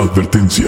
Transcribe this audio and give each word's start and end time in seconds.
Advertencia. 0.00 0.64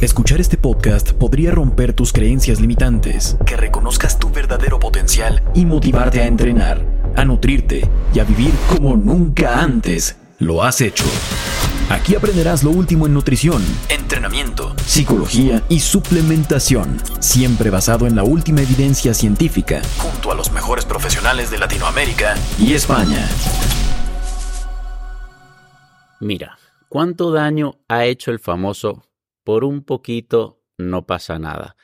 Escuchar 0.00 0.40
este 0.40 0.56
podcast 0.56 1.12
podría 1.12 1.50
romper 1.50 1.92
tus 1.92 2.14
creencias 2.14 2.60
limitantes, 2.60 3.36
que 3.44 3.54
reconozcas 3.54 4.18
tu 4.18 4.30
verdadero 4.30 4.80
potencial 4.80 5.42
y 5.54 5.66
motivarte 5.66 6.22
a 6.22 6.26
entrenar, 6.26 6.82
a 7.14 7.26
nutrirte 7.26 7.86
y 8.14 8.20
a 8.20 8.24
vivir 8.24 8.54
como 8.70 8.96
nunca 8.96 9.60
antes 9.60 10.16
lo 10.38 10.62
has 10.62 10.80
hecho. 10.80 11.04
Aquí 11.90 12.14
aprenderás 12.14 12.64
lo 12.64 12.70
último 12.70 13.04
en 13.04 13.12
nutrición, 13.12 13.62
entrenamiento, 13.90 14.74
psicología 14.86 15.62
y 15.68 15.80
suplementación, 15.80 16.96
siempre 17.18 17.68
basado 17.68 18.06
en 18.06 18.16
la 18.16 18.22
última 18.22 18.62
evidencia 18.62 19.12
científica, 19.12 19.82
junto 19.98 20.32
a 20.32 20.34
los 20.34 20.52
mejores 20.52 20.86
profesionales 20.86 21.50
de 21.50 21.58
Latinoamérica 21.58 22.34
y 22.58 22.72
España. 22.72 23.28
Mira, 26.18 26.59
¿cuánto 26.90 27.30
daño 27.30 27.78
ha 27.86 28.04
hecho 28.04 28.32
el 28.32 28.40
famoso 28.40 29.04
por 29.44 29.64
un 29.64 29.84
poquito 29.84 30.60
no 30.76 31.06
pasa 31.06 31.38
nada? 31.38 31.76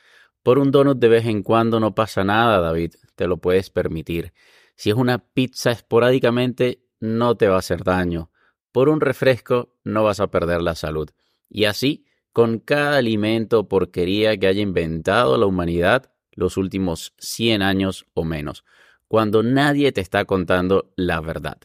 Por 0.43 0.59
un 0.59 0.69
donut 0.69 0.99
de 0.99 1.07
vez 1.07 1.25
en 1.25 1.43
cuando 1.43 1.79
no 1.79 1.95
pasa 1.95 2.25
nada, 2.25 2.59
David, 2.59 2.93
te 3.15 3.25
lo 3.25 3.37
puedes 3.37 3.69
permitir. 3.69 4.33
Si 4.75 4.89
es 4.89 4.97
una 4.97 5.19
pizza 5.19 5.71
esporádicamente, 5.71 6.83
no 6.99 7.35
te 7.35 7.47
va 7.47 7.55
a 7.55 7.59
hacer 7.59 7.83
daño. 7.85 8.31
Por 8.73 8.89
un 8.89 8.99
refresco, 8.99 9.73
no 9.85 10.03
vas 10.03 10.19
a 10.19 10.29
perder 10.29 10.61
la 10.61 10.75
salud. 10.75 11.09
Y 11.49 11.65
así, 11.65 12.05
con 12.33 12.59
cada 12.59 12.97
alimento 12.97 13.69
porquería 13.69 14.37
que 14.37 14.47
haya 14.47 14.61
inventado 14.61 15.37
la 15.37 15.45
humanidad 15.45 16.11
los 16.33 16.57
últimos 16.57 17.13
100 17.17 17.61
años 17.61 18.05
o 18.13 18.25
menos, 18.25 18.65
cuando 19.07 19.41
nadie 19.41 19.93
te 19.93 20.01
está 20.01 20.25
contando 20.25 20.91
la 20.97 21.21
verdad 21.21 21.57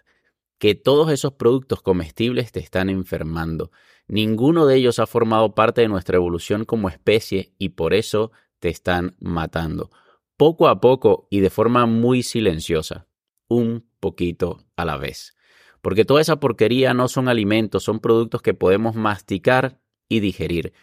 que 0.62 0.76
todos 0.76 1.10
esos 1.10 1.32
productos 1.32 1.82
comestibles 1.82 2.52
te 2.52 2.60
están 2.60 2.88
enfermando. 2.88 3.72
Ninguno 4.06 4.64
de 4.64 4.76
ellos 4.76 5.00
ha 5.00 5.08
formado 5.08 5.56
parte 5.56 5.80
de 5.80 5.88
nuestra 5.88 6.18
evolución 6.18 6.64
como 6.64 6.88
especie 6.88 7.52
y 7.58 7.70
por 7.70 7.94
eso 7.94 8.30
te 8.60 8.68
están 8.68 9.16
matando. 9.18 9.90
Poco 10.36 10.68
a 10.68 10.80
poco 10.80 11.26
y 11.30 11.40
de 11.40 11.50
forma 11.50 11.86
muy 11.86 12.22
silenciosa. 12.22 13.08
Un 13.48 13.88
poquito 13.98 14.60
a 14.76 14.84
la 14.84 14.98
vez. 14.98 15.34
Porque 15.80 16.04
toda 16.04 16.20
esa 16.20 16.38
porquería 16.38 16.94
no 16.94 17.08
son 17.08 17.28
alimentos, 17.28 17.82
son 17.82 17.98
productos 17.98 18.40
que 18.40 18.54
podemos 18.54 18.94
masticar 18.94 19.80
y 20.08 20.20
digerir. 20.20 20.74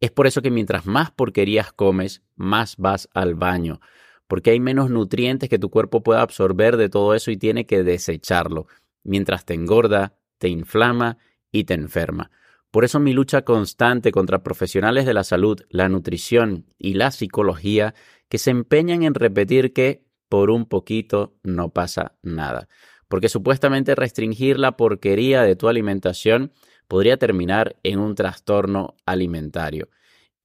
Es 0.00 0.10
por 0.10 0.26
eso 0.26 0.42
que 0.42 0.50
mientras 0.50 0.84
más 0.84 1.12
porquerías 1.12 1.72
comes, 1.72 2.24
más 2.34 2.76
vas 2.76 3.08
al 3.14 3.36
baño. 3.36 3.78
Porque 4.26 4.50
hay 4.50 4.58
menos 4.58 4.90
nutrientes 4.90 5.48
que 5.48 5.60
tu 5.60 5.70
cuerpo 5.70 6.02
pueda 6.02 6.22
absorber 6.22 6.76
de 6.76 6.88
todo 6.88 7.14
eso 7.14 7.30
y 7.30 7.36
tiene 7.36 7.66
que 7.66 7.84
desecharlo 7.84 8.66
mientras 9.08 9.44
te 9.44 9.54
engorda, 9.54 10.18
te 10.38 10.48
inflama 10.48 11.18
y 11.50 11.64
te 11.64 11.74
enferma. 11.74 12.30
Por 12.70 12.84
eso 12.84 13.00
mi 13.00 13.12
lucha 13.12 13.42
constante 13.42 14.12
contra 14.12 14.42
profesionales 14.42 15.06
de 15.06 15.14
la 15.14 15.24
salud, 15.24 15.62
la 15.70 15.88
nutrición 15.88 16.66
y 16.78 16.94
la 16.94 17.10
psicología 17.10 17.94
que 18.28 18.38
se 18.38 18.50
empeñan 18.50 19.02
en 19.02 19.14
repetir 19.14 19.72
que 19.72 20.04
por 20.28 20.50
un 20.50 20.66
poquito 20.66 21.38
no 21.42 21.70
pasa 21.70 22.18
nada. 22.22 22.68
Porque 23.08 23.30
supuestamente 23.30 23.94
restringir 23.94 24.58
la 24.58 24.76
porquería 24.76 25.42
de 25.42 25.56
tu 25.56 25.68
alimentación 25.68 26.52
podría 26.88 27.16
terminar 27.16 27.76
en 27.82 28.00
un 28.00 28.14
trastorno 28.14 28.96
alimentario. 29.06 29.88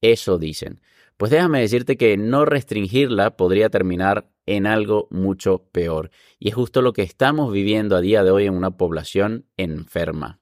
Eso 0.01 0.38
dicen. 0.38 0.79
Pues 1.17 1.29
déjame 1.29 1.59
decirte 1.59 1.97
que 1.97 2.17
no 2.17 2.45
restringirla 2.45 3.35
podría 3.35 3.69
terminar 3.69 4.32
en 4.45 4.67
algo 4.67 5.07
mucho 5.11 5.69
peor. 5.71 6.11
Y 6.39 6.49
es 6.49 6.55
justo 6.55 6.81
lo 6.81 6.93
que 6.93 7.03
estamos 7.03 7.51
viviendo 7.51 7.95
a 7.95 8.01
día 8.01 8.23
de 8.23 8.31
hoy 8.31 8.45
en 8.45 8.53
una 8.53 8.77
población 8.77 9.45
enferma. 9.57 10.39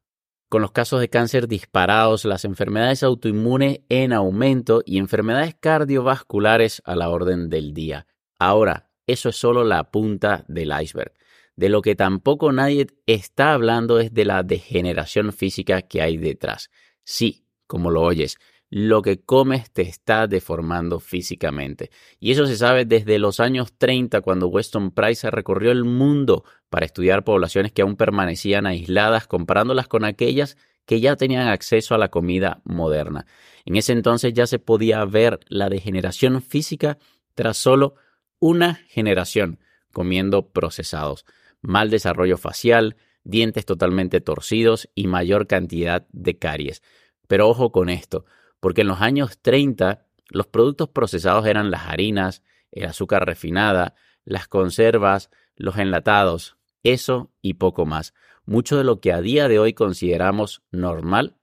Con 0.50 0.62
los 0.62 0.72
casos 0.72 1.00
de 1.00 1.10
cáncer 1.10 1.48
disparados, 1.48 2.26
las 2.26 2.44
enfermedades 2.44 3.04
autoinmunes 3.04 3.82
en 3.88 4.12
aumento 4.12 4.82
y 4.86 4.98
enfermedades 4.98 5.56
cardiovasculares 5.60 6.82
a 6.86 6.96
la 6.96 7.10
orden 7.10 7.50
del 7.50 7.74
día. 7.74 8.06
Ahora, 8.38 8.90
eso 9.08 9.30
es 9.30 9.38
solo 9.38 9.64
la 9.64 9.92
punta 9.92 10.44
del 10.48 10.74
iceberg. 10.82 11.14
De 11.56 11.70
lo 11.70 11.82
que 11.82 11.96
tampoco 11.96 12.52
nadie 12.52 12.88
está 13.06 13.54
hablando 13.54 14.00
es 14.00 14.14
de 14.14 14.26
la 14.26 14.44
degeneración 14.44 15.32
física 15.32 15.84
que 15.84 16.02
hay 16.02 16.18
detrás. 16.18 16.70
Sí, 17.04 17.46
como 17.68 17.92
lo 17.92 18.02
oyes, 18.02 18.38
lo 18.72 19.02
que 19.02 19.20
comes 19.20 19.70
te 19.70 19.82
está 19.82 20.28
deformando 20.28 21.02
físicamente. 21.02 21.92
Y 22.22 22.32
eso 22.32 22.48
se 22.48 22.56
sabe 22.56 22.86
desde 22.86 23.20
los 23.20 23.42
años 23.42 23.74
30, 23.78 24.22
cuando 24.22 24.48
Weston 24.48 24.92
Price 24.92 25.30
recorrió 25.30 25.72
el 25.72 25.84
mundo 25.84 26.46
para 26.70 26.86
estudiar 26.86 27.26
poblaciones 27.26 27.74
que 27.74 27.82
aún 27.82 27.98
permanecían 27.98 28.66
aisladas, 28.66 29.28
comparándolas 29.28 29.90
con 29.90 30.06
aquellas 30.06 30.58
que 30.86 31.02
ya 31.02 31.18
tenían 31.18 31.50
acceso 31.50 31.96
a 31.96 31.98
la 31.98 32.08
comida 32.08 32.62
moderna. 32.64 33.26
En 33.66 33.76
ese 33.76 33.92
entonces 33.92 34.34
ya 34.34 34.48
se 34.48 34.58
podía 34.58 35.04
ver 35.04 35.42
la 35.50 35.68
degeneración 35.68 36.42
física 36.42 36.98
tras 37.36 37.58
solo 37.58 37.96
una 38.40 38.76
generación 38.88 39.60
comiendo 39.92 40.48
procesados, 40.50 41.26
mal 41.62 41.90
desarrollo 41.90 42.38
facial, 42.38 42.96
dientes 43.26 43.66
totalmente 43.66 44.22
torcidos 44.22 44.90
y 44.96 45.08
mayor 45.08 45.46
cantidad 45.46 46.08
de 46.14 46.38
caries. 46.38 46.82
Pero 47.28 47.50
ojo 47.50 47.74
con 47.74 47.90
esto, 47.90 48.26
porque 48.62 48.82
en 48.82 48.88
los 48.88 49.02
años 49.02 49.40
30 49.42 50.06
los 50.30 50.48
productos 50.48 50.88
procesados 50.88 51.46
eran 51.46 51.70
las 51.70 51.88
harinas, 51.88 52.42
el 52.72 52.86
azúcar 52.86 53.26
refinada, 53.26 53.96
las 54.24 54.48
conservas, 54.48 55.30
los 55.58 55.78
enlatados, 55.78 56.56
eso 56.84 57.34
y 57.42 57.56
poco 57.56 57.86
más, 57.86 58.14
mucho 58.46 58.78
de 58.78 58.86
lo 58.86 59.02
que 59.02 59.12
a 59.12 59.20
día 59.20 59.50
de 59.50 59.60
hoy 59.60 59.74
consideramos 59.74 60.64
normal 60.72 61.36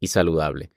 y 0.00 0.08
saludable. 0.08 0.72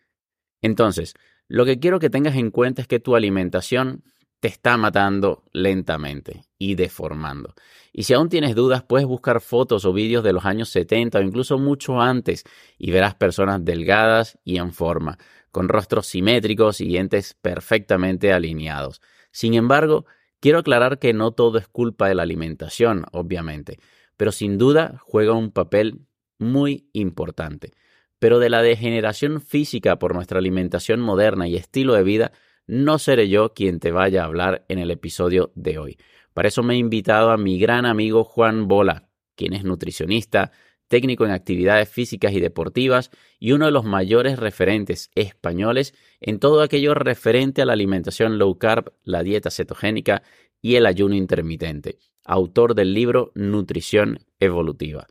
Entonces, 0.61 1.15
lo 1.47 1.65
que 1.65 1.79
quiero 1.79 1.99
que 1.99 2.09
tengas 2.09 2.35
en 2.35 2.51
cuenta 2.51 2.81
es 2.81 2.87
que 2.87 2.99
tu 2.99 3.15
alimentación 3.15 4.03
te 4.39 4.47
está 4.47 4.77
matando 4.77 5.43
lentamente 5.51 6.43
y 6.59 6.75
deformando. 6.75 7.55
Y 7.91 8.03
si 8.03 8.13
aún 8.13 8.29
tienes 8.29 8.53
dudas, 8.55 8.83
puedes 8.83 9.07
buscar 9.07 9.41
fotos 9.41 9.85
o 9.85 9.93
vídeos 9.93 10.23
de 10.23 10.33
los 10.33 10.45
años 10.45 10.69
70 10.69 11.17
o 11.17 11.21
incluso 11.21 11.57
mucho 11.57 11.99
antes 11.99 12.43
y 12.77 12.91
verás 12.91 13.15
personas 13.15 13.65
delgadas 13.65 14.37
y 14.43 14.57
en 14.57 14.73
forma, 14.73 15.17
con 15.51 15.69
rostros 15.69 16.07
simétricos 16.07 16.81
y 16.81 16.85
dientes 16.85 17.35
perfectamente 17.41 18.33
alineados. 18.33 19.01
Sin 19.31 19.53
embargo, 19.53 20.05
quiero 20.39 20.59
aclarar 20.59 20.99
que 20.99 21.13
no 21.13 21.31
todo 21.31 21.57
es 21.57 21.67
culpa 21.67 22.07
de 22.07 22.15
la 22.15 22.23
alimentación, 22.23 23.05
obviamente, 23.11 23.79
pero 24.17 24.31
sin 24.31 24.57
duda 24.57 25.01
juega 25.03 25.33
un 25.33 25.51
papel 25.51 26.01
muy 26.39 26.89
importante. 26.93 27.71
Pero 28.19 28.39
de 28.39 28.49
la 28.49 28.61
degeneración 28.61 29.41
física 29.41 29.99
por 29.99 30.15
nuestra 30.15 30.39
alimentación 30.39 31.01
moderna 31.01 31.47
y 31.47 31.55
estilo 31.55 31.93
de 31.93 32.03
vida, 32.03 32.31
no 32.65 32.99
seré 32.99 33.29
yo 33.29 33.53
quien 33.53 33.79
te 33.79 33.91
vaya 33.91 34.23
a 34.23 34.25
hablar 34.25 34.65
en 34.69 34.79
el 34.79 34.91
episodio 34.91 35.51
de 35.55 35.77
hoy. 35.77 35.97
Para 36.33 36.49
eso 36.49 36.63
me 36.63 36.73
he 36.73 36.77
invitado 36.77 37.31
a 37.31 37.37
mi 37.37 37.59
gran 37.59 37.85
amigo 37.85 38.23
Juan 38.23 38.67
Bola, 38.67 39.09
quien 39.35 39.53
es 39.53 39.63
nutricionista, 39.63 40.51
técnico 40.87 41.25
en 41.25 41.31
actividades 41.31 41.89
físicas 41.89 42.33
y 42.33 42.39
deportivas 42.39 43.11
y 43.39 43.51
uno 43.51 43.65
de 43.65 43.71
los 43.71 43.85
mayores 43.85 44.39
referentes 44.39 45.11
españoles 45.15 45.93
en 46.19 46.39
todo 46.39 46.61
aquello 46.61 46.93
referente 46.93 47.61
a 47.61 47.65
la 47.65 47.73
alimentación 47.73 48.37
low 48.37 48.57
carb, 48.57 48.93
la 49.03 49.23
dieta 49.23 49.51
cetogénica 49.51 50.23
y 50.61 50.75
el 50.75 50.85
ayuno 50.85 51.15
intermitente, 51.15 51.99
autor 52.23 52.75
del 52.75 52.93
libro 52.93 53.31
Nutrición 53.35 54.19
Evolutiva. 54.39 55.07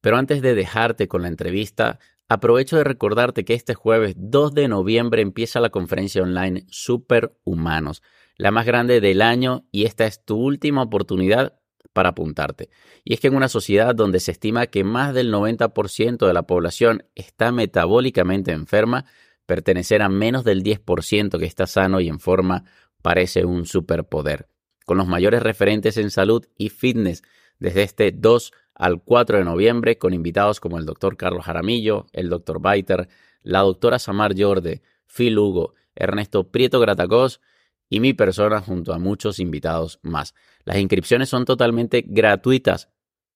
Pero 0.00 0.16
antes 0.16 0.42
de 0.42 0.54
dejarte 0.54 1.08
con 1.08 1.22
la 1.22 1.28
entrevista, 1.28 1.98
aprovecho 2.28 2.76
de 2.76 2.84
recordarte 2.84 3.44
que 3.44 3.54
este 3.54 3.74
jueves 3.74 4.14
2 4.16 4.54
de 4.54 4.68
noviembre 4.68 5.22
empieza 5.22 5.60
la 5.60 5.70
conferencia 5.70 6.22
online 6.22 6.64
Superhumanos, 6.68 8.02
la 8.36 8.50
más 8.52 8.66
grande 8.66 9.00
del 9.00 9.22
año 9.22 9.66
y 9.72 9.84
esta 9.84 10.06
es 10.06 10.24
tu 10.24 10.36
última 10.36 10.82
oportunidad 10.82 11.57
para 11.92 12.10
apuntarte. 12.10 12.70
Y 13.04 13.14
es 13.14 13.20
que 13.20 13.28
en 13.28 13.36
una 13.36 13.48
sociedad 13.48 13.94
donde 13.94 14.20
se 14.20 14.32
estima 14.32 14.66
que 14.66 14.84
más 14.84 15.14
del 15.14 15.32
90% 15.32 16.26
de 16.26 16.32
la 16.32 16.42
población 16.42 17.04
está 17.14 17.52
metabólicamente 17.52 18.52
enferma, 18.52 19.04
pertenecer 19.46 20.02
a 20.02 20.08
menos 20.08 20.44
del 20.44 20.62
10% 20.62 21.38
que 21.38 21.46
está 21.46 21.66
sano 21.66 22.00
y 22.00 22.08
en 22.08 22.20
forma 22.20 22.64
parece 23.02 23.44
un 23.44 23.66
superpoder. 23.66 24.48
Con 24.84 24.98
los 24.98 25.06
mayores 25.06 25.42
referentes 25.42 25.96
en 25.96 26.10
salud 26.10 26.46
y 26.56 26.68
fitness 26.68 27.22
desde 27.58 27.82
este 27.82 28.12
2 28.12 28.52
al 28.74 29.02
4 29.02 29.38
de 29.38 29.44
noviembre 29.44 29.98
con 29.98 30.14
invitados 30.14 30.60
como 30.60 30.78
el 30.78 30.86
doctor 30.86 31.16
Carlos 31.16 31.44
Jaramillo, 31.44 32.06
el 32.12 32.28
doctor 32.28 32.60
Baiter, 32.60 33.08
la 33.42 33.60
doctora 33.60 33.98
Samar 33.98 34.34
Yorde, 34.34 34.82
Phil 35.06 35.38
Hugo, 35.38 35.74
Ernesto 35.94 36.50
Prieto 36.50 36.78
Gratacós 36.80 37.40
y 37.88 38.00
mi 38.00 38.12
persona 38.12 38.60
junto 38.60 38.92
a 38.92 38.98
muchos 38.98 39.38
invitados 39.38 39.98
más. 40.02 40.34
Las 40.64 40.78
inscripciones 40.78 41.28
son 41.28 41.44
totalmente 41.44 42.04
gratuitas, 42.06 42.90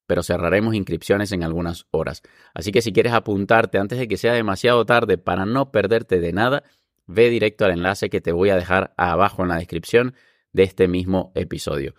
pero 0.07 0.23
cerraremos 0.23 0.75
inscripciones 0.75 1.33
en 1.33 1.43
algunas 1.43 1.87
horas. 1.91 2.23
Así 2.55 2.73
que 2.73 2.83
si 2.83 2.93
quieres 2.93 3.13
apuntarte 3.13 3.79
antes 3.79 3.99
de 3.99 4.09
que 4.09 4.17
sea 4.17 4.35
demasiado 4.35 4.85
tarde 4.85 5.19
para 5.19 5.47
no 5.47 5.73
perderte 5.73 6.21
de 6.21 6.33
nada, 6.33 6.65
ve 7.07 7.31
directo 7.31 7.65
al 7.65 7.73
enlace 7.73 8.11
que 8.11 8.21
te 8.21 8.33
voy 8.33 8.51
a 8.51 8.57
dejar 8.57 8.95
abajo 8.97 9.43
en 9.43 9.49
la 9.49 9.57
descripción 9.57 10.15
de 10.53 10.65
este 10.65 10.89
mismo 10.89 11.33
episodio. 11.35 11.95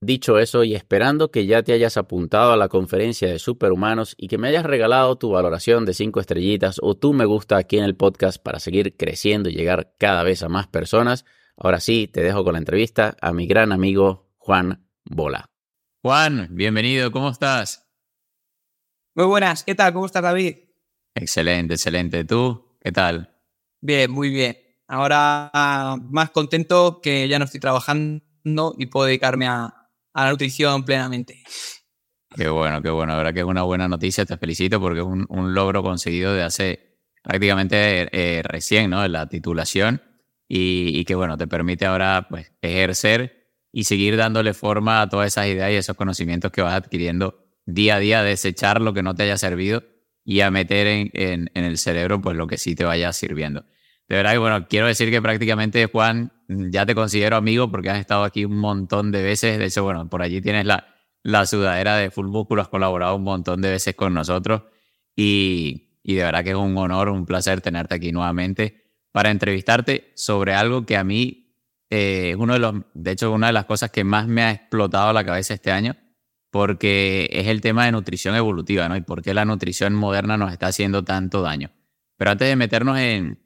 Dicho 0.00 0.38
eso 0.38 0.62
y 0.62 0.74
esperando 0.74 1.30
que 1.30 1.46
ya 1.46 1.62
te 1.62 1.72
hayas 1.72 1.96
apuntado 1.96 2.52
a 2.52 2.56
la 2.56 2.68
conferencia 2.68 3.28
de 3.28 3.38
superhumanos 3.38 4.14
y 4.18 4.28
que 4.28 4.36
me 4.36 4.48
hayas 4.48 4.66
regalado 4.66 5.16
tu 5.16 5.30
valoración 5.30 5.86
de 5.86 5.94
5 5.94 6.20
estrellitas 6.20 6.78
o 6.82 6.94
tu 6.94 7.14
me 7.14 7.24
gusta 7.24 7.56
aquí 7.56 7.78
en 7.78 7.84
el 7.84 7.96
podcast 7.96 8.40
para 8.42 8.60
seguir 8.60 8.94
creciendo 8.96 9.48
y 9.48 9.54
llegar 9.54 9.94
cada 9.98 10.22
vez 10.22 10.42
a 10.42 10.50
más 10.50 10.66
personas, 10.66 11.24
ahora 11.56 11.80
sí 11.80 12.08
te 12.08 12.22
dejo 12.22 12.44
con 12.44 12.52
la 12.54 12.58
entrevista 12.58 13.16
a 13.20 13.32
mi 13.32 13.46
gran 13.46 13.72
amigo 13.72 14.34
Juan 14.36 14.88
Bola. 15.04 15.50
Juan, 16.02 16.48
bienvenido, 16.50 17.10
¿cómo 17.10 17.30
estás? 17.30 17.88
Muy 19.14 19.26
buenas, 19.26 19.64
¿qué 19.64 19.74
tal? 19.74 19.92
¿Cómo 19.92 20.06
estás 20.06 20.22
David? 20.22 20.56
Excelente, 21.14 21.74
excelente. 21.74 22.24
¿Tú? 22.24 22.76
¿Qué 22.80 22.92
tal? 22.92 23.34
Bien, 23.80 24.10
muy 24.10 24.30
bien. 24.30 24.56
Ahora 24.88 25.50
más 26.10 26.30
contento 26.30 27.00
que 27.00 27.26
ya 27.26 27.38
no 27.38 27.46
estoy 27.46 27.60
trabajando 27.60 28.22
y 28.78 28.86
puedo 28.86 29.06
dedicarme 29.06 29.48
a, 29.48 29.90
a 30.12 30.24
la 30.24 30.30
nutrición 30.30 30.84
plenamente. 30.84 31.42
Qué 32.36 32.48
bueno, 32.48 32.82
qué 32.82 32.90
bueno. 32.90 33.12
La 33.12 33.18
verdad 33.18 33.34
que 33.34 33.40
es 33.40 33.46
una 33.46 33.62
buena 33.62 33.88
noticia, 33.88 34.26
te 34.26 34.36
felicito 34.36 34.80
porque 34.80 35.00
es 35.00 35.06
un, 35.06 35.54
logro 35.54 35.82
conseguido 35.82 36.34
de 36.34 36.42
hace 36.42 36.98
prácticamente 37.22 38.08
eh, 38.12 38.42
recién, 38.42 38.90
¿no? 38.90 39.06
La 39.08 39.28
titulación 39.28 40.02
y, 40.48 41.04
que, 41.04 41.14
bueno, 41.14 41.36
te 41.36 41.46
permite 41.46 41.86
ahora 41.86 42.26
pues 42.28 42.52
ejercer 42.62 43.50
y 43.72 43.84
seguir 43.84 44.16
dándole 44.16 44.54
forma 44.54 45.02
a 45.02 45.08
todas 45.08 45.26
esas 45.28 45.46
ideas 45.48 45.72
y 45.72 45.74
esos 45.74 45.96
conocimientos 45.96 46.52
que 46.52 46.62
vas 46.62 46.74
adquiriendo 46.74 47.44
día 47.66 47.96
a 47.96 47.98
día, 47.98 48.22
desechar 48.22 48.80
lo 48.80 48.94
que 48.94 49.02
no 49.02 49.14
te 49.14 49.24
haya 49.24 49.36
servido 49.36 49.82
y 50.24 50.40
a 50.40 50.50
meter 50.50 50.86
en, 50.86 51.10
en, 51.14 51.64
el 51.64 51.78
cerebro 51.78 52.20
pues 52.20 52.36
lo 52.36 52.46
que 52.46 52.58
sí 52.58 52.74
te 52.74 52.84
vaya 52.84 53.12
sirviendo. 53.12 53.64
De 54.08 54.16
verdad 54.16 54.32
que, 54.32 54.38
bueno, 54.38 54.68
quiero 54.68 54.86
decir 54.86 55.10
que 55.10 55.20
prácticamente, 55.20 55.86
Juan, 55.86 56.32
ya 56.48 56.86
te 56.86 56.94
considero 56.94 57.36
amigo 57.36 57.70
porque 57.70 57.90
has 57.90 57.98
estado 57.98 58.22
aquí 58.22 58.44
un 58.44 58.56
montón 58.56 59.10
de 59.10 59.22
veces. 59.22 59.58
De 59.58 59.66
hecho, 59.66 59.82
bueno, 59.82 60.08
por 60.08 60.22
allí 60.22 60.40
tienes 60.40 60.64
la, 60.64 60.94
la 61.24 61.44
sudadera 61.44 61.96
de 61.96 62.10
Full 62.12 62.28
Músculo, 62.28 62.62
has 62.62 62.68
colaborado 62.68 63.16
un 63.16 63.24
montón 63.24 63.60
de 63.62 63.70
veces 63.70 63.96
con 63.96 64.14
nosotros. 64.14 64.62
Y, 65.16 65.98
y 66.04 66.14
de 66.14 66.22
verdad 66.22 66.44
que 66.44 66.50
es 66.50 66.56
un 66.56 66.76
honor, 66.78 67.08
un 67.08 67.26
placer 67.26 67.60
tenerte 67.60 67.96
aquí 67.96 68.12
nuevamente 68.12 68.85
para 69.16 69.30
entrevistarte 69.30 70.12
sobre 70.14 70.52
algo 70.52 70.84
que 70.84 70.94
a 70.94 71.02
mí 71.02 71.50
eh, 71.88 72.32
es 72.32 72.36
uno 72.36 72.52
de 72.52 72.58
los, 72.58 72.74
de 72.92 73.12
hecho, 73.12 73.32
una 73.32 73.46
de 73.46 73.54
las 73.54 73.64
cosas 73.64 73.90
que 73.90 74.04
más 74.04 74.26
me 74.28 74.42
ha 74.42 74.50
explotado 74.50 75.10
la 75.14 75.24
cabeza 75.24 75.54
este 75.54 75.72
año, 75.72 75.96
porque 76.50 77.26
es 77.32 77.46
el 77.46 77.62
tema 77.62 77.86
de 77.86 77.92
nutrición 77.92 78.34
evolutiva, 78.34 78.90
¿no? 78.90 78.94
Y 78.94 79.00
por 79.00 79.22
qué 79.22 79.32
la 79.32 79.46
nutrición 79.46 79.94
moderna 79.94 80.36
nos 80.36 80.52
está 80.52 80.66
haciendo 80.66 81.02
tanto 81.02 81.40
daño. 81.40 81.70
Pero 82.18 82.32
antes 82.32 82.46
de 82.46 82.56
meternos 82.56 82.98
en, 82.98 83.42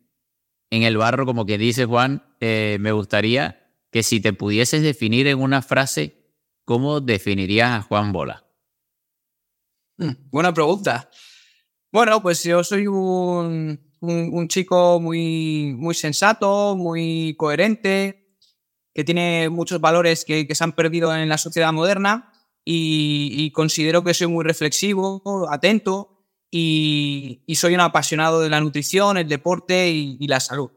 en 0.70 0.82
el 0.82 0.96
barro, 0.96 1.24
como 1.24 1.46
que 1.46 1.56
dice 1.56 1.84
Juan, 1.84 2.24
eh, 2.40 2.78
me 2.80 2.90
gustaría 2.90 3.72
que 3.92 4.02
si 4.02 4.18
te 4.18 4.32
pudieses 4.32 4.82
definir 4.82 5.28
en 5.28 5.38
una 5.38 5.62
frase, 5.62 6.34
¿cómo 6.64 7.00
definirías 7.00 7.70
a 7.70 7.82
Juan 7.82 8.10
Bola? 8.10 8.44
Hmm, 9.98 10.14
buena 10.32 10.52
pregunta. 10.52 11.08
Bueno, 11.92 12.20
pues 12.20 12.42
yo 12.42 12.64
soy 12.64 12.88
un, 12.88 13.89
un, 14.00 14.48
chico 14.48 14.98
muy, 15.00 15.74
muy 15.76 15.94
sensato, 15.94 16.74
muy 16.76 17.34
coherente, 17.36 18.36
que 18.94 19.04
tiene 19.04 19.48
muchos 19.48 19.80
valores 19.80 20.24
que, 20.24 20.46
que 20.46 20.54
se 20.54 20.64
han 20.64 20.72
perdido 20.72 21.14
en 21.14 21.28
la 21.28 21.38
sociedad 21.38 21.72
moderna 21.72 22.30
y, 22.64 23.50
considero 23.52 24.04
que 24.04 24.14
soy 24.14 24.28
muy 24.28 24.44
reflexivo, 24.44 25.22
atento 25.50 26.24
y, 26.50 27.42
soy 27.54 27.74
un 27.74 27.80
apasionado 27.80 28.40
de 28.40 28.50
la 28.50 28.60
nutrición, 28.60 29.16
el 29.16 29.28
deporte 29.28 29.90
y, 29.90 30.26
la 30.26 30.40
salud. 30.40 30.70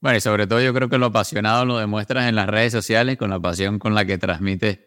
Bueno, 0.00 0.18
y 0.18 0.20
sobre 0.20 0.46
todo 0.46 0.60
yo 0.60 0.74
creo 0.74 0.88
que 0.88 0.98
lo 0.98 1.06
apasionado 1.06 1.64
lo 1.64 1.78
demuestras 1.78 2.28
en 2.28 2.34
las 2.34 2.48
redes 2.48 2.72
sociales 2.72 3.16
con 3.16 3.30
la 3.30 3.40
pasión 3.40 3.78
con 3.78 3.94
la 3.94 4.04
que 4.04 4.18
transmites 4.18 4.80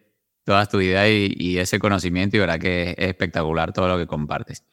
toda 0.44 0.66
tu 0.66 0.82
idea 0.82 1.10
y, 1.10 1.58
ese 1.58 1.80
conocimiento 1.80 2.38
y 2.38 2.40
verdad 2.40 2.60
que 2.60 2.92
es 2.92 2.96
espectacular 2.98 3.74
todo 3.74 3.88
lo 3.88 3.98
que 3.98 4.08
compartes. 4.08 4.64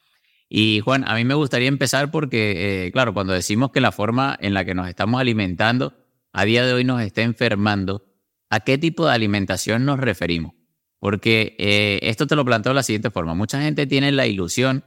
Y 0.55 0.81
Juan, 0.81 1.09
a 1.09 1.15
mí 1.15 1.25
me 1.25 1.33
gustaría 1.33 1.69
empezar 1.69 2.11
porque, 2.11 2.85
eh, 2.85 2.93
claro, 2.93 3.15
cuando 3.15 3.33
decimos 3.33 3.71
que 3.73 3.81
la 3.81 3.91
forma 3.91 4.37
en 4.39 4.53
la 4.53 4.67
que 4.67 4.75
nos 4.75 4.87
estamos 4.87 5.19
alimentando 5.19 5.95
a 6.31 6.45
día 6.45 6.67
de 6.67 6.75
hoy 6.75 6.85
nos 6.85 7.01
está 7.01 7.23
enfermando, 7.23 8.05
¿a 8.51 8.61
qué 8.61 8.77
tipo 8.77 9.07
de 9.07 9.15
alimentación 9.15 9.87
nos 9.87 9.99
referimos? 9.99 10.53
Porque 10.99 11.57
eh, 11.59 12.01
esto 12.03 12.27
te 12.27 12.37
lo 12.37 12.45
planteo 12.45 12.73
de 12.73 12.75
la 12.75 12.83
siguiente 12.83 13.11
forma. 13.11 13.33
Mucha 13.33 13.63
gente 13.63 13.87
tiene 13.87 14.13
la 14.13 14.27
ilusión 14.27 14.85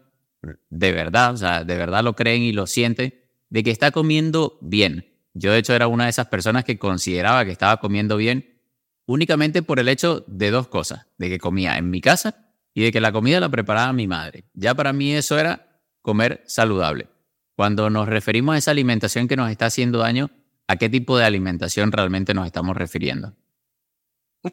de 0.70 0.92
verdad, 0.92 1.34
o 1.34 1.38
sea, 1.38 1.64
de 1.64 1.76
verdad 1.76 2.04
lo 2.04 2.16
creen 2.16 2.44
y 2.44 2.52
lo 2.52 2.68
sienten, 2.68 3.16
de 3.50 3.64
que 3.64 3.72
está 3.72 3.90
comiendo 3.90 4.60
bien. 4.62 5.16
Yo 5.34 5.52
de 5.52 5.58
hecho 5.58 5.74
era 5.74 5.88
una 5.88 6.04
de 6.04 6.12
esas 6.12 6.28
personas 6.28 6.64
que 6.64 6.78
consideraba 6.78 7.44
que 7.44 7.52
estaba 7.52 7.78
comiendo 7.78 8.18
bien 8.18 8.62
únicamente 9.08 9.64
por 9.64 9.80
el 9.80 9.88
hecho 9.88 10.24
de 10.28 10.52
dos 10.52 10.68
cosas, 10.68 11.08
de 11.18 11.28
que 11.28 11.40
comía 11.40 11.80
en 11.80 11.90
mi 11.90 12.02
casa 12.02 12.45
y 12.76 12.84
de 12.84 12.92
que 12.92 13.02
la 13.02 13.12
comida 13.12 13.40
la 13.40 13.50
preparaba 13.50 13.92
mi 13.94 14.06
madre. 14.06 14.44
Ya 14.54 14.76
para 14.76 14.94
mí 14.94 15.14
eso 15.14 15.40
era 15.40 15.82
comer 16.04 16.44
saludable. 16.46 17.08
Cuando 17.56 17.90
nos 17.90 18.08
referimos 18.08 18.54
a 18.54 18.58
esa 18.60 18.72
alimentación 18.72 19.28
que 19.28 19.38
nos 19.38 19.50
está 19.50 19.66
haciendo 19.68 20.00
daño, 20.00 20.30
¿a 20.68 20.76
qué 20.76 20.90
tipo 20.90 21.18
de 21.18 21.26
alimentación 21.26 21.92
realmente 21.92 22.34
nos 22.34 22.46
estamos 22.46 22.78
refiriendo? 22.78 23.34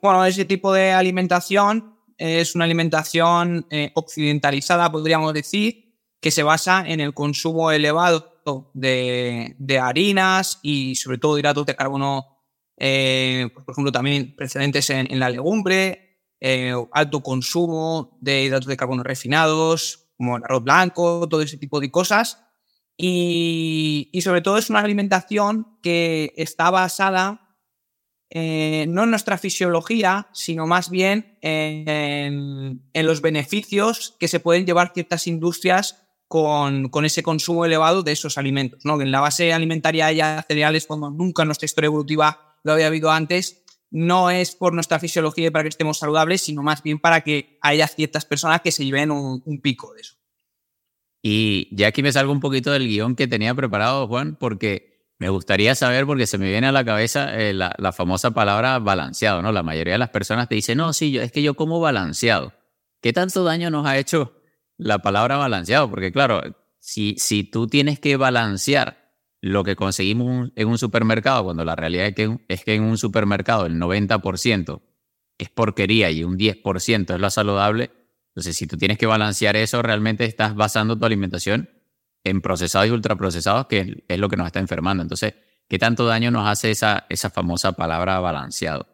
Bueno, 0.00 0.24
ese 0.24 0.46
tipo 0.46 0.72
de 0.72 0.92
alimentación 0.92 1.98
es 2.16 2.54
una 2.54 2.64
alimentación 2.64 3.66
eh, 3.70 3.90
occidentalizada, 3.94 4.90
podríamos 4.90 5.34
decir, 5.34 5.98
que 6.20 6.30
se 6.30 6.44
basa 6.44 6.84
en 6.86 7.00
el 7.00 7.12
consumo 7.12 7.72
elevado 7.72 8.40
de, 8.72 9.80
harinas 9.82 10.60
y 10.62 10.94
sobre 10.94 11.18
todo 11.18 11.38
hidratos 11.38 11.66
de 11.66 11.76
carbono, 11.76 12.38
eh, 12.76 13.48
por 13.52 13.72
ejemplo, 13.72 13.92
también 13.92 14.34
precedentes 14.36 14.88
en, 14.90 15.18
la 15.18 15.28
legumbre, 15.28 16.12
eh, 16.42 16.74
alto 16.92 17.22
consumo 17.22 18.18
de 18.20 18.42
hidratos 18.42 18.66
de 18.66 18.76
carbono 18.76 19.02
refinados, 19.02 20.08
como 20.16 20.36
el 20.36 20.44
arroz 20.44 20.64
blanco, 20.64 21.28
todo 21.28 21.40
ese 21.40 21.56
tipo 21.56 21.80
de 21.80 21.90
cosas. 21.90 22.38
y 22.96 24.20
sobre 24.22 24.42
todo 24.42 24.58
es 24.58 24.70
una 24.70 24.80
alimentación 24.80 25.78
que 25.82 26.32
está 26.37 26.70
basada 26.70 27.42
eh, 28.34 28.87
no 28.88 29.04
en 29.04 29.11
nuestra 29.11 29.37
fisiología, 29.37 30.28
sino 30.32 30.66
más 30.66 30.88
bien 30.88 31.37
en, 31.42 32.80
los 32.94 33.20
beneficios 33.20 34.16
que 34.18 34.26
se 34.26 34.40
pueden 34.40 34.64
llevar 34.64 34.92
ciertas 34.94 35.26
industrias 35.26 36.02
con, 36.28 36.90
ese 37.04 37.22
consumo 37.22 37.66
elevado 37.66 38.02
de 38.02 38.12
esos 38.12 38.38
alimentos. 38.38 38.87
¿no? 38.87 38.99
En 39.02 39.12
la 39.12 39.20
base 39.20 39.52
alimentaria 39.52 40.06
haya 40.06 40.42
cereales 40.49 40.87
como 40.87 41.11
nunca 41.11 41.42
en 41.42 41.49
nuestra 41.49 41.66
historia 41.66 41.88
evolutiva 41.88 42.56
lo 42.64 42.72
había 42.72 42.87
habido 42.87 43.11
antes, 43.11 43.62
no 43.92 44.30
es 44.30 44.56
por 44.56 44.72
nuestra 44.72 44.99
fisiología 44.99 45.49
y 45.49 45.50
para 45.50 45.64
que 45.64 45.68
estemos 45.68 45.99
saludables, 45.99 46.40
sino 46.40 46.62
más 46.62 46.82
bien 46.82 46.99
para 46.99 47.20
que 47.20 47.58
haya 47.61 47.87
ciertas 47.87 48.25
personas 48.25 48.62
que 48.62 48.72
se 48.72 48.84
lleven 48.84 49.11
un, 49.11 49.61
pico 49.61 49.92
de 49.92 50.00
eso. 50.00 50.16
Y 51.22 51.68
ya 51.70 51.88
aquí 51.88 52.02
me 52.02 52.11
salgo 52.11 52.32
un 52.32 52.40
poquito 52.40 52.72
del 52.72 52.88
guion 52.88 53.14
que 53.14 53.28
tenía 53.28 53.54
preparado, 53.54 54.08
Juan, 54.08 54.37
porque 54.37 55.12
me 55.18 55.28
gustaría 55.28 55.75
saber, 55.75 56.06
porque 56.06 56.26
se 56.26 56.38
me 56.38 56.49
viene 56.49 56.66
a 56.66 56.72
la 56.72 56.84
cabeza 56.84 57.38
eh, 57.38 57.52
la, 57.52 57.92
famosa 57.92 58.30
palabra 58.32 58.78
balanceado, 58.78 59.42
¿no? 59.42 59.52
La 59.52 59.62
mayoría 59.62 59.92
de 59.92 59.99
las 59.99 60.11
personas 60.11 60.49
te 60.49 60.54
dicen, 60.54 60.78
no, 60.78 60.94
sí, 60.94 61.12
yo, 61.12 61.20
es 61.20 61.30
que 61.30 61.42
yo 61.42 61.54
como 61.54 61.78
balanceado. 61.78 62.54
¿Qué 63.02 63.12
tanto 63.12 63.44
daño 63.44 63.70
nos 63.70 63.87
ha 63.87 63.99
hecho 63.99 64.40
la 64.78 65.00
palabra 65.00 65.37
balanceado? 65.37 65.90
Porque 65.90 66.12
claro, 66.12 66.40
si, 66.78 67.14
si 67.18 67.44
tú 67.44 67.66
tienes 67.66 68.00
que 68.00 68.16
balancear 68.16 69.01
lo 69.42 69.64
que 69.64 69.76
conseguimos 69.76 70.50
en 70.54 70.68
un 70.68 70.78
supermercado, 70.78 71.44
cuando 71.44 71.64
la 71.64 71.76
realidad 71.76 72.06
es 72.06 72.14
que, 72.14 72.38
es 72.49 72.64
que 72.64 72.75
en 72.76 72.84
un 72.84 72.96
supermercado 72.96 73.66
el 73.66 73.75
90% 73.75 74.80
es 75.37 75.50
porquería 75.50 76.11
y 76.11 76.22
un 76.25 76.38
10% 76.38 77.14
es 77.14 77.20
lo 77.20 77.28
saludable, 77.28 77.90
entonces 78.28 78.56
si 78.56 78.66
tú 78.66 78.78
tienes 78.78 78.96
que 78.96 79.06
balancear 79.06 79.56
eso, 79.56 79.82
realmente 79.82 80.25
estás 80.25 80.54
basando 80.54 80.96
tu 80.96 81.04
alimentación 81.04 81.68
en 82.25 82.40
procesados 82.40 82.88
y 82.88 82.92
ultraprocesados, 82.92 83.66
que 83.66 84.04
es 84.06 84.18
lo 84.18 84.28
que 84.28 84.37
nos 84.37 84.46
está 84.46 84.61
enfermando. 84.61 85.02
Entonces, 85.02 85.34
¿qué 85.68 85.78
tanto 85.78 86.06
daño 86.06 86.30
nos 86.30 86.49
hace 86.49 86.70
esa, 86.70 87.04
esa 87.08 87.28
famosa 87.28 87.72
palabra 87.72 88.20
balanceado? 88.20 88.87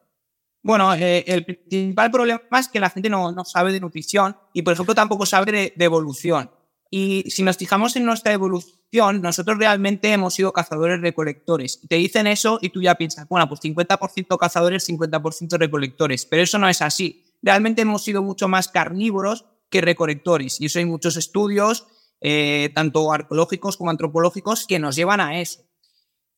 Bueno, 0.62 0.92
eh, 0.94 1.24
el 1.26 1.44
principal 1.44 2.10
problema 2.10 2.40
es 2.58 2.68
que 2.68 2.80
la 2.80 2.90
gente 2.90 3.08
no, 3.08 3.32
no, 3.32 3.44
sabe 3.44 3.72
de 3.72 3.80
nutrición 3.80 4.36
y, 4.52 4.62
por 4.62 4.72
ejemplo, 4.72 4.94
tampoco 4.94 5.24
sabe 5.24 5.72
de, 5.76 5.84
evolución. 5.84 6.50
Y 6.90 7.24
si 7.30 7.42
nos 7.42 7.58
fijamos 7.58 7.96
en 7.96 8.04
nuestra 8.04 8.32
evolución, 8.32 9.20
nosotros 9.20 9.58
realmente 9.58 10.10
hemos 10.10 10.34
sido 10.34 10.52
cazadores-recolectores. 10.52 11.80
Te 11.86 11.96
dicen 11.96 12.26
eso 12.26 12.58
y 12.62 12.70
tú 12.70 12.80
ya 12.80 12.94
piensas, 12.94 13.28
bueno, 13.28 13.46
pues 13.48 13.60
50% 13.60 14.38
cazadores, 14.38 14.88
50% 14.88 15.58
recolectores. 15.58 16.24
Pero 16.24 16.42
eso 16.42 16.58
no 16.58 16.68
es 16.68 16.80
así. 16.80 17.26
Realmente 17.42 17.82
hemos 17.82 18.02
sido 18.02 18.22
mucho 18.22 18.48
más 18.48 18.68
carnívoros 18.68 19.44
que 19.68 19.82
recolectores. 19.82 20.60
Y 20.60 20.66
eso 20.66 20.78
hay 20.78 20.86
muchos 20.86 21.16
estudios, 21.16 21.86
eh, 22.20 22.70
tanto 22.74 23.12
arqueológicos 23.12 23.76
como 23.76 23.90
antropológicos, 23.90 24.66
que 24.66 24.78
nos 24.78 24.96
llevan 24.96 25.20
a 25.20 25.40
eso. 25.40 25.60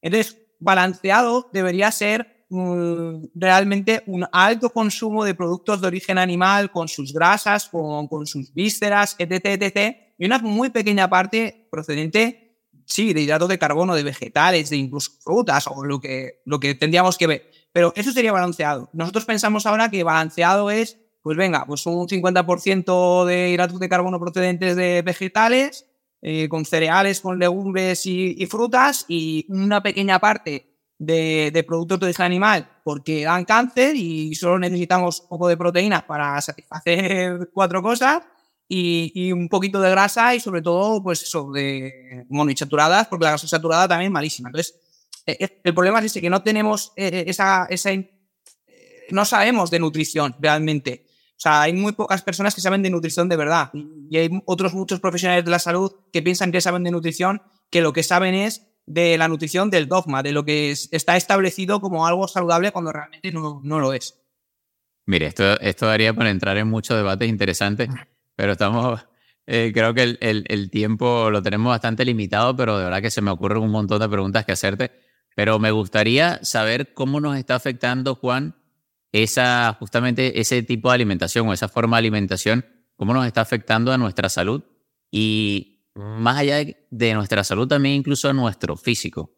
Entonces, 0.02 0.38
balanceado 0.58 1.48
debería 1.52 1.92
ser 1.92 2.46
mm, 2.50 3.26
realmente 3.34 4.02
un 4.06 4.26
alto 4.32 4.70
consumo 4.70 5.24
de 5.24 5.34
productos 5.34 5.80
de 5.80 5.86
origen 5.86 6.18
animal 6.18 6.72
con 6.72 6.88
sus 6.88 7.12
grasas, 7.12 7.68
con, 7.68 8.08
con 8.08 8.26
sus 8.26 8.52
vísceras, 8.52 9.14
etc, 9.18 9.62
etc. 9.62 10.09
Y 10.20 10.26
una 10.26 10.38
muy 10.38 10.68
pequeña 10.68 11.08
parte 11.08 11.66
procedente, 11.70 12.58
sí, 12.84 13.14
de 13.14 13.22
hidratos 13.22 13.48
de 13.48 13.58
carbono, 13.58 13.94
de 13.94 14.02
vegetales, 14.02 14.68
de 14.68 14.76
incluso 14.76 15.12
frutas 15.24 15.66
o 15.66 15.82
lo 15.82 15.98
que, 15.98 16.42
lo 16.44 16.60
que 16.60 16.74
tendríamos 16.74 17.16
que 17.16 17.26
ver. 17.26 17.50
Pero 17.72 17.94
eso 17.96 18.12
sería 18.12 18.30
balanceado. 18.30 18.90
Nosotros 18.92 19.24
pensamos 19.24 19.64
ahora 19.64 19.90
que 19.90 20.04
balanceado 20.04 20.70
es, 20.70 20.98
pues 21.22 21.38
venga, 21.38 21.64
pues 21.64 21.86
un 21.86 22.06
50% 22.06 23.24
de 23.24 23.48
hidratos 23.48 23.80
de 23.80 23.88
carbono 23.88 24.20
procedentes 24.20 24.76
de 24.76 25.00
vegetales, 25.00 25.86
eh, 26.20 26.50
con 26.50 26.66
cereales, 26.66 27.22
con 27.22 27.38
legumbres 27.38 28.04
y, 28.04 28.44
frutas, 28.44 29.06
y 29.08 29.46
una 29.48 29.82
pequeña 29.82 30.18
parte 30.18 30.76
de, 30.98 31.64
productos 31.66 31.98
de 31.98 32.04
origen 32.04 32.26
animal 32.26 32.68
porque 32.84 33.24
dan 33.24 33.46
cáncer 33.46 33.96
y 33.96 34.34
solo 34.34 34.58
necesitamos 34.58 35.22
un 35.22 35.28
poco 35.30 35.48
de 35.48 35.56
proteína 35.56 36.06
para 36.06 36.38
satisfacer 36.42 37.48
cuatro 37.54 37.80
cosas. 37.80 38.20
Y, 38.72 39.32
un 39.32 39.48
poquito 39.48 39.80
de 39.80 39.90
grasa 39.90 40.32
y 40.32 40.38
sobre 40.38 40.62
todo, 40.62 41.02
pues 41.02 41.22
eso, 41.22 41.50
de 41.50 42.24
monoinsaturadas, 42.28 43.08
porque 43.08 43.24
la 43.24 43.30
grasa 43.30 43.48
saturada 43.48 43.88
también 43.88 44.10
es 44.10 44.12
malísima. 44.12 44.48
Entonces, 44.48 44.76
eh, 45.26 45.60
el 45.64 45.74
problema 45.74 45.98
es 45.98 46.04
ese, 46.04 46.20
que 46.20 46.30
no 46.30 46.40
tenemos 46.44 46.92
eh, 46.94 47.24
esa, 47.26 47.66
esa, 47.68 47.90
no 49.10 49.24
sabemos 49.24 49.72
de 49.72 49.80
nutrición 49.80 50.36
realmente. 50.38 51.04
O 51.30 51.40
sea, 51.40 51.62
hay 51.62 51.72
muy 51.72 51.92
pocas 51.92 52.22
personas 52.22 52.54
que 52.54 52.60
saben 52.60 52.82
de 52.82 52.90
nutrición 52.90 53.28
de 53.28 53.36
verdad. 53.36 53.70
Y 54.08 54.16
hay 54.16 54.30
otros 54.44 54.72
muchos 54.72 55.00
profesionales 55.00 55.44
de 55.44 55.50
la 55.50 55.58
salud 55.58 55.90
que 56.12 56.22
piensan 56.22 56.52
que 56.52 56.60
saben 56.60 56.84
de 56.84 56.92
nutrición, 56.92 57.42
que 57.70 57.80
lo 57.80 57.92
que 57.92 58.04
saben 58.04 58.34
es 58.34 58.68
de 58.86 59.18
la 59.18 59.26
nutrición 59.26 59.68
del 59.68 59.88
dogma, 59.88 60.22
de 60.22 60.30
lo 60.30 60.44
que 60.44 60.70
está 60.70 61.16
establecido 61.16 61.80
como 61.80 62.06
algo 62.06 62.28
saludable 62.28 62.70
cuando 62.70 62.92
realmente 62.92 63.32
no, 63.32 63.60
no 63.64 63.80
lo 63.80 63.92
es. 63.94 64.20
Mire, 65.06 65.26
esto, 65.26 65.58
esto 65.60 65.86
daría 65.86 66.14
para 66.14 66.30
entrar 66.30 66.56
en 66.56 66.68
muchos 66.68 66.96
debates 66.96 67.28
interesantes, 67.28 67.88
pero 68.36 68.52
estamos, 68.52 69.00
eh, 69.46 69.70
creo 69.74 69.94
que 69.94 70.02
el, 70.20 70.44
el, 70.48 70.70
tiempo 70.70 71.30
lo 71.30 71.42
tenemos 71.42 71.70
bastante 71.70 72.04
limitado, 72.04 72.56
pero 72.56 72.78
de 72.78 72.84
verdad 72.84 73.02
que 73.02 73.10
se 73.10 73.20
me 73.20 73.30
ocurren 73.30 73.62
un 73.62 73.70
montón 73.70 74.00
de 74.00 74.08
preguntas 74.08 74.44
que 74.44 74.52
hacerte. 74.52 74.92
Pero 75.36 75.58
me 75.58 75.70
gustaría 75.70 76.42
saber 76.42 76.92
cómo 76.92 77.20
nos 77.20 77.36
está 77.36 77.54
afectando, 77.54 78.14
Juan, 78.14 78.56
esa, 79.12 79.76
justamente 79.78 80.40
ese 80.40 80.62
tipo 80.62 80.88
de 80.88 80.94
alimentación 80.96 81.48
o 81.48 81.52
esa 81.52 81.68
forma 81.68 81.96
de 81.96 82.00
alimentación, 82.00 82.64
cómo 82.96 83.14
nos 83.14 83.26
está 83.26 83.40
afectando 83.40 83.92
a 83.92 83.98
nuestra 83.98 84.28
salud 84.28 84.62
y 85.10 85.86
más 85.94 86.38
allá 86.38 86.58
de 86.90 87.14
nuestra 87.14 87.44
salud, 87.44 87.66
también 87.66 87.96
incluso 87.96 88.28
a 88.28 88.32
nuestro 88.32 88.76
físico. 88.76 89.34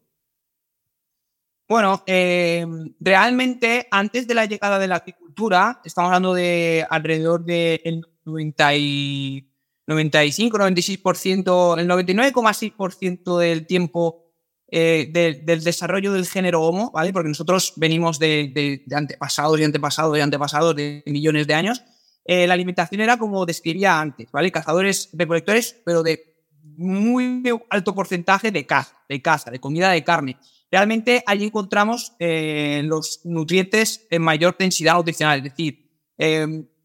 Bueno, 1.67 2.03
eh, 2.05 2.65
realmente 2.99 3.87
antes 3.89 4.27
de 4.27 4.33
la 4.33 4.45
llegada 4.45 4.77
de 4.79 4.87
la 4.87 4.97
agricultura, 4.97 5.81
estamos 5.83 6.09
hablando 6.09 6.33
de 6.33 6.85
alrededor 6.89 7.45
del 7.45 8.05
95, 8.25 10.57
96%, 10.57 11.79
el 11.79 11.87
99,6% 11.87 13.37
del 13.37 13.67
tiempo 13.67 14.23
eh, 14.75 15.39
del 15.45 15.63
desarrollo 15.63 16.13
del 16.13 16.25
género 16.25 16.63
Homo, 16.63 16.89
¿vale? 16.91 17.13
Porque 17.13 17.29
nosotros 17.29 17.73
venimos 17.75 18.17
de, 18.17 18.83
antepasados 18.91 19.59
y 19.59 19.63
antepasados 19.63 20.17
y 20.17 20.21
antepasados 20.21 20.75
de 20.75 21.03
millones 21.05 21.45
de 21.45 21.53
años. 21.53 21.83
Eh, 22.25 22.47
la 22.47 22.55
alimentación 22.55 23.01
era 23.01 23.17
como 23.17 23.45
describía 23.45 23.99
antes, 23.99 24.31
¿vale? 24.31 24.51
Cazadores, 24.51 25.11
recolectores, 25.13 25.79
pero 25.85 26.01
de 26.01 26.23
muy 26.75 27.43
alto 27.69 27.93
porcentaje 27.93 28.49
de 28.49 28.65
caza, 28.65 28.97
de 29.07 29.21
caza, 29.21 29.51
de 29.51 29.59
comida 29.59 29.91
de 29.91 30.03
carne. 30.03 30.39
Realmente 30.71 31.23
allí 31.27 31.45
encontramos 31.45 32.13
eh, 32.17 32.81
los 32.83 33.21
nutrientes 33.25 34.07
en 34.09 34.23
mayor 34.23 34.55
densidad 34.57 34.95
nutricional, 34.95 35.37
es 35.37 35.43
decir, 35.43 35.87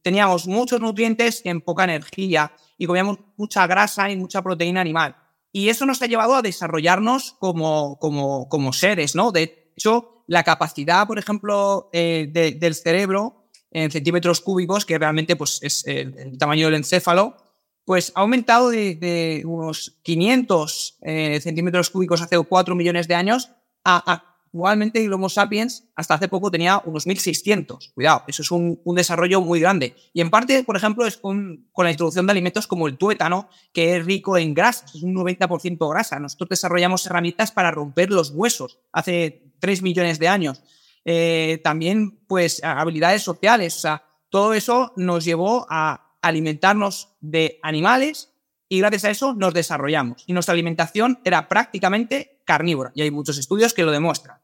teníamos 0.02 0.47
muchos 0.47 0.81
nutrientes 0.81 1.43
en 1.45 1.61
poca 1.61 1.85
energía 1.85 2.52
y 2.76 2.87
comíamos 2.87 3.19
mucha 3.37 3.67
grasa 3.67 4.11
y 4.11 4.17
mucha 4.17 4.43
proteína 4.43 4.81
animal. 4.81 5.17
Y 5.52 5.69
eso 5.69 5.87
nos 5.87 6.02
ha 6.02 6.07
llevado 6.07 6.35
a 6.35 6.43
desarrollarnos 6.43 7.37
como, 7.38 7.99
como, 7.99 8.49
como 8.49 8.73
seres, 8.73 9.14
¿no? 9.14 9.33
De 9.33 9.73
hecho, 9.76 10.23
la 10.26 10.45
capacidad, 10.45 11.07
por 11.07 11.19
ejemplo, 11.19 11.88
eh, 11.93 12.28
del 12.59 12.75
cerebro 12.75 13.47
en 13.71 13.90
centímetros 13.90 14.40
cúbicos, 14.40 14.85
que 14.85 14.99
realmente 14.99 15.37
pues, 15.37 15.59
es 15.62 15.87
el, 15.87 16.38
tamaño 16.38 16.67
del 16.67 16.76
encéfalo, 16.76 17.37
pues 17.85 18.12
ha 18.14 18.21
aumentado 18.21 18.71
de, 18.71 19.43
unos 19.47 19.99
500 20.02 20.99
eh, 21.02 21.40
centímetros 21.40 21.90
cúbicos 21.90 22.21
hace 22.21 22.38
4 22.38 22.75
millones 22.75 23.09
de 23.09 23.14
años 23.14 23.50
a 23.85 24.38
Igualmente, 24.52 25.05
el 25.05 25.12
Homo 25.12 25.28
sapiens 25.28 25.88
hasta 25.95 26.14
hace 26.14 26.28
poco 26.28 26.50
tenía 26.50 26.81
unos 26.85 27.07
1600. 27.07 27.93
Cuidado, 27.95 28.25
eso 28.26 28.43
es 28.43 28.50
un, 28.50 28.81
desarrollo 28.95 29.40
muy 29.40 29.61
grande. 29.61 29.95
Y 30.12 30.21
en 30.21 30.31
parte, 30.31 30.64
por 30.64 30.76
ejemplo, 30.76 31.07
es 31.07 31.17
con, 31.17 31.69
la 31.76 31.90
introducción 31.90 32.26
de 32.26 32.33
alimentos 32.33 32.67
como 32.67 32.88
el 32.88 32.97
tuétano, 32.97 33.49
que 33.73 33.97
es 33.97 34.07
rico 34.07 34.37
en 34.37 34.55
grasa, 34.55 34.87
es 34.87 35.02
un 35.02 35.14
90% 35.14 35.90
grasa. 35.90 36.19
Nosotros 36.19 36.49
desarrollamos 36.50 37.07
herramientas 37.07 37.52
para 37.52 37.71
romper 37.71 38.11
los 38.11 38.31
huesos 38.31 38.81
hace 38.93 39.52
3 39.61 39.83
millones 39.83 40.19
de 40.19 40.28
años. 40.28 40.62
Eh, 41.05 41.61
también, 41.62 42.19
pues, 42.26 42.62
habilidades 42.62 43.23
sociales. 43.23 43.87
Todo 44.31 44.55
eso 44.55 44.93
nos 44.97 45.25
llevó 45.25 45.67
a 45.71 46.17
alimentarnos 46.23 47.17
de 47.21 47.59
animales 47.62 48.35
y 48.69 48.78
gracias 48.81 49.05
a 49.05 49.11
eso 49.11 49.35
nos 49.35 49.55
desarrollamos. 49.55 50.25
Y 50.26 50.33
nuestra 50.33 50.52
alimentación 50.52 51.21
era 51.25 51.49
prácticamente 51.49 52.38
carnívora, 52.49 52.90
y 52.95 53.02
hay 53.02 53.11
muchos 53.11 53.37
estudios 53.37 53.75
que 53.75 53.85
lo 53.85 53.93
demuestran. 53.93 54.38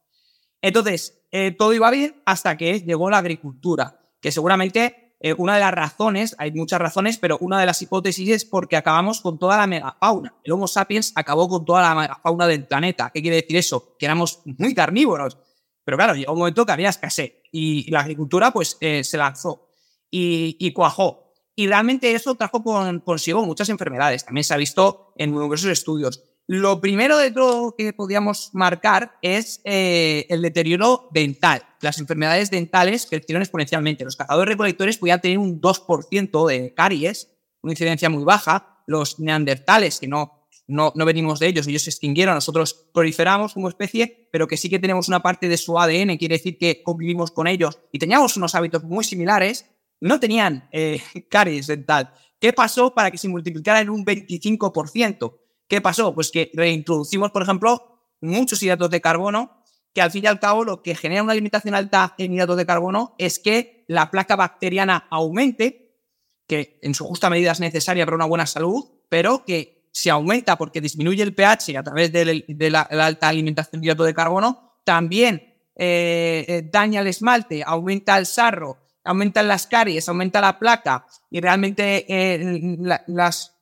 Entonces, 0.61 1.23
eh, 1.33 1.53
todo 1.53 1.73
iba 1.73 1.91
bien 1.91 2.23
hasta 2.27 2.57
que 2.59 2.81
llegó 2.81 3.09
la 3.09 3.19
agricultura, 3.19 3.99
que 4.21 4.31
seguramente 4.31 5.15
eh, 5.21 5.35
una 5.39 5.55
de 5.55 5.61
las 5.61 5.73
razones, 5.73 6.37
hay 6.37 6.53
muchas 6.53 6.79
razones, 6.79 7.17
pero 7.17 7.39
una 7.41 7.59
de 7.59 7.65
las 7.65 7.81
hipótesis 7.81 8.29
es 8.29 8.45
porque 8.45 8.77
acabamos 8.77 9.23
con 9.23 9.39
toda 9.39 9.57
la 9.57 9.67
megafauna. 9.67 10.35
El 10.45 10.53
Homo 10.53 10.69
sapiens 10.69 11.13
acabó 11.15 11.49
con 11.49 11.65
toda 11.65 11.81
la 11.81 11.95
megafauna 11.95 12.47
del 12.47 12.67
planeta. 12.67 13.11
¿Qué 13.13 13.23
quiere 13.23 13.37
decir 13.37 13.57
eso? 13.57 13.97
Que 13.99 14.05
éramos 14.05 14.43
muy 14.45 14.75
carnívoros. 14.75 15.39
Pero 15.83 15.97
claro, 15.97 16.15
llegó 16.15 16.33
un 16.35 16.41
momento 16.41 16.67
que 16.67 16.73
había 16.73 16.91
escasez 16.91 17.41
y 17.53 17.91
la 17.91 18.01
agricultura 18.01 18.51
pues 18.51 18.77
eh, 18.83 19.03
se 19.03 19.17
lanzó 19.17 19.71
y, 20.11 20.59
y 20.61 20.75
cuajó. 20.75 21.33
Y 21.57 21.69
realmente 21.69 22.13
eso 22.13 22.35
trajo 22.35 22.63
consigo 23.03 23.47
muchas 23.47 23.71
enfermedades. 23.71 24.27
También 24.27 24.45
se 24.45 24.53
ha 24.53 24.59
visto 24.59 25.15
en 25.17 25.31
numerosos 25.31 25.71
estudios. 25.71 26.23
Lo 26.47 26.81
primero 26.81 27.17
de 27.17 27.31
todo 27.31 27.75
que 27.75 27.95
podíamos 27.95 28.51
marcar 28.53 29.17
es 29.23 29.63
eh, 29.65 30.27
el 30.29 30.43
deterioro 30.43 31.09
dental. 31.11 31.63
Las 31.81 31.99
enfermedades 31.99 32.51
dentales 32.51 33.07
crecieron 33.07 33.43
exponencialmente. 33.43 34.05
Los 34.05 34.17
cazadores 34.17 34.51
recolectores 34.51 34.99
podían 34.99 35.23
tener 35.23 35.39
un 35.39 35.59
2% 35.61 36.49
de 36.49 36.75
caries, 36.75 37.31
una 37.63 37.73
incidencia 37.73 38.11
muy 38.11 38.25
baja. 38.25 38.83
Los 38.87 39.19
neandertales, 39.19 39.99
que 39.99 40.07
no, 40.07 40.47
no, 40.67 40.93
no 40.95 41.05
venimos 41.07 41.41
de 41.41 41.47
ellos, 41.47 41.67
ellos 41.67 41.83
se 41.83 41.91
extinguieron, 41.91 42.35
nosotros 42.35 42.89
proliferamos 42.93 43.55
como 43.55 43.71
especie, 43.71 44.29
pero 44.31 44.47
que 44.47 44.59
sí 44.59 44.69
que 44.69 44.79
tenemos 44.79 45.09
una 45.09 45.23
parte 45.23 45.49
de 45.49 45.57
su 45.57 45.79
ADN, 45.79 46.19
quiere 46.19 46.37
decir 46.37 46.59
que 46.59 46.83
convivimos 46.83 47.31
con 47.31 47.47
ellos 47.47 47.79
y 47.93 47.99
teníamos 47.99 48.37
unos 48.37 48.55
hábitos 48.55 48.85
muy 48.85 49.05
similares, 49.05 49.65
no 50.01 50.21
tenían 50.21 50.69
eh, 50.73 51.01
caries 51.31 51.67
dental. 51.67 52.13
¿Qué 52.39 52.53
pasó 52.53 52.93
para 52.93 53.11
que 53.11 53.17
se 53.17 53.29
multiplicara 53.29 53.81
en 53.81 53.89
un 53.89 54.05
25%? 54.05 55.44
¿Qué 55.69 55.81
pasó? 55.81 56.15
Pues 56.15 56.31
que 56.31 56.51
reintroducimos, 56.55 57.31
por 57.31 57.43
ejemplo, 57.43 58.01
muchos 58.21 58.63
hidratos 58.63 58.91
de 58.91 59.01
carbono, 59.01 59.63
que 59.93 60.03
al 60.03 60.11
fin 60.11 60.25
y 60.25 60.27
al 60.27 60.41
cabo 60.41 60.65
lo 60.65 60.83
que 60.83 60.95
genera 60.95 61.23
una 61.23 61.33
alimentación 61.33 61.75
alta 61.75 62.15
en 62.19 62.35
hidratos 62.35 62.57
de 62.57 62.67
carbono 62.67 63.15
es 63.19 63.39
que 63.39 63.85
la 63.87 64.11
placa 64.11 64.37
bacteriana 64.37 65.07
aumente, 65.11 66.01
que 66.47 66.79
en 66.83 66.95
su 66.95 67.05
justa 67.05 67.31
medida 67.31 67.53
es 67.53 67.61
necesaria 67.61 68.05
para 68.05 68.17
una 68.17 68.27
buena 68.27 68.47
salud, 68.47 68.85
pero 69.09 69.45
que 69.45 69.89
se 69.93 70.11
aumenta 70.11 70.59
porque 70.59 70.81
disminuye 70.81 71.23
el 71.23 71.35
pH 71.35 71.79
a 71.79 71.83
través 71.85 72.13
de, 72.13 72.71
la, 72.71 72.81
alta 72.81 73.29
alimentación 73.29 73.81
de 73.81 73.87
hidratos 73.87 74.07
de 74.07 74.15
carbono, 74.15 74.81
también 74.83 75.55
eh, 75.77 76.45
eh, 76.49 76.69
daña 76.71 77.01
el 77.01 77.07
esmalte, 77.07 77.63
aumenta 77.65 78.19
el 78.19 78.27
sarro, 78.27 78.79
aumentan 79.05 79.47
las 79.47 79.67
caries, 79.69 80.09
aumenta 80.09 80.41
la 80.41 80.59
placa 80.59 81.07
y 81.31 81.41
realmente 81.41 82.05
eh, 82.09 82.77
las 83.07 83.54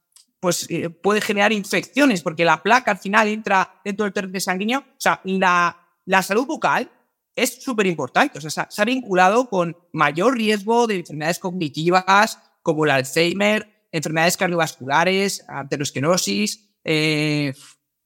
pues 0.42 0.66
eh, 0.70 0.90
puede 0.90 1.20
generar 1.20 1.52
infecciones 1.52 2.20
porque 2.20 2.44
la 2.44 2.64
placa 2.64 2.90
al 2.90 2.98
final 2.98 3.28
entra 3.28 3.80
dentro 3.84 4.02
del 4.02 4.12
torrente 4.12 4.40
sanguíneo. 4.40 4.80
O 4.80 4.98
sea, 4.98 5.20
la, 5.22 5.78
la 6.04 6.20
salud 6.20 6.46
bucal 6.46 6.90
es 7.36 7.62
súper 7.62 7.86
importante. 7.86 8.38
O 8.38 8.40
sea, 8.40 8.66
se 8.68 8.82
ha 8.82 8.84
vinculado 8.84 9.48
con 9.48 9.76
mayor 9.92 10.34
riesgo 10.34 10.88
de 10.88 10.96
enfermedades 10.96 11.38
cognitivas 11.38 12.40
como 12.60 12.84
el 12.84 12.90
Alzheimer, 12.90 13.86
enfermedades 13.92 14.36
cardiovasculares, 14.36 15.44
aterosclerosis, 15.46 16.74
eh, 16.82 17.54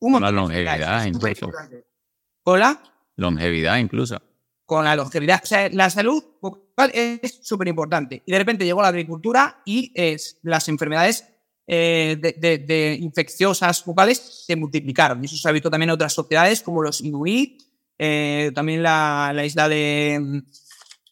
un 0.00 0.20
la 0.20 0.30
longevidad 0.30 1.06
incluso. 1.06 1.50
¿Hola? 2.44 2.82
Longevidad 3.16 3.78
incluso. 3.78 4.20
con 4.66 4.84
la 4.84 4.94
longevidad. 4.94 5.40
O 5.42 5.46
sea, 5.46 5.70
la 5.70 5.88
salud 5.88 6.22
bucal 6.42 6.90
es 6.92 7.40
súper 7.42 7.68
importante. 7.68 8.22
Y 8.26 8.30
de 8.30 8.36
repente 8.36 8.66
llegó 8.66 8.82
la 8.82 8.88
agricultura 8.88 9.62
y 9.64 9.90
es, 9.94 10.38
las 10.42 10.68
enfermedades 10.68 11.35
eh, 11.66 12.16
de, 12.20 12.98
infecciosas 13.00 13.84
bucales 13.84 14.44
se 14.46 14.56
multiplicaron. 14.56 15.22
Y 15.22 15.26
eso 15.26 15.36
se 15.36 15.48
ha 15.48 15.52
visto 15.52 15.70
también 15.70 15.90
en 15.90 15.94
otras 15.94 16.12
sociedades 16.12 16.62
como 16.62 16.82
los 16.82 17.00
Inuit, 17.00 17.62
eh, 17.98 18.52
también 18.54 18.82
la, 18.82 19.32
la, 19.34 19.44
isla 19.44 19.68
de, 19.68 20.42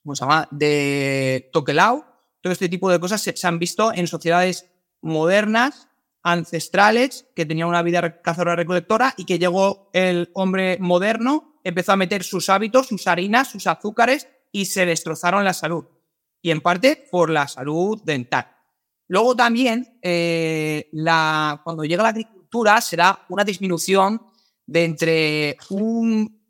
¿cómo 0.02 0.14
se 0.14 0.20
llama? 0.20 0.49
De 0.50 1.50
Tokelau. 1.52 2.04
Todo 2.40 2.52
este 2.52 2.68
tipo 2.68 2.90
de 2.90 3.00
cosas 3.00 3.23
se, 3.23 3.46
han 3.46 3.58
visto 3.58 3.92
en 3.92 4.06
sociedades 4.06 4.66
modernas, 5.00 5.88
ancestrales, 6.23 7.26
que 7.34 7.46
tenían 7.46 7.68
una 7.68 7.82
vida 7.82 8.20
cazadora-recolectora 8.20 9.14
y 9.16 9.25
que 9.25 9.38
llegó 9.38 9.90
el 9.92 10.30
hombre 10.34 10.78
moderno, 10.78 11.58
empezó 11.64 11.92
a 11.92 11.96
meter 11.96 12.23
sus 12.23 12.49
hábitos, 12.50 12.88
sus 12.88 13.06
harinas, 13.06 13.49
sus 13.49 13.66
azúcares 13.66 14.28
y 14.52 14.66
se 14.66 14.87
destrozaron 14.87 15.44
la 15.44 15.54
salud. 15.54 15.87
Y 16.42 16.50
en 16.50 16.61
parte 16.61 17.08
por 17.11 17.30
la 17.30 17.49
salud 17.49 18.02
dental. 18.04 18.53
Luego 19.08 19.37
también, 19.37 19.99
eh, 20.02 20.88
la, 20.92 21.61
cuando 21.62 21.84
llega 21.84 22.02
la 22.02 22.08
agricultura, 22.11 22.80
será 22.80 23.25
una 23.28 23.44
disminución 23.44 24.20
de 24.66 24.84
entre 24.84 25.56
un, 25.70 26.40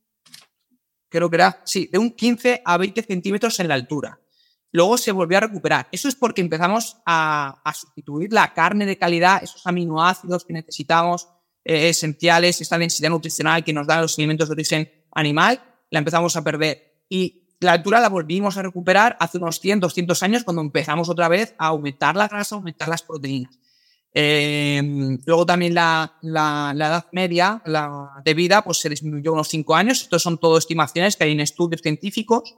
creo 1.09 1.29
que 1.29 1.37
era, 1.37 1.63
sí, 1.65 1.89
de 1.93 1.99
un 1.99 2.11
15 2.11 2.63
a 2.65 2.77
20 2.77 3.03
centímetros 3.03 3.59
en 3.61 3.69
la 3.69 3.75
altura. 3.75 4.21
Luego 4.71 4.99
se 4.99 5.13
volvió 5.13 5.39
a 5.39 5.43
recuperar. 5.43 5.89
Eso 5.93 6.09
es 6.09 6.17
porque 6.17 6.41
empezamos 6.41 6.97
a, 7.07 7.63
sustituir 7.75 8.33
la 8.33 8.53
carne 8.53 8.87
de 8.87 8.99
calidad, 8.99 9.43
esos 9.43 9.65
aminoácidos 9.67 10.45
que 10.45 10.53
necesitamos, 10.53 11.29
eh, 11.65 11.91
esenciales, 11.91 12.61
esta 12.61 12.79
densidad 12.79 13.11
nutricional 13.11 13.63
que 13.63 13.73
nos 13.73 13.87
dan 13.87 14.03
los 14.03 14.19
alimentos 14.19 14.49
de 14.49 14.53
origen 14.53 14.91
animal, 15.13 15.63
la 15.91 16.01
empezamos 16.01 16.37
a 16.37 16.43
perder. 16.43 17.03
Y 17.09 17.44
la 17.65 17.73
altura 17.73 18.01
la 18.01 18.09
volvimos 18.09 18.57
a 18.57 18.63
recuperar 18.63 19.17
hace 19.19 19.39
unos 19.39 19.61
100, 19.61 19.81
200 19.81 20.23
años 20.23 20.45
cuando 20.45 20.63
empezamos 20.63 21.09
otra 21.09 21.29
vez 21.29 21.55
a 21.59 21.67
aumentar 21.67 22.17
la 22.17 22.29
grasa, 22.29 22.55
aumentar 22.55 22.89
las 22.89 23.03
proteínas. 23.03 23.59
Em, 24.17 25.19
luego 25.27 25.45
también 25.45 25.75
la, 25.75 26.17
la, 26.23 26.73
edad 26.73 27.07
media 27.11 27.61
la 27.67 28.23
de 28.25 28.33
vida 28.35 28.63
pues 28.63 28.79
se 28.79 28.89
disminuyó 28.89 29.33
unos 29.33 29.49
5 29.49 29.75
años. 29.75 30.03
Estos 30.03 30.23
son 30.23 30.39
todo 30.39 30.57
estimaciones 30.57 31.17
que 31.17 31.25
hay 31.25 31.33
en 31.33 31.41
estudios 31.41 31.83
científicos. 31.83 32.55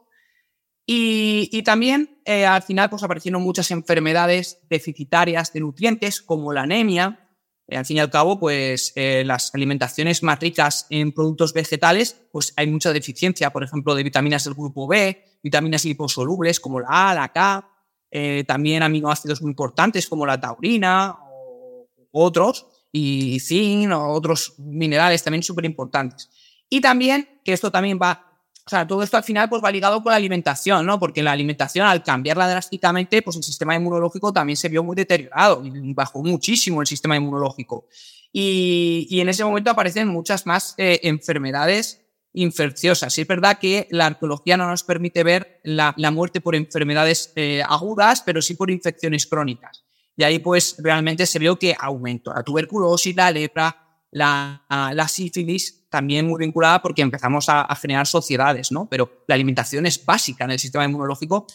Y, 0.85 1.49
y 1.51 1.63
también 1.63 2.21
eh, 2.25 2.45
al 2.47 2.63
final 2.63 2.91
pues 2.91 3.03
aparecieron 3.03 3.43
muchas 3.43 3.71
enfermedades 3.71 4.61
deficitarias 4.69 5.53
de 5.53 5.61
nutrientes 5.61 6.21
como 6.21 6.53
la 6.53 6.63
anemia, 6.63 7.26
al 7.69 7.85
fin 7.85 7.97
y 7.97 8.01
al 8.01 8.11
cabo, 8.11 8.39
pues 8.39 8.93
eh, 8.95 9.25
las 9.27 9.55
alimentaciones 9.55 10.23
más 10.23 10.39
ricas 10.39 10.87
en 10.91 11.13
productos 11.13 11.53
vegetales, 11.53 12.17
pues 12.31 12.53
hay 12.57 12.69
mucha 12.69 12.93
deficiencia, 12.93 13.51
por 13.51 13.65
ejemplo, 13.65 13.95
de 13.95 14.05
vitaminas 14.05 14.45
del 14.45 14.55
grupo 14.55 14.87
B, 14.87 15.25
vitaminas 15.43 15.85
liposolubles 15.85 16.61
como 16.61 16.81
la 16.81 17.11
A, 17.11 17.15
la 17.15 17.33
K, 17.33 17.69
eh, 18.11 18.45
también 18.47 18.83
aminoácidos 18.83 19.43
muy 19.43 19.51
importantes 19.51 20.07
como 20.09 20.25
la 20.25 20.41
taurina 20.41 21.17
o 21.21 21.89
otros, 22.13 22.67
y 22.93 23.39
zinc 23.41 23.93
otros 23.93 24.55
minerales 24.59 25.23
también 25.23 25.43
súper 25.43 25.65
importantes. 25.65 26.31
Y 26.69 26.81
también, 26.81 27.41
que 27.45 27.53
esto 27.53 27.71
también 27.71 27.99
va 28.01 28.26
o 28.67 28.69
sea, 28.69 28.85
todo 28.85 29.05
esto 29.05 29.17
al 29.17 29.23
final 29.23 29.49
pues 29.49 29.63
va 29.63 29.71
ligado 29.71 30.03
con 30.03 30.11
la 30.11 30.17
alimentación, 30.17 30.85
¿no? 30.85 30.99
Porque 30.99 31.23
la 31.23 31.31
alimentación, 31.31 31.87
al 31.87 32.03
cambiarla 32.03 32.49
drásticamente, 32.49 33.23
pues 33.23 33.37
el 33.37 33.45
sistema 33.45 33.77
inmunológico 33.77 34.33
también 34.33 34.57
se 34.57 34.69
vio 34.69 34.83
muy 34.83 34.97
deteriorado 34.97 35.63
bajó 35.95 36.25
muchísimo 36.25 36.81
el 36.81 36.89
sistema 36.89 37.17
inmunológico. 37.17 37.87
Y, 38.33 39.07
y 39.09 39.21
en 39.21 39.29
ese 39.29 39.45
momento 39.45 39.71
aparecen 39.71 40.09
muchas 40.09 40.47
más 40.47 40.75
eh, 40.79 40.99
enfermedades 41.05 42.05
infecciosas. 42.33 43.17
Y 43.17 43.21
es 43.21 43.29
verdad 43.29 43.61
que 43.61 43.87
la 43.93 44.07
arqueología 44.07 44.57
no 44.57 44.69
nos 44.69 44.83
permite 44.83 45.23
ver 45.23 45.61
la, 45.63 45.95
la 45.97 46.11
muerte 46.11 46.41
por 46.41 46.57
enfermedades 46.57 47.33
eh, 47.37 47.63
agudas, 47.69 48.23
pero 48.27 48.43
sí 48.43 48.55
por 48.55 48.73
infecciones 48.73 49.29
crónicas. 49.29 49.85
Y 50.17 50.25
ahí 50.25 50.41
pues 50.41 50.75
realmente 50.79 51.25
se 51.25 51.39
vio 51.39 51.57
que 51.57 51.77
aumentó 51.79 52.35
la 52.35 52.43
tuberculosis, 52.43 53.15
la 53.15 53.31
lepra, 53.31 53.86
la, 54.11 55.07
sífilis 55.09 55.87
también 55.91 56.27
muy 56.27 56.39
vinculada 56.39 56.83
porque 56.83 57.03
empezamos 57.03 57.49
a, 57.49 57.75
generar 57.77 58.07
sociedades, 58.07 58.73
¿no? 58.73 58.89
Pero 58.89 59.25
la 59.27 59.35
alimentación 59.35 59.87
es 59.87 60.05
básica 60.05 60.45
en 60.45 60.53
el 60.53 60.59
sistema 60.59 60.85
inmunológico 60.85 61.47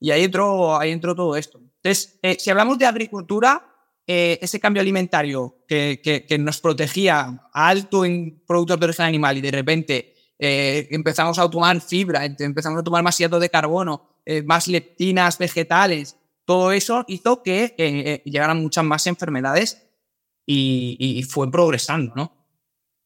y 0.00 0.10
ahí 0.10 0.24
entró, 0.24 0.78
ahí 0.78 0.90
entró 0.90 1.14
todo 1.14 1.36
esto. 1.36 1.58
Entonces, 1.58 2.18
eh, 2.22 2.36
si 2.38 2.50
hablamos 2.50 2.78
de 2.78 2.86
agricultura, 2.86 3.64
eh, 4.06 4.38
ese 4.40 4.58
cambio 4.58 4.80
alimentario 4.80 5.64
que, 5.66 6.36
nos 6.38 6.60
protegía 6.60 7.42
alto 7.52 8.04
en 8.04 8.42
productos 8.46 8.80
de 8.80 8.86
origen 8.86 9.06
animal 9.06 9.36
y 9.36 9.40
de 9.40 9.50
repente 9.50 10.14
eh, 10.38 10.88
empezamos 10.90 11.38
a 11.38 11.48
tomar 11.50 11.80
fibra, 11.80 12.24
empezamos 12.24 12.80
a 12.80 12.84
tomar 12.84 13.02
más 13.02 13.18
hidrato 13.20 13.38
de 13.38 13.50
carbono, 13.50 14.08
más 14.44 14.68
leptinas 14.68 15.38
vegetales, 15.38 16.16
todo 16.44 16.70
eso 16.72 17.02
hizo 17.08 17.42
que 17.42 18.22
llegaran 18.26 18.60
muchas 18.60 18.84
más 18.84 19.06
enfermedades 19.06 19.87
y, 20.50 20.96
y 20.98 21.22
fue 21.24 21.50
progresando, 21.50 22.14
¿no? 22.14 22.38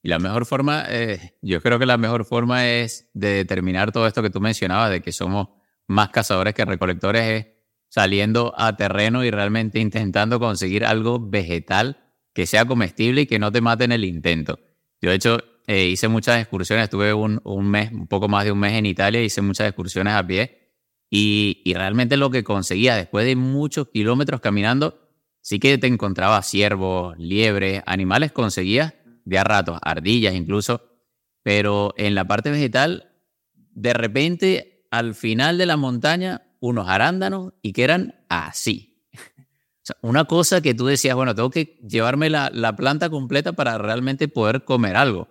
Y 0.03 0.09
la 0.09 0.19
mejor 0.19 0.47
forma, 0.47 0.85
eh, 0.89 1.35
yo 1.43 1.61
creo 1.61 1.79
que 1.79 1.87
la 1.87 1.97
mejor 1.97 2.25
forma 2.25 2.69
es 2.69 3.09
de 3.15 3.35
determinar 3.35 3.93
todo 3.93 4.07
esto 4.07 4.23
que 4.23 4.31
tú 4.31 4.41
mencionabas, 4.41 4.91
de 4.91 5.01
que 5.01 5.13
somos 5.13 5.49
más 5.87 6.11
cazadores 6.11 6.55
que 6.55 6.65
recolectores, 6.65 7.23
es 7.23 7.47
saliendo 7.89 8.55
a 8.57 8.77
terreno 8.77 9.25
y 9.25 9.31
realmente 9.31 9.79
intentando 9.79 10.41
conseguir 10.41 10.85
algo 10.85 11.21
vegetal 11.21 12.13
que 12.33 12.47
sea 12.47 12.65
comestible 12.65 13.23
y 13.23 13.27
que 13.27 13.39
no 13.39 13.53
te 13.53 13.61
mate 13.61 13.85
en 13.85 13.93
el 13.93 14.05
intento. 14.05 14.59
Yo, 15.01 15.11
de 15.11 15.17
hecho, 15.17 15.39
eh, 15.67 15.87
hice 15.87 16.09
muchas 16.09 16.41
excursiones, 16.41 16.85
estuve 16.85 17.13
un, 17.13 17.41
un, 17.45 17.71
mes, 17.71 17.93
un 17.93 18.07
poco 18.07 18.29
más 18.29 18.45
de 18.45 18.53
un 18.53 18.59
mes 18.59 18.73
en 18.75 18.87
Italia, 18.87 19.23
hice 19.23 19.43
muchas 19.43 19.69
excursiones 19.69 20.15
a 20.15 20.27
pie 20.27 20.73
y, 21.11 21.61
y 21.65 21.75
realmente 21.75 22.17
lo 22.17 22.31
que 22.31 22.43
conseguía 22.43 22.97
después 22.97 23.27
de 23.27 23.37
muchos 23.37 23.89
kilómetros 23.89 24.41
caminando, 24.41 25.02
sí 25.43 25.59
que 25.59 25.77
te 25.77 25.87
encontraba 25.87 26.41
ciervos, 26.43 27.19
liebres, 27.19 27.83
animales, 27.85 28.33
conseguías 28.33 28.95
de 29.25 29.39
a 29.39 29.45
ratos, 29.45 29.79
ardillas 29.83 30.35
incluso, 30.35 30.83
pero 31.43 31.93
en 31.99 32.15
la 32.15 32.25
parte 32.27 32.51
vegetal, 32.51 33.13
de 33.53 33.93
repente, 33.93 34.87
al 34.91 35.15
final 35.15 35.59
de 35.59 35.67
la 35.67 35.77
montaña, 35.77 36.43
unos 36.61 36.89
arándanos 36.89 37.53
y 37.61 37.73
que 37.73 37.85
eran 37.85 38.25
así. 38.29 38.89
O 39.15 39.85
sea, 39.85 39.97
una 40.01 40.27
cosa 40.27 40.61
que 40.61 40.75
tú 40.75 40.87
decías, 40.87 41.17
bueno, 41.17 41.35
tengo 41.35 41.51
que 41.51 41.81
llevarme 41.89 42.31
la, 42.31 42.51
la 42.55 42.77
planta 42.77 43.11
completa 43.11 43.53
para 43.53 43.79
realmente 43.79 44.29
poder 44.29 44.65
comer 44.65 44.95
algo. 44.95 45.29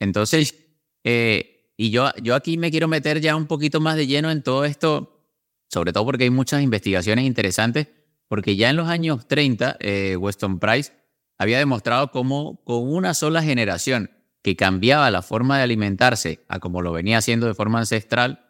Entonces, 0.00 0.66
eh, 1.04 1.72
y 1.76 1.90
yo, 1.90 2.10
yo 2.20 2.34
aquí 2.34 2.58
me 2.58 2.72
quiero 2.72 2.88
meter 2.88 3.20
ya 3.20 3.36
un 3.36 3.46
poquito 3.46 3.80
más 3.80 3.94
de 3.94 4.08
lleno 4.08 4.32
en 4.32 4.42
todo 4.42 4.64
esto, 4.64 5.28
sobre 5.68 5.92
todo 5.92 6.04
porque 6.04 6.24
hay 6.24 6.30
muchas 6.30 6.60
investigaciones 6.60 7.24
interesantes, 7.24 7.86
porque 8.28 8.56
ya 8.56 8.70
en 8.70 8.76
los 8.76 8.88
años 8.88 9.26
30, 9.26 9.76
eh, 9.80 10.16
Weston 10.16 10.58
Price 10.58 10.92
había 11.38 11.58
demostrado 11.58 12.10
cómo 12.10 12.62
con 12.64 12.88
una 12.88 13.14
sola 13.14 13.42
generación 13.42 14.10
que 14.42 14.56
cambiaba 14.56 15.10
la 15.10 15.22
forma 15.22 15.56
de 15.56 15.64
alimentarse 15.64 16.44
a 16.48 16.60
como 16.60 16.82
lo 16.82 16.92
venía 16.92 17.18
haciendo 17.18 17.46
de 17.46 17.54
forma 17.54 17.80
ancestral, 17.80 18.48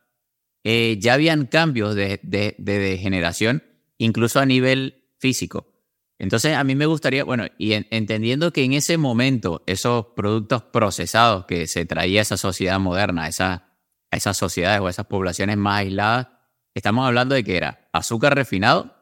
eh, 0.64 0.96
ya 1.00 1.14
habían 1.14 1.46
cambios 1.46 1.94
de, 1.94 2.20
de, 2.22 2.54
degeneración, 2.58 3.62
incluso 3.96 4.40
a 4.40 4.46
nivel 4.46 5.04
físico. 5.18 5.66
Entonces, 6.18 6.54
a 6.56 6.64
mí 6.64 6.74
me 6.74 6.86
gustaría, 6.86 7.22
bueno, 7.22 7.46
y 7.58 7.72
entendiendo 7.72 8.52
que 8.52 8.64
en 8.64 8.72
ese 8.72 8.98
momento 8.98 9.62
esos 9.66 10.06
productos 10.16 10.62
procesados 10.62 11.46
que 11.46 11.68
se 11.68 11.86
traía 11.86 12.20
a 12.20 12.22
esa 12.22 12.36
sociedad 12.36 12.80
moderna, 12.80 13.28
esa, 13.28 13.76
a 14.10 14.16
esas 14.16 14.36
sociedades 14.36 14.80
o 14.80 14.88
esas 14.88 15.06
poblaciones 15.06 15.56
más 15.56 15.80
aisladas, 15.80 16.26
estamos 16.74 17.06
hablando 17.06 17.36
de 17.36 17.44
que 17.44 17.56
era 17.56 17.88
azúcar 17.92 18.34
refinado, 18.34 18.97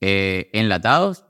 eh, 0.00 0.50
enlatados 0.52 1.24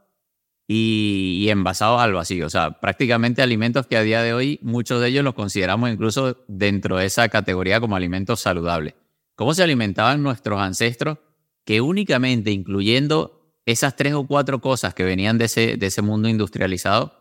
y, 0.73 1.49
envasados 1.49 2.01
al 2.01 2.13
vacío. 2.13 2.47
O 2.47 2.51
sea, 2.51 2.81
prácticamente 2.81 3.43
alimentos 3.43 3.89
que 3.89 3.97
a 3.97 4.03
día 4.03 4.23
de 4.23 4.33
hoy 4.33 4.61
muchos 4.63 5.01
de 5.01 5.09
ellos 5.09 5.25
los 5.25 5.35
consideramos 5.35 5.91
incluso 5.91 6.45
dentro 6.47 6.97
de 6.97 7.07
esa 7.07 7.29
categoría 7.29 7.81
como 7.81 7.97
alimentos 7.97 8.41
saludables. 8.41 8.95
¿Cómo 9.35 9.53
se 9.53 9.65
alimentaban 9.65 10.23
nuestros 10.23 10.61
ancestros 10.61 11.19
que 11.65 11.81
únicamente 11.81 12.53
incluyendo 12.53 13.57
esas 13.67 13.97
tres 13.97 14.15
o 14.15 14.27
cuatro 14.27 14.61
cosas 14.61 14.95
que 14.95 15.03
venían 15.03 15.39
de 15.39 15.47
ese, 15.47 15.77
de 15.77 15.87
ese 15.87 16.03
mundo 16.03 16.29
industrializado, 16.29 17.15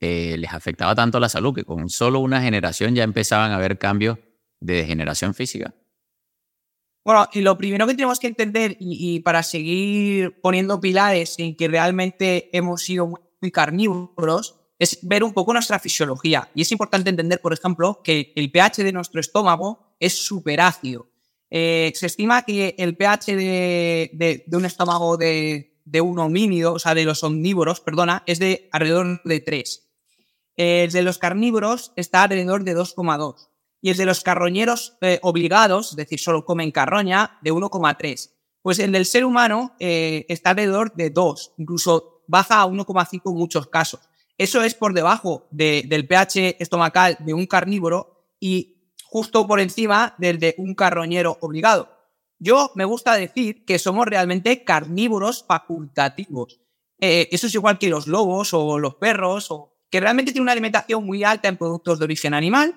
eh, 0.00 0.36
les 0.36 0.52
afectaba 0.52 0.94
tanto 0.94 1.20
la 1.20 1.28
salud 1.28 1.54
que 1.54 1.64
con 1.64 1.88
solo 1.90 2.20
una 2.20 2.40
generación 2.40 2.94
ya 2.94 3.04
empezaban 3.04 3.52
a 3.52 3.56
haber 3.56 3.78
cambios 3.78 4.18
de 4.60 4.74
degeneración 4.74 5.34
física? 5.34 5.74
Bueno, 7.08 7.26
y 7.32 7.40
lo 7.40 7.56
primero 7.56 7.86
que 7.86 7.94
tenemos 7.94 8.20
que 8.20 8.26
entender, 8.26 8.76
y, 8.78 9.20
para 9.20 9.42
seguir 9.42 10.38
poniendo 10.42 10.78
pilares 10.78 11.36
en 11.38 11.56
que 11.56 11.66
realmente 11.66 12.50
hemos 12.52 12.82
sido 12.82 13.06
muy 13.40 13.50
carnívoros, 13.50 14.60
es 14.78 14.98
ver 15.00 15.24
un 15.24 15.32
poco 15.32 15.54
nuestra 15.54 15.78
fisiología. 15.78 16.50
Y 16.54 16.60
es 16.60 16.70
importante 16.70 17.08
entender, 17.08 17.40
por 17.40 17.54
ejemplo, 17.54 18.02
que 18.04 18.34
el 18.36 18.50
pH 18.50 18.84
de 18.84 18.92
nuestro 18.92 19.22
estómago 19.22 19.94
es 19.98 20.22
súper 20.22 20.60
ácido. 20.60 21.08
Eh, 21.48 21.92
se 21.94 22.04
estima 22.04 22.42
que 22.42 22.74
el 22.76 22.94
pH 22.94 23.36
de, 23.36 24.44
un 24.52 24.66
estómago 24.66 25.16
de, 25.16 25.78
un 26.02 26.18
homínido, 26.18 26.74
o 26.74 26.78
sea, 26.78 26.94
de 26.94 27.06
los 27.06 27.24
omnívoros, 27.24 27.80
perdona, 27.80 28.22
es 28.26 28.38
de 28.38 28.68
alrededor 28.70 29.22
de 29.24 29.40
3. 29.40 29.88
El 30.56 30.92
de 30.92 31.02
los 31.02 31.16
carnívoros 31.16 31.90
está 31.96 32.24
alrededor 32.24 32.64
de 32.64 32.76
2,2. 32.76 33.47
Y 33.80 33.90
el 33.90 33.96
de 33.96 34.06
los 34.06 34.20
carroñeros 34.20 34.96
eh, 35.00 35.18
obligados, 35.22 35.90
es 35.90 35.96
decir, 35.96 36.18
solo 36.18 36.44
comen 36.44 36.70
carroña, 36.70 37.38
de 37.42 37.52
1,3. 37.52 38.30
Pues 38.62 38.78
el 38.78 38.92
del 38.92 39.06
ser 39.06 39.24
humano 39.24 39.74
eh, 39.78 40.26
está 40.28 40.50
alrededor 40.50 40.94
de 40.94 41.10
2, 41.10 41.54
incluso 41.58 42.22
baja 42.26 42.60
a 42.60 42.66
1,5 42.66 43.22
en 43.30 43.36
muchos 43.36 43.66
casos. 43.68 44.00
Eso 44.36 44.62
es 44.62 44.74
por 44.74 44.94
debajo 44.94 45.48
del 45.50 46.06
pH 46.06 46.56
estomacal 46.60 47.16
de 47.20 47.34
un 47.34 47.46
carnívoro 47.46 48.28
y 48.38 48.92
justo 49.04 49.46
por 49.46 49.58
encima 49.58 50.14
del 50.18 50.38
de 50.38 50.54
un 50.58 50.74
carroñero 50.74 51.38
obligado. 51.40 51.88
Yo 52.38 52.70
me 52.76 52.84
gusta 52.84 53.14
decir 53.14 53.64
que 53.64 53.80
somos 53.80 54.06
realmente 54.06 54.62
carnívoros 54.62 55.44
facultativos. 55.44 56.60
Eh, 57.00 57.28
eso 57.32 57.48
es 57.48 57.54
igual 57.54 57.78
que 57.78 57.88
los 57.88 58.06
lobos 58.06 58.54
o 58.54 58.78
los 58.78 58.94
perros, 58.94 59.50
o, 59.50 59.76
que 59.90 60.00
realmente 60.00 60.32
tienen 60.32 60.42
una 60.42 60.52
alimentación 60.52 61.04
muy 61.04 61.24
alta 61.24 61.48
en 61.48 61.56
productos 61.56 61.98
de 61.98 62.04
origen 62.04 62.34
animal, 62.34 62.74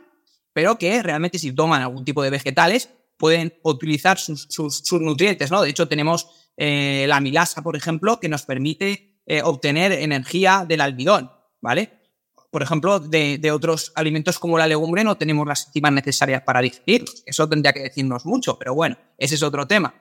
pero 0.53 0.77
que 0.77 1.01
realmente 1.01 1.39
si 1.39 1.51
toman 1.53 1.81
algún 1.81 2.05
tipo 2.05 2.21
de 2.23 2.29
vegetales 2.29 2.89
pueden 3.17 3.53
utilizar 3.63 4.17
sus, 4.17 4.83
nutrientes, 4.93 5.51
¿no? 5.51 5.61
De 5.61 5.69
hecho, 5.69 5.87
tenemos 5.87 6.27
eh, 6.57 7.05
la 7.07 7.19
milasa, 7.19 7.61
por 7.61 7.75
ejemplo, 7.75 8.19
que 8.19 8.29
nos 8.29 8.43
permite 8.43 9.19
eh, 9.27 9.41
obtener 9.43 9.91
energía 9.91 10.65
del 10.67 10.81
almidón, 10.81 11.31
¿vale? 11.61 12.01
Por 12.49 12.63
ejemplo, 12.63 12.99
de, 12.99 13.51
otros 13.51 13.93
alimentos 13.95 14.39
como 14.39 14.57
la 14.57 14.67
legumbre 14.67 15.03
no 15.03 15.15
tenemos 15.15 15.47
las 15.47 15.67
enzimas 15.67 15.93
necesarias 15.93 16.41
para 16.41 16.61
digerirlos. 16.61 17.23
Eso 17.25 17.47
tendría 17.47 17.71
que 17.71 17.83
decirnos 17.83 18.25
mucho, 18.25 18.57
pero 18.59 18.73
bueno, 18.73 18.97
ese 19.17 19.35
es 19.35 19.43
otro 19.43 19.67
tema. 19.67 19.93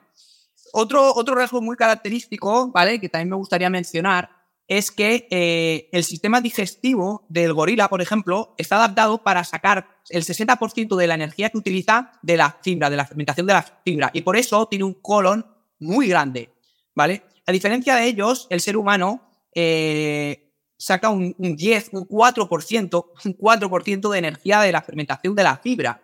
Otro, 0.73 1.13
otro 1.13 1.35
rasgo 1.35 1.61
muy 1.61 1.77
característico, 1.77 2.71
¿vale? 2.71 2.99
Que 2.99 3.07
también 3.07 3.29
me 3.29 3.35
gustaría 3.37 3.69
mencionar 3.69 4.40
es 4.71 4.89
que 4.89 5.27
eh, 5.31 5.89
el 5.91 6.05
sistema 6.05 6.39
digestivo 6.39 7.25
del 7.27 7.51
gorila, 7.51 7.89
por 7.89 8.01
ejemplo, 8.01 8.55
está 8.57 8.77
adaptado 8.77 9.21
para 9.21 9.43
sacar 9.43 9.99
el 10.09 10.23
60% 10.23 10.95
de 10.95 11.07
la 11.07 11.15
energía 11.15 11.49
que 11.49 11.57
utiliza 11.57 12.13
de 12.21 12.37
la 12.37 12.57
fibra, 12.63 12.89
de 12.89 12.95
la 12.95 13.05
fermentación 13.05 13.45
de 13.47 13.51
la 13.51 13.63
fibra, 13.83 14.11
y 14.13 14.21
por 14.21 14.37
eso 14.37 14.65
tiene 14.67 14.85
un 14.85 14.93
colon 14.93 15.45
muy 15.79 16.07
grande, 16.07 16.53
¿vale? 16.95 17.23
A 17.45 17.51
diferencia 17.51 17.97
de 17.97 18.05
ellos, 18.05 18.47
el 18.49 18.61
ser 18.61 18.77
humano 18.77 19.29
eh, 19.53 20.53
saca 20.77 21.09
un, 21.09 21.35
10, 21.37 21.89
un 21.91 22.07
4%, 22.07 23.05
un 23.25 23.37
4% 23.37 24.09
de 24.09 24.17
energía 24.17 24.61
de 24.61 24.71
la 24.71 24.81
fermentación 24.81 25.35
de 25.35 25.43
la 25.43 25.57
fibra. 25.57 26.01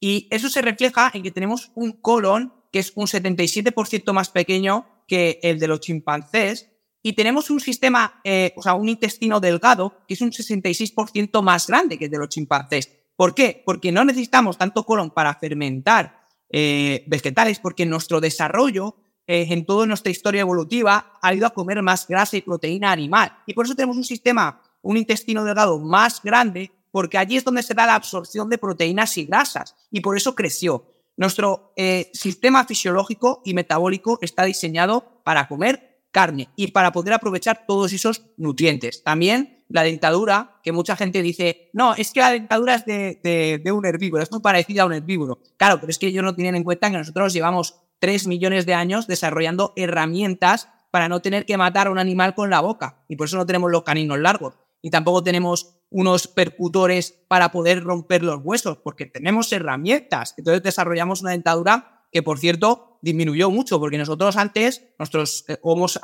Y 0.00 0.26
eso 0.32 0.48
se 0.48 0.62
refleja 0.62 1.12
en 1.14 1.22
que 1.22 1.30
tenemos 1.30 1.70
un 1.76 1.92
colon 1.92 2.54
que 2.72 2.80
es 2.80 2.90
un 2.96 3.06
77% 3.06 4.12
más 4.12 4.30
pequeño 4.30 5.04
que 5.06 5.38
el 5.44 5.60
de 5.60 5.68
los 5.68 5.78
chimpancés 5.78 6.73
y 7.06 7.12
tenemos 7.12 7.50
un 7.50 7.60
sistema, 7.60 8.18
eh, 8.24 8.54
o 8.56 8.62
sea, 8.62 8.72
un 8.72 8.88
intestino 8.88 9.38
delgado 9.38 9.92
que 10.08 10.14
es 10.14 10.22
un 10.22 10.30
66% 10.30 11.42
más 11.42 11.66
grande 11.66 11.98
que 11.98 12.06
el 12.06 12.10
de 12.10 12.16
los 12.16 12.30
chimpancés. 12.30 12.90
¿Por 13.14 13.34
qué? 13.34 13.62
Porque 13.66 13.92
no 13.92 14.06
necesitamos 14.06 14.56
tanto 14.56 14.84
colon 14.86 15.10
para 15.10 15.34
fermentar 15.34 16.26
eh, 16.48 17.04
vegetales, 17.06 17.58
porque 17.58 17.84
nuestro 17.84 18.22
desarrollo 18.22 18.96
eh, 19.26 19.46
en 19.50 19.66
toda 19.66 19.84
nuestra 19.84 20.10
historia 20.10 20.40
evolutiva 20.40 21.12
ha 21.20 21.34
ido 21.34 21.46
a 21.46 21.50
comer 21.50 21.82
más 21.82 22.08
grasa 22.08 22.38
y 22.38 22.40
proteína 22.40 22.90
animal. 22.90 23.36
Y 23.46 23.52
por 23.52 23.66
eso 23.66 23.74
tenemos 23.74 23.98
un 23.98 24.04
sistema, 24.04 24.62
un 24.80 24.96
intestino 24.96 25.44
delgado 25.44 25.78
más 25.78 26.22
grande, 26.22 26.72
porque 26.90 27.18
allí 27.18 27.36
es 27.36 27.44
donde 27.44 27.62
se 27.62 27.74
da 27.74 27.84
la 27.84 27.96
absorción 27.96 28.48
de 28.48 28.56
proteínas 28.56 29.18
y 29.18 29.26
grasas. 29.26 29.76
Y 29.90 30.00
por 30.00 30.16
eso 30.16 30.34
creció. 30.34 30.86
Nuestro 31.18 31.74
sistema 32.12 32.64
fisiológico 32.64 33.42
y 33.44 33.54
metabólico 33.54 34.18
está 34.20 34.44
diseñado 34.44 35.20
para 35.22 35.46
comer 35.46 35.93
carne 36.14 36.48
y 36.54 36.68
para 36.68 36.92
poder 36.92 37.12
aprovechar 37.12 37.66
todos 37.66 37.92
esos 37.92 38.24
nutrientes. 38.36 39.02
También 39.02 39.64
la 39.68 39.82
dentadura, 39.82 40.60
que 40.62 40.70
mucha 40.70 40.94
gente 40.94 41.20
dice, 41.20 41.70
no, 41.72 41.94
es 41.94 42.12
que 42.12 42.20
la 42.20 42.30
dentadura 42.30 42.76
es 42.76 42.86
de, 42.86 43.60
un 43.74 43.84
herbívoro, 43.84 44.22
es 44.22 44.30
muy 44.30 44.40
parecida 44.40 44.82
a 44.82 44.86
un 44.86 44.92
herbívoro. 44.92 45.40
Claro, 45.56 45.80
pero 45.80 45.90
es 45.90 45.98
que 45.98 46.06
ellos 46.06 46.22
no 46.22 46.34
tienen 46.34 46.54
en 46.54 46.62
cuenta 46.62 46.90
que 46.90 46.96
nosotros 46.96 47.32
llevamos 47.32 47.80
3 47.98 48.28
millones 48.28 48.64
de 48.64 48.74
años 48.74 49.08
desarrollando 49.08 49.72
herramientas 49.74 50.68
para 50.92 51.08
no 51.08 51.20
tener 51.20 51.44
que 51.44 51.56
matar 51.56 51.88
a 51.88 51.90
un 51.90 51.98
animal 51.98 52.36
con 52.36 52.50
la 52.50 52.60
boca. 52.60 53.04
Y 53.08 53.16
por 53.16 53.26
eso 53.26 53.36
no 53.36 53.46
tenemos 53.46 53.70
los 53.72 53.82
caninos 53.82 54.20
largos. 54.20 54.54
Y 54.80 54.90
tampoco 54.90 55.24
tenemos 55.24 55.80
unos 55.90 56.28
percutores 56.28 57.24
para 57.26 57.50
poder 57.50 57.82
romper 57.82 58.22
los 58.22 58.40
huesos, 58.44 58.78
porque 58.78 59.06
tenemos 59.06 59.52
herramientas. 59.52 60.34
Entonces 60.36 60.62
desarrollamos 60.62 61.22
una 61.22 61.32
dentadura 61.32 61.93
que, 62.14 62.22
por 62.22 62.38
cierto, 62.38 63.00
disminuyó 63.02 63.50
mucho, 63.50 63.80
porque 63.80 63.98
nosotros 63.98 64.36
antes, 64.36 64.84
nuestros 65.00 65.44
eh, 65.48 65.58
homos 65.62 65.98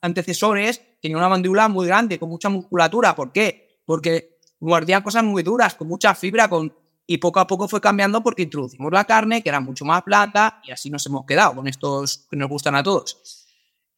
antecesores, 0.00 0.80
tenían 1.02 1.18
una 1.18 1.28
mandíbula 1.28 1.68
muy 1.68 1.86
grande, 1.86 2.18
con 2.18 2.30
mucha 2.30 2.48
musculatura. 2.48 3.14
¿Por 3.14 3.30
qué? 3.30 3.82
Porque 3.84 4.38
guardían 4.58 5.02
cosas 5.02 5.22
muy 5.22 5.42
duras, 5.42 5.74
con 5.74 5.86
mucha 5.86 6.14
fibra, 6.14 6.48
con... 6.48 6.74
y 7.06 7.18
poco 7.18 7.40
a 7.40 7.46
poco 7.46 7.68
fue 7.68 7.78
cambiando 7.78 8.22
porque 8.22 8.40
introducimos 8.40 8.90
la 8.90 9.04
carne, 9.04 9.42
que 9.42 9.50
era 9.50 9.60
mucho 9.60 9.84
más 9.84 10.02
plata, 10.02 10.62
y 10.64 10.70
así 10.70 10.88
nos 10.88 11.04
hemos 11.04 11.26
quedado 11.26 11.56
con 11.56 11.68
estos 11.68 12.26
que 12.30 12.38
nos 12.38 12.48
gustan 12.48 12.74
a 12.74 12.82
todos. 12.82 13.46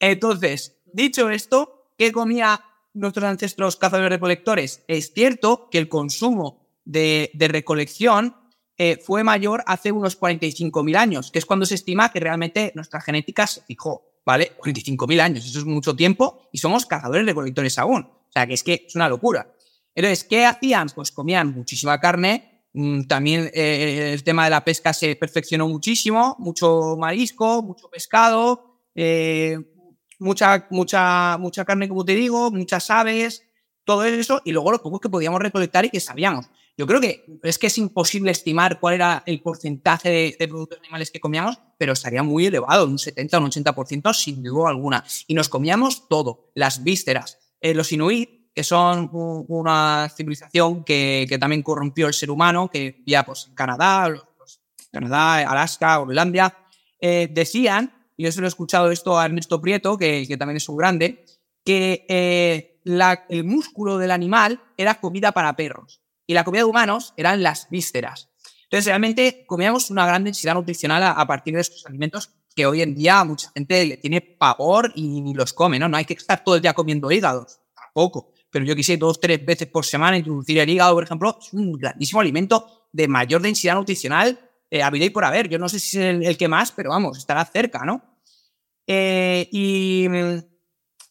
Entonces, 0.00 0.80
dicho 0.84 1.30
esto, 1.30 1.92
¿qué 1.96 2.10
comía 2.10 2.60
nuestros 2.92 3.24
ancestros 3.24 3.76
cazadores 3.76 4.10
recolectores? 4.10 4.82
Es 4.88 5.12
cierto 5.14 5.68
que 5.70 5.78
el 5.78 5.88
consumo 5.88 6.66
de 6.84 7.30
recolección 7.38 8.34
eh, 8.78 8.98
fue 9.02 9.24
mayor 9.24 9.62
hace 9.66 9.90
unos 9.90 10.20
45.000 10.20 10.96
años, 10.96 11.30
que 11.30 11.38
es 11.38 11.46
cuando 11.46 11.64
se 11.64 11.74
estima 11.74 12.12
que 12.12 12.20
realmente 12.20 12.72
nuestra 12.74 13.00
genética 13.00 13.46
se 13.46 13.62
fijó, 13.62 14.20
¿vale? 14.24 14.52
45.000 14.58 15.20
años, 15.20 15.46
eso 15.46 15.60
es 15.60 15.64
mucho 15.64 15.96
tiempo 15.96 16.48
y 16.52 16.58
somos 16.58 16.84
cazadores 16.84 17.24
recolectores 17.24 17.78
aún. 17.78 18.02
O 18.02 18.32
sea, 18.32 18.46
que 18.46 18.54
es 18.54 18.62
que 18.62 18.84
es 18.86 18.94
una 18.94 19.08
locura. 19.08 19.50
Entonces, 19.94 20.24
¿qué 20.24 20.44
hacían? 20.44 20.88
Pues 20.94 21.10
comían 21.10 21.54
muchísima 21.54 21.98
carne, 21.98 22.66
mm, 22.74 23.04
también 23.04 23.50
eh, 23.54 24.10
el 24.12 24.22
tema 24.22 24.44
de 24.44 24.50
la 24.50 24.62
pesca 24.62 24.92
se 24.92 25.16
perfeccionó 25.16 25.68
muchísimo, 25.68 26.36
mucho 26.38 26.96
marisco, 26.98 27.62
mucho 27.62 27.88
pescado, 27.88 28.82
eh, 28.94 29.58
mucha, 30.18 30.66
mucha, 30.70 31.38
mucha 31.38 31.64
carne, 31.64 31.88
como 31.88 32.04
te 32.04 32.14
digo, 32.14 32.50
muchas 32.50 32.90
aves, 32.90 33.42
todo 33.84 34.04
eso, 34.04 34.42
y 34.44 34.52
luego 34.52 34.72
los 34.72 34.80
pocos 34.80 35.00
que 35.00 35.08
podíamos 35.08 35.40
recolectar 35.40 35.86
y 35.86 35.90
que 35.90 36.00
sabíamos. 36.00 36.50
Yo 36.78 36.86
creo 36.86 37.00
que 37.00 37.24
es 37.42 37.58
que 37.58 37.68
es 37.68 37.78
imposible 37.78 38.30
estimar 38.30 38.78
cuál 38.80 38.94
era 38.96 39.22
el 39.24 39.40
porcentaje 39.40 40.36
de, 40.38 40.48
productos 40.48 40.78
animales 40.80 41.10
que 41.10 41.20
comíamos, 41.20 41.58
pero 41.78 41.94
estaría 41.94 42.22
muy 42.22 42.46
elevado, 42.46 42.86
un 42.86 42.98
70 42.98 43.38
o 43.38 43.40
un 43.40 43.50
80% 43.50 44.12
sin 44.12 44.42
duda 44.42 44.68
alguna. 44.68 45.02
Y 45.26 45.34
nos 45.34 45.48
comíamos 45.48 46.06
todo, 46.08 46.50
las 46.54 46.84
vísceras. 46.84 47.38
Eh, 47.62 47.72
los 47.72 47.92
inuit, 47.92 48.52
que 48.54 48.62
son 48.62 49.08
una 49.12 50.12
civilización 50.14 50.84
que, 50.84 51.34
también 51.40 51.62
corrompió 51.62 52.08
el 52.08 52.14
ser 52.14 52.30
humano, 52.30 52.70
que 52.70 52.96
vivía 52.98 53.24
pues, 53.24 53.46
en 53.48 53.54
Canadá, 53.54 54.14
Canadá, 54.92 55.50
Alaska, 55.50 55.96
Groenlandia, 55.98 56.58
eh, 57.00 57.28
decían, 57.30 58.06
y 58.18 58.24
yo 58.24 58.32
se 58.32 58.40
lo 58.40 58.46
he 58.46 58.48
escuchado 58.48 58.90
esto 58.90 59.18
a 59.18 59.24
Ernesto 59.24 59.62
Prieto, 59.62 59.96
que, 59.96 60.26
también 60.38 60.58
es 60.58 60.68
un 60.68 60.76
grande, 60.76 61.24
que 61.64 62.04
eh, 62.08 62.80
el 63.30 63.44
músculo 63.44 63.96
del 63.96 64.10
animal 64.10 64.60
era 64.76 65.00
comida 65.00 65.32
para 65.32 65.56
perros 65.56 66.02
y 66.26 66.34
la 66.34 66.44
comida 66.44 66.60
de 66.60 66.64
humanos 66.64 67.14
eran 67.16 67.42
las 67.42 67.68
vísceras. 67.70 68.28
Entonces, 68.64 68.86
realmente 68.86 69.44
comíamos 69.46 69.90
una 69.90 70.06
gran 70.06 70.24
densidad 70.24 70.54
nutricional 70.54 71.02
a, 71.02 71.26
partir 71.26 71.54
de 71.54 71.60
estos 71.60 71.86
alimentos 71.86 72.30
que 72.54 72.66
hoy 72.66 72.82
en 72.82 72.94
día 72.94 73.22
mucha 73.22 73.50
gente 73.54 73.84
le 73.84 73.96
tiene 73.98 74.20
pavor 74.20 74.92
y 74.94 75.20
ni 75.20 75.34
los 75.34 75.52
come, 75.52 75.78
¿no? 75.78 75.88
No 75.88 75.96
hay 75.96 76.04
que 76.04 76.14
estar 76.14 76.42
todo 76.42 76.56
el 76.56 76.62
día 76.62 76.74
comiendo 76.74 77.10
hígados, 77.12 77.60
tampoco. 77.74 78.32
Pero 78.50 78.64
yo 78.64 78.74
quise 78.74 78.96
dos, 78.96 79.20
tres 79.20 79.44
veces 79.44 79.68
por 79.68 79.84
semana 79.84 80.16
introducir 80.16 80.58
el 80.58 80.68
hígado, 80.68 80.94
por 80.94 81.04
ejemplo, 81.04 81.38
es 81.40 81.52
un 81.52 81.72
grandísimo 81.72 82.20
alimento 82.20 82.88
de 82.92 83.06
mayor 83.06 83.42
densidad 83.42 83.74
nutricional 83.74 84.40
eh, 84.70 85.10
por 85.12 85.24
haber. 85.24 85.48
Yo 85.48 85.58
no 85.58 85.68
sé 85.68 85.78
si 85.78 85.98
es 85.98 86.04
el, 86.04 86.36
que 86.36 86.48
más, 86.48 86.72
pero 86.72 86.90
vamos, 86.90 87.18
estará 87.18 87.44
cerca, 87.44 87.84
¿no? 87.84 88.02
Eh, 88.86 89.48
y, 89.52 90.06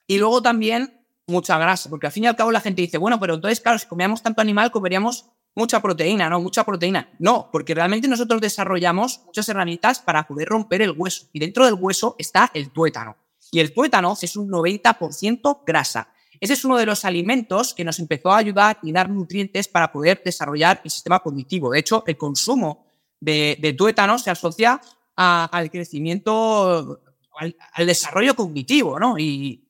y 0.07 0.17
luego 0.17 0.41
también 0.41 0.94
mucha 1.27 1.57
grasa, 1.57 1.89
porque 1.89 2.07
al 2.07 2.11
fin 2.11 2.25
y 2.25 2.27
al 2.27 2.35
cabo 2.35 2.51
la 2.51 2.61
gente 2.61 2.81
dice, 2.81 2.97
bueno, 2.97 3.19
pero 3.19 3.35
entonces, 3.35 3.59
claro, 3.59 3.79
si 3.79 3.87
comíamos 3.87 4.21
tanto 4.21 4.41
animal, 4.41 4.71
comeríamos 4.71 5.25
mucha 5.55 5.81
proteína, 5.81 6.29
¿no? 6.29 6.39
Mucha 6.41 6.63
proteína. 6.63 7.09
No, 7.17 7.49
porque 7.51 7.73
realmente 7.73 8.07
nosotros 8.07 8.41
desarrollamos 8.41 9.21
muchas 9.25 9.47
herramientas 9.49 9.99
para 9.99 10.27
poder 10.27 10.49
romper 10.49 10.81
el 10.81 10.91
hueso. 10.91 11.27
Y 11.33 11.39
dentro 11.39 11.65
del 11.65 11.75
hueso 11.75 12.15
está 12.19 12.51
el 12.53 12.71
tuétano. 12.71 13.15
Y 13.51 13.59
el 13.59 13.73
tuétano 13.73 14.17
es 14.21 14.35
un 14.35 14.49
90% 14.49 15.61
grasa. 15.65 16.09
Ese 16.39 16.53
es 16.53 16.65
uno 16.65 16.77
de 16.77 16.85
los 16.85 17.05
alimentos 17.05 17.73
que 17.73 17.85
nos 17.85 17.99
empezó 17.99 18.31
a 18.31 18.37
ayudar 18.37 18.77
y 18.83 18.91
dar 18.91 19.09
nutrientes 19.09 19.67
para 19.69 19.91
poder 19.91 20.21
desarrollar 20.23 20.81
el 20.83 20.91
sistema 20.91 21.19
cognitivo. 21.19 21.71
De 21.71 21.79
hecho, 21.79 22.03
el 22.05 22.17
consumo 22.17 22.85
de, 23.19 23.73
tuétano 23.77 24.19
se 24.19 24.29
asocia 24.29 24.81
al 25.15 25.71
crecimiento, 25.71 27.01
al, 27.39 27.55
al, 27.71 27.87
desarrollo 27.87 28.35
cognitivo, 28.35 28.99
¿no? 28.99 29.17
Y, 29.17 29.64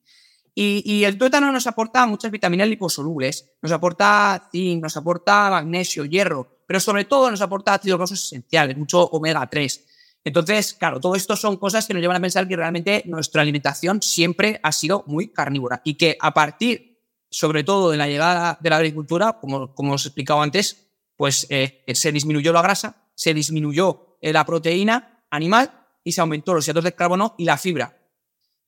y, 0.58 1.04
el 1.04 1.18
tuétano 1.18 1.52
nos 1.52 1.66
aporta 1.66 2.06
muchas 2.06 2.30
vitaminas 2.30 2.66
liposolubles, 2.66 3.52
nos 3.60 3.72
aporta 3.72 4.48
zinc, 4.50 4.82
nos 4.82 4.96
aporta 4.96 5.50
magnesio, 5.50 6.06
hierro, 6.06 6.62
pero 6.66 6.80
sobre 6.80 7.04
todo 7.04 7.30
nos 7.30 7.42
aporta 7.42 7.74
ácidos 7.74 7.98
grasos 7.98 8.24
esenciales, 8.24 8.74
mucho 8.74 9.04
omega 9.04 9.46
3. 9.46 9.84
Entonces, 10.24 10.72
claro, 10.72 10.98
todo 10.98 11.14
esto 11.14 11.36
son 11.36 11.58
cosas 11.58 11.86
que 11.86 11.92
nos 11.92 12.00
llevan 12.00 12.16
a 12.16 12.20
pensar 12.20 12.48
que 12.48 12.56
realmente 12.56 13.02
nuestra 13.04 13.42
alimentación 13.42 14.00
siempre 14.00 14.58
ha 14.62 14.72
sido 14.72 15.04
muy 15.06 15.28
carnívora 15.28 15.82
y 15.84 15.94
que 15.94 16.16
a 16.18 16.32
partir, 16.32 17.02
sobre 17.28 17.62
todo, 17.62 17.90
de 17.90 17.98
la 17.98 18.08
llegada 18.08 18.56
de 18.58 18.70
la 18.70 18.76
agricultura, 18.76 19.38
como, 19.38 19.74
como 19.74 19.92
os 19.92 20.06
he 20.06 20.24
antes, 20.40 20.86
pues 21.16 21.46
eh, 21.50 21.84
se 21.92 22.12
disminuyó 22.12 22.54
la 22.54 22.62
grasa, 22.62 23.04
se 23.14 23.34
disminuyó 23.34 24.16
la 24.22 24.46
proteína 24.46 25.22
animal 25.30 25.70
y 26.02 26.12
se 26.12 26.22
aumentó 26.22 26.54
los 26.54 26.66
hidratos 26.66 26.84
de 26.84 26.94
carbono 26.94 27.34
y 27.36 27.44
la 27.44 27.58
fibra. 27.58 27.94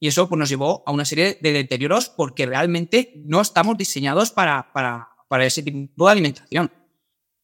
Y 0.01 0.09
eso 0.09 0.29
pues, 0.29 0.39
nos 0.39 0.49
llevó 0.49 0.83
a 0.87 0.93
una 0.93 1.05
serie 1.05 1.39
de 1.41 1.53
deterioros 1.53 2.09
porque 2.09 2.47
realmente 2.47 3.13
no 3.25 3.41
estamos 3.41 3.77
diseñados 3.77 4.31
para, 4.31 4.73
para, 4.73 5.09
para 5.29 5.45
ese 5.45 5.63
tipo 5.63 6.07
de 6.07 6.13
alimentación. 6.13 6.71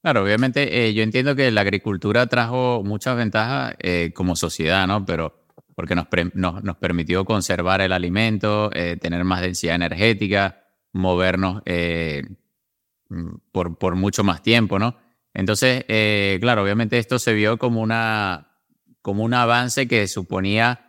Claro, 0.04 0.22
obviamente 0.22 0.86
eh, 0.86 0.92
yo 0.92 1.02
entiendo 1.02 1.34
que 1.34 1.50
la 1.50 1.62
agricultura 1.62 2.26
trajo 2.26 2.82
muchas 2.84 3.16
ventajas 3.16 3.74
eh, 3.78 4.12
como 4.14 4.36
sociedad, 4.36 4.86
¿no? 4.86 5.06
Pero 5.06 5.46
porque 5.74 5.94
nos, 5.94 6.08
nos, 6.34 6.76
permitió 6.76 7.24
conservar 7.24 7.80
el 7.80 7.90
alimento, 7.90 8.70
eh, 8.74 8.98
tener 9.00 9.24
más 9.24 9.40
densidad 9.40 9.76
energética, 9.76 10.62
movernos 10.92 11.62
mm, 11.64 13.34
por, 13.50 13.78
por 13.78 13.96
mucho 13.96 14.22
más 14.22 14.42
tiempo, 14.42 14.78
¿no? 14.78 14.98
Entonces, 15.32 15.84
claro, 16.38 16.62
obviamente 16.62 16.98
esto 16.98 17.18
se 17.18 17.32
vio 17.32 17.58
como, 17.58 17.80
una, 17.80 18.58
como 19.00 19.24
un 19.24 19.32
avance 19.32 19.88
que 19.88 20.06
suponía 20.06 20.83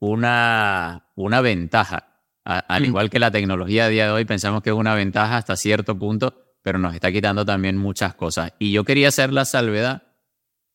una, 0.00 1.12
una 1.14 1.40
ventaja. 1.40 2.16
al 2.44 2.82
mm. 2.82 2.86
igual 2.86 3.10
que 3.10 3.18
la 3.20 3.30
tecnología 3.30 3.84
a 3.84 3.88
día 3.88 4.06
de 4.06 4.10
hoy, 4.10 4.24
pensamos 4.24 4.62
que 4.62 4.70
es 4.70 4.76
una 4.76 4.94
ventaja 4.94 5.36
hasta 5.36 5.56
cierto 5.56 5.96
punto, 5.96 6.34
pero 6.62 6.78
nos 6.78 6.94
está 6.94 7.12
quitando 7.12 7.44
también 7.44 7.76
muchas 7.76 8.14
cosas. 8.14 8.52
Y 8.58 8.72
yo 8.72 8.84
quería 8.84 9.08
hacer 9.08 9.32
la 9.32 9.44
salvedad, 9.44 10.02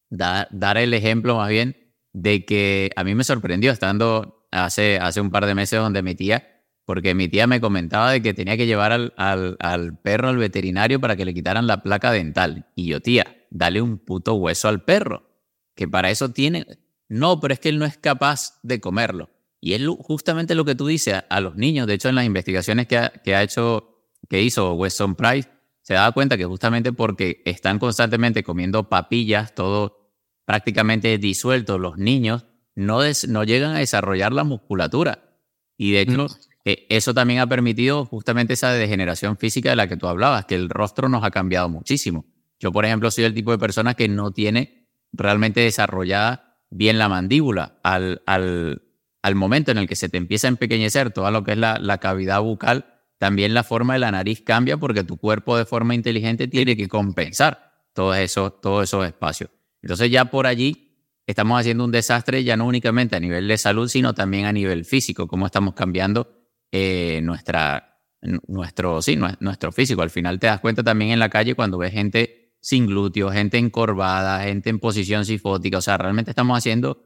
dar 0.09 0.77
el 0.77 0.93
ejemplo 0.93 1.35
más 1.38 1.49
bien 1.49 1.93
de 2.13 2.45
que 2.45 2.91
a 2.95 3.03
mí 3.03 3.13
me 3.13 3.25
sorprendió 3.25 3.71
estando 3.71 4.47
hace, 4.51 4.99
hace 4.99 5.19
un 5.19 5.31
par 5.31 5.45
de 5.45 5.55
meses 5.55 5.79
donde 5.79 6.01
mi 6.01 6.15
tía, 6.15 6.63
porque 6.85 7.15
mi 7.15 7.27
tía 7.27 7.47
me 7.47 7.59
comentaba 7.59 8.11
de 8.11 8.21
que 8.21 8.33
tenía 8.33 8.55
que 8.55 8.67
llevar 8.67 8.91
al, 8.91 9.13
al, 9.17 9.57
al 9.59 9.97
perro 9.97 10.29
al 10.29 10.38
veterinario 10.38 11.01
para 11.01 11.15
que 11.15 11.25
le 11.25 11.33
quitaran 11.33 11.67
la 11.67 11.81
placa 11.81 12.11
dental. 12.11 12.67
Y 12.75 12.85
yo, 12.85 13.01
tía, 13.01 13.35
dale 13.49 13.81
un 13.81 13.97
puto 13.97 14.35
hueso 14.35 14.69
al 14.69 14.83
perro, 14.83 15.29
que 15.75 15.88
para 15.88 16.09
eso 16.09 16.29
tiene... 16.29 16.65
No, 17.08 17.39
pero 17.39 17.54
es 17.54 17.60
que 17.60 17.70
él 17.70 17.80
no 17.80 17.86
es 17.86 17.98
capaz 17.98 18.60
de 18.63 18.80
comerlo. 18.80 19.30
Y 19.62 19.74
es 19.74 19.82
justamente 20.00 20.56
lo 20.56 20.65
que 20.65 20.76
tú 20.76 20.88
dices 20.88 21.24
a, 21.28 21.41
los 21.41 21.56
niños. 21.56 21.88
De 21.88 21.96
hecho, 21.96 22.10
en 22.10 22.15
las 22.15 22.26
investigaciones 22.26 22.88
que 22.88 22.98
ha, 22.98 23.10
que 23.10 23.36
ha 23.36 23.44
hecho, 23.44 24.06
que 24.30 24.41
hizo 24.41 24.74
Weston 24.74 25.15
Price, 25.15 25.50
se 25.82 25.94
daba 25.94 26.12
cuenta 26.12 26.38
que 26.38 26.46
justamente 26.46 26.94
porque 26.94 27.41
están 27.46 27.80
constantemente 27.80 28.44
comiendo 28.44 28.89
papillas, 28.89 29.54
todo 29.54 30.12
prácticamente 30.46 31.18
disuelto, 31.18 31.78
los 31.80 31.98
niños 31.98 32.46
no, 32.76 33.00
no 33.28 33.44
llegan 33.44 33.76
a 33.76 33.80
desarrollar 33.80 34.34
la 34.34 34.44
musculatura. 34.44 35.38
Y 35.78 35.91
de 35.91 36.02
hecho, 36.02 36.28
eh, 36.63 36.86
eso 36.89 37.13
también 37.13 37.39
ha 37.39 37.48
permitido 37.48 38.06
justamente 38.06 38.54
esa 38.54 38.72
degeneración 38.72 39.38
física 39.38 39.70
de 39.70 39.76
la 39.76 39.88
que 39.88 39.98
tú 39.98 40.08
hablabas, 40.08 40.46
que 40.46 40.56
el 40.56 40.70
rostro 40.70 41.10
nos 41.10 41.24
ha 41.24 41.32
cambiado 41.32 41.70
muchísimo. 41.70 42.26
Yo, 42.60 42.72
por 42.72 42.86
ejemplo, 42.86 43.12
soy 43.12 43.26
el 43.26 43.34
tipo 43.34 43.52
de 43.52 43.58
persona 43.58 43.94
que 43.94 44.08
no 44.08 44.32
tiene 44.32 44.88
realmente 45.12 45.62
desarrollada 45.62 46.44
bien 46.75 46.97
la 46.97 47.09
mandíbula. 47.09 47.79
Al, 47.83 48.21
al, 48.25 48.83
al 49.21 49.35
momento 49.35 49.71
en 49.71 49.77
el 49.77 49.88
que 49.88 49.95
se 49.95 50.09
te 50.09 50.17
empieza 50.17 50.47
a 50.47 50.49
empequeñecer 50.49 51.11
toda 51.11 51.31
lo 51.31 51.43
que 51.43 51.53
es 51.53 51.57
la, 51.57 51.79
la 51.79 51.99
cavidad 51.99 52.41
bucal, 52.41 52.85
también 53.17 53.53
la 53.53 53.63
forma 53.63 53.93
de 53.93 53.99
la 53.99 54.11
nariz 54.11 54.41
cambia 54.41 54.77
porque 54.77 55.03
tu 55.03 55.17
cuerpo 55.17 55.57
de 55.57 55.65
forma 55.65 55.95
inteligente 55.95 56.47
tiene 56.47 56.75
que 56.75 56.88
compensar 56.88 57.71
todos 57.93 58.17
esos, 58.17 58.59
todos 58.59 58.83
esos 58.83 59.05
espacios. 59.05 59.49
Entonces 59.81 60.11
ya 60.11 60.25
por 60.25 60.47
allí 60.47 60.91
estamos 61.25 61.59
haciendo 61.59 61.85
un 61.85 61.91
desastre 61.91 62.43
ya 62.43 62.57
no 62.57 62.65
únicamente 62.65 63.15
a 63.15 63.19
nivel 63.19 63.47
de 63.47 63.57
salud, 63.57 63.88
sino 63.88 64.13
también 64.13 64.45
a 64.45 64.51
nivel 64.51 64.83
físico, 64.83 65.27
cómo 65.27 65.45
estamos 65.45 65.73
cambiando 65.75 66.27
eh, 66.71 67.21
nuestra, 67.23 68.01
nuestro, 68.47 69.01
sí, 69.01 69.17
nuestro 69.39 69.71
físico. 69.71 70.01
Al 70.01 70.09
final 70.09 70.39
te 70.39 70.47
das 70.47 70.59
cuenta 70.59 70.83
también 70.83 71.11
en 71.11 71.19
la 71.19 71.29
calle 71.29 71.55
cuando 71.55 71.77
ves 71.77 71.93
gente 71.93 72.44
sin 72.65 72.88
glúteos, 72.88 73.32
gente 73.32 73.60
encorvada, 73.60 74.41
gente 74.41 74.71
en 74.71 74.80
posición 74.80 75.23
sifótica. 75.23 75.78
O 75.78 75.82
sea, 75.82 75.99
realmente 75.99 76.32
estamos 76.32 76.58
haciendo 76.58 76.97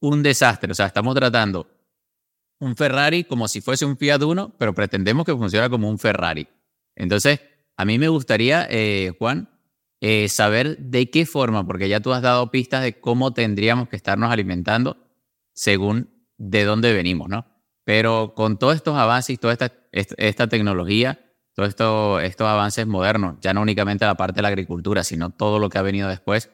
un 0.00 0.24
desastre. 0.24 0.72
O 0.72 0.74
sea, 0.74 0.86
estamos 0.86 1.14
tratando 1.14 1.68
un 2.58 2.74
Ferrari 2.74 3.22
como 3.22 3.46
si 3.46 3.60
fuese 3.60 3.84
un 3.84 3.96
Fiat 3.96 4.20
Uno, 4.22 4.56
pero 4.58 4.74
pretendemos 4.74 5.24
que 5.24 5.32
funcione 5.32 5.70
como 5.70 5.88
un 5.88 6.00
Ferrari. 6.00 6.48
Entonces, 6.96 7.40
a 7.76 7.84
mí 7.84 7.96
me 7.96 8.08
gustaría, 8.08 8.66
eh, 8.68 9.12
Juan, 9.16 9.48
eh, 10.00 10.28
saber 10.28 10.78
de 10.78 11.08
qué 11.10 11.26
forma, 11.26 11.64
porque 11.64 11.88
ya 11.88 12.00
tú 12.00 12.12
has 12.12 12.20
dado 12.20 12.50
pistas 12.50 12.82
de 12.82 12.98
cómo 12.98 13.32
tendríamos 13.32 13.88
que 13.88 13.94
estarnos 13.94 14.32
alimentando 14.32 14.96
según 15.52 16.26
de 16.38 16.64
dónde 16.64 16.92
venimos, 16.92 17.28
¿no? 17.28 17.46
Pero 17.84 18.34
con 18.34 18.58
todos 18.58 18.74
estos 18.74 18.96
avances 18.96 19.38
toda 19.38 19.52
esta, 19.52 19.72
esta 19.92 20.48
tecnología, 20.48 21.23
todos 21.54 21.68
esto, 21.68 22.20
estos 22.20 22.46
avances 22.46 22.86
modernos, 22.86 23.36
ya 23.40 23.54
no 23.54 23.62
únicamente 23.62 24.04
la 24.04 24.16
parte 24.16 24.36
de 24.36 24.42
la 24.42 24.48
agricultura, 24.48 25.04
sino 25.04 25.30
todo 25.30 25.58
lo 25.58 25.70
que 25.70 25.78
ha 25.78 25.82
venido 25.82 26.08
después, 26.08 26.50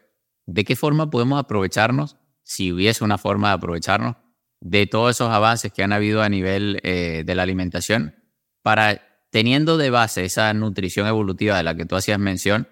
¿de 0.46 0.64
qué 0.64 0.76
forma 0.76 1.10
podemos 1.10 1.38
aprovecharnos, 1.40 2.16
si 2.42 2.72
hubiese 2.72 3.02
una 3.02 3.16
forma 3.16 3.48
de 3.48 3.54
aprovecharnos, 3.54 4.16
de 4.60 4.86
todos 4.86 5.16
esos 5.16 5.30
avances 5.30 5.72
que 5.72 5.82
han 5.82 5.92
habido 5.92 6.22
a 6.22 6.28
nivel 6.28 6.80
eh, 6.82 7.22
de 7.24 7.34
la 7.34 7.42
alimentación 7.42 8.14
para, 8.62 9.00
teniendo 9.30 9.78
de 9.78 9.90
base 9.90 10.24
esa 10.24 10.52
nutrición 10.52 11.06
evolutiva 11.06 11.56
de 11.56 11.62
la 11.62 11.74
que 11.74 11.86
tú 11.86 11.96
hacías 11.96 12.18
mención, 12.18 12.68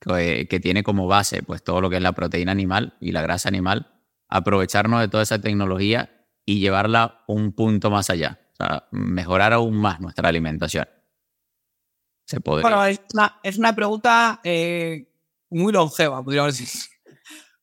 que, 0.00 0.60
tiene 0.62 0.82
como 0.82 1.06
base 1.06 1.42
pues 1.42 1.62
todo 1.62 1.80
lo 1.80 1.90
que 1.90 1.96
es 1.96 2.02
la 2.02 2.12
proteína 2.12 2.52
animal 2.52 2.96
y 3.00 3.12
la 3.12 3.22
grasa 3.22 3.48
animal, 3.48 3.92
aprovecharnos 4.28 5.00
de 5.00 5.08
toda 5.08 5.22
esa 5.22 5.40
tecnología 5.40 6.26
y 6.46 6.60
llevarla 6.60 7.22
un 7.26 7.52
punto 7.52 7.90
más 7.90 8.08
allá, 8.08 8.40
o 8.52 8.56
sea, 8.56 8.88
mejorar 8.92 9.52
aún 9.52 9.76
más 9.76 10.00
nuestra 10.00 10.28
alimentación. 10.28 10.86
Se 12.26 12.40
puede. 12.40 12.62
Bueno, 12.62 12.84
es 12.84 13.58
una, 13.58 13.74
pregunta 13.74 14.40
eh, 14.42 15.08
muy 15.48 15.72
longeva, 15.72 16.22
podríamos 16.22 16.58
decir. 16.58 16.82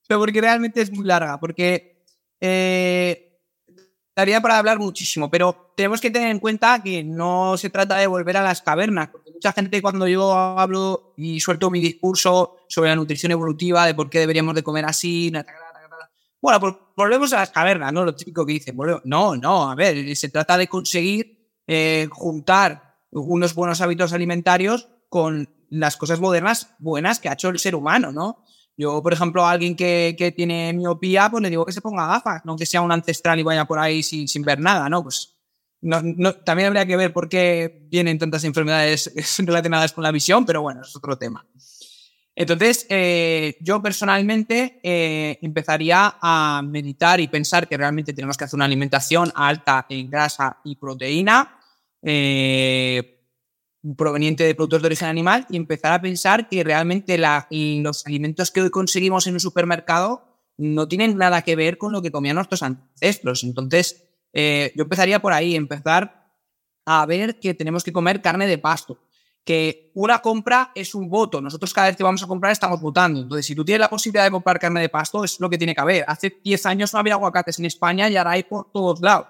Pero 0.08 0.20
porque 0.20 0.42
realmente 0.42 0.82
es 0.82 0.92
muy 0.92 1.06
larga, 1.06 1.38
porque 1.40 2.04
eh, 2.40 3.40
daría 4.16 4.42
para 4.42 4.58
hablar 4.58 4.80
muchísimo, 4.80 5.30
pero 5.30 5.74
tenemos 5.76 6.00
que 6.00 6.12
tener 6.12 6.30
en 6.30 6.40
cuenta 6.40 6.82
que 6.82 7.04
no 7.04 7.58
se 7.58 7.70
trata 7.70 7.98
de 7.98 8.08
volver 8.08 8.38
a 8.38 8.44
las 8.44 8.62
cavernas, 8.62 9.10
porque 9.10 9.32
mucha 9.32 9.52
gente 9.52 9.82
cuando 9.82 10.08
yo 10.08 10.34
hablo 10.34 11.14
y 11.18 11.40
suelto 11.42 11.70
mi 11.70 11.82
discurso 11.82 12.58
sobre 12.70 12.90
la 12.90 12.96
nutrición 12.96 13.34
evolutiva, 13.34 13.86
de 13.86 13.96
por 13.96 14.10
qué 14.10 14.20
deberíamos 14.20 14.56
de 14.56 14.64
comer 14.64 14.86
así, 14.86 15.32
bueno, 16.42 16.60
pues 16.60 16.74
volvemos 16.96 17.32
a 17.34 17.38
las 17.40 17.52
cavernas, 17.52 17.92
¿no? 17.92 18.04
Lo 18.04 18.16
típico 18.16 18.46
que 18.46 18.54
dicen, 18.54 18.78
no, 19.06 19.36
no, 19.36 19.72
a 19.72 19.76
ver, 19.76 20.16
se 20.16 20.30
trata 20.30 20.58
de 20.58 20.68
conseguir 20.68 21.52
eh, 21.66 22.08
juntar 22.12 22.93
unos 23.14 23.56
buenos 23.56 23.82
hábitos 23.82 24.14
alimentarios 24.14 24.90
con 25.10 25.50
las 25.70 25.98
cosas 25.98 26.20
modernas 26.20 26.76
buenas 26.80 27.20
que 27.20 27.30
ha 27.30 27.34
hecho 27.34 27.50
el 27.50 27.60
ser 27.60 27.76
humano, 27.76 28.12
¿no? 28.12 28.44
Yo, 28.76 29.04
por 29.04 29.14
ejemplo, 29.14 29.46
a 29.46 29.52
alguien 29.52 29.76
que, 29.76 30.16
que, 30.18 30.32
tiene 30.32 30.74
miopía, 30.74 31.30
pues 31.30 31.44
le 31.44 31.50
digo 31.50 31.66
que 31.66 31.72
se 31.72 31.82
ponga 31.82 32.08
gafas, 32.08 32.44
no 32.44 32.56
que 32.56 32.66
sea 32.66 32.82
un 32.82 32.92
ancestral 32.92 33.40
y 33.40 33.44
vaya 33.44 33.66
por 33.66 33.78
ahí 33.78 34.02
sin, 34.02 34.28
sin 34.28 34.42
ver 34.42 34.60
nada, 34.60 34.90
¿no? 34.90 35.04
Pues 35.04 35.36
no, 35.82 36.02
no, 36.02 36.34
también 36.34 36.68
habría 36.68 36.86
que 36.86 36.98
ver 36.98 37.14
por 37.14 37.30
qué 37.30 37.86
vienen 37.90 38.18
tantas 38.18 38.44
enfermedades 38.46 39.14
relacionadas 39.40 39.94
con 39.94 40.04
la 40.04 40.12
visión, 40.12 40.46
pero 40.46 40.62
bueno, 40.62 40.82
es 40.82 40.96
otro 40.96 41.18
tema. 41.18 41.46
Entonces, 42.36 42.88
eh, 42.90 43.58
yo 43.62 43.82
personalmente 43.82 44.80
eh, 44.82 45.38
empezaría 45.42 46.16
a 46.20 46.64
meditar 46.66 47.20
y 47.20 47.28
pensar 47.28 47.68
que 47.68 47.78
realmente 47.78 48.14
tenemos 48.14 48.38
que 48.38 48.46
hacer 48.46 48.58
una 48.58 48.66
alimentación 48.66 49.32
alta 49.36 49.86
en 49.90 50.10
grasa 50.10 50.58
y 50.64 50.76
proteína. 50.76 51.60
Eh, 52.04 53.14
proveniente 53.98 54.46
de 54.46 54.56
productos 54.56 54.82
de 54.82 54.88
origen 54.88 55.08
animal 55.10 55.46
y 55.50 55.58
empezar 55.58 55.94
a 55.94 56.02
pensar 56.02 56.48
que 56.48 56.64
realmente 56.64 57.18
los 57.18 58.06
alimentos 58.06 58.52
que 58.52 58.62
hoy 58.62 58.70
conseguimos 58.70 59.28
en 59.28 59.34
un 59.34 59.40
supermercado 59.40 60.26
no 60.58 60.88
tienen 60.88 61.18
nada 61.18 61.42
que 61.42 61.56
ver 61.56 61.78
con 61.78 61.92
lo 61.92 62.02
que 62.02 62.12
comían 62.12 62.36
nuestros 62.36 62.64
ancestros. 62.64 63.44
Entonces, 63.44 64.06
eh, 64.32 64.72
yo 64.76 64.84
empezaría 64.84 65.22
por 65.22 65.34
ahí, 65.34 65.56
empezar 65.56 66.32
a 66.86 67.06
ver 67.06 67.40
que 67.40 67.54
tenemos 67.54 67.84
que 67.84 67.92
comer 67.92 68.22
carne 68.22 68.48
de 68.48 68.58
pasto, 68.58 69.00
que 69.44 69.92
una 69.96 70.20
compra 70.20 70.72
es 70.76 70.96
un 70.96 71.10
voto. 71.10 71.42
Nosotros 71.42 71.74
cada 71.74 71.88
vez 71.88 71.98
que 71.98 72.04
vamos 72.04 72.24
a 72.24 72.28
comprar 72.28 72.54
estamos 72.54 72.80
votando. 72.80 73.22
Entonces, 73.22 73.46
si 73.46 73.56
tú 73.56 73.66
tienes 73.66 73.82
la 73.82 73.90
posibilidad 73.90 74.24
de 74.24 74.32
comprar 74.32 74.60
carne 74.60 74.80
de 74.80 74.90
pasto, 74.90 75.24
es 75.24 75.40
lo 75.42 75.50
que 75.50 75.58
tiene 75.58 75.76
que 75.76 75.82
haber. 75.82 76.06
Hace 76.08 76.40
10 76.42 76.66
años 76.68 76.94
no 76.94 77.00
había 77.00 77.14
aguacates 77.16 77.60
en 77.60 77.66
España 77.66 78.10
y 78.10 78.16
ahora 78.16 78.32
hay 78.32 78.44
por 78.44 78.72
todos 78.72 79.02
lados, 79.02 79.28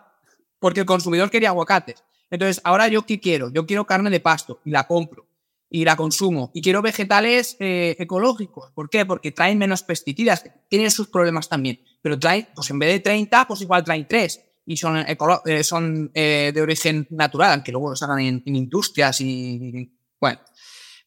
porque 0.59 0.81
el 0.81 0.85
consumidor 0.85 1.31
quería 1.31 1.49
aguacates. 1.49 2.03
Entonces, 2.33 2.61
ahora 2.63 2.87
yo 2.87 3.05
qué 3.05 3.19
quiero? 3.19 3.53
Yo 3.53 3.67
quiero 3.67 3.85
carne 3.85 4.09
de 4.09 4.19
pasto 4.19 4.59
y 4.65 4.71
la 4.71 4.87
compro 4.87 5.27
y 5.69 5.85
la 5.85 5.95
consumo. 5.95 6.49
Y 6.55 6.63
quiero 6.63 6.81
vegetales 6.81 7.55
eh, 7.59 7.95
ecológicos. 7.99 8.71
¿Por 8.71 8.89
qué? 8.89 9.05
Porque 9.05 9.31
traen 9.31 9.59
menos 9.59 9.83
pesticidas, 9.83 10.43
tienen 10.67 10.89
sus 10.89 11.09
problemas 11.09 11.47
también. 11.47 11.79
Pero 12.01 12.17
traen, 12.17 12.47
pues 12.55 12.71
en 12.71 12.79
vez 12.79 12.91
de 12.91 12.99
30, 13.01 13.47
pues 13.47 13.61
igual 13.61 13.83
traen 13.83 14.07
3. 14.07 14.41
Y 14.65 14.77
son, 14.77 14.97
eh, 14.97 15.63
son 15.63 16.09
eh, 16.15 16.51
de 16.51 16.61
origen 16.61 17.05
natural, 17.11 17.51
aunque 17.53 17.71
luego 17.71 17.91
los 17.91 18.01
hagan 18.01 18.19
en, 18.19 18.41
industrias 18.45 19.21
y, 19.21 19.91
Bueno. 20.19 20.39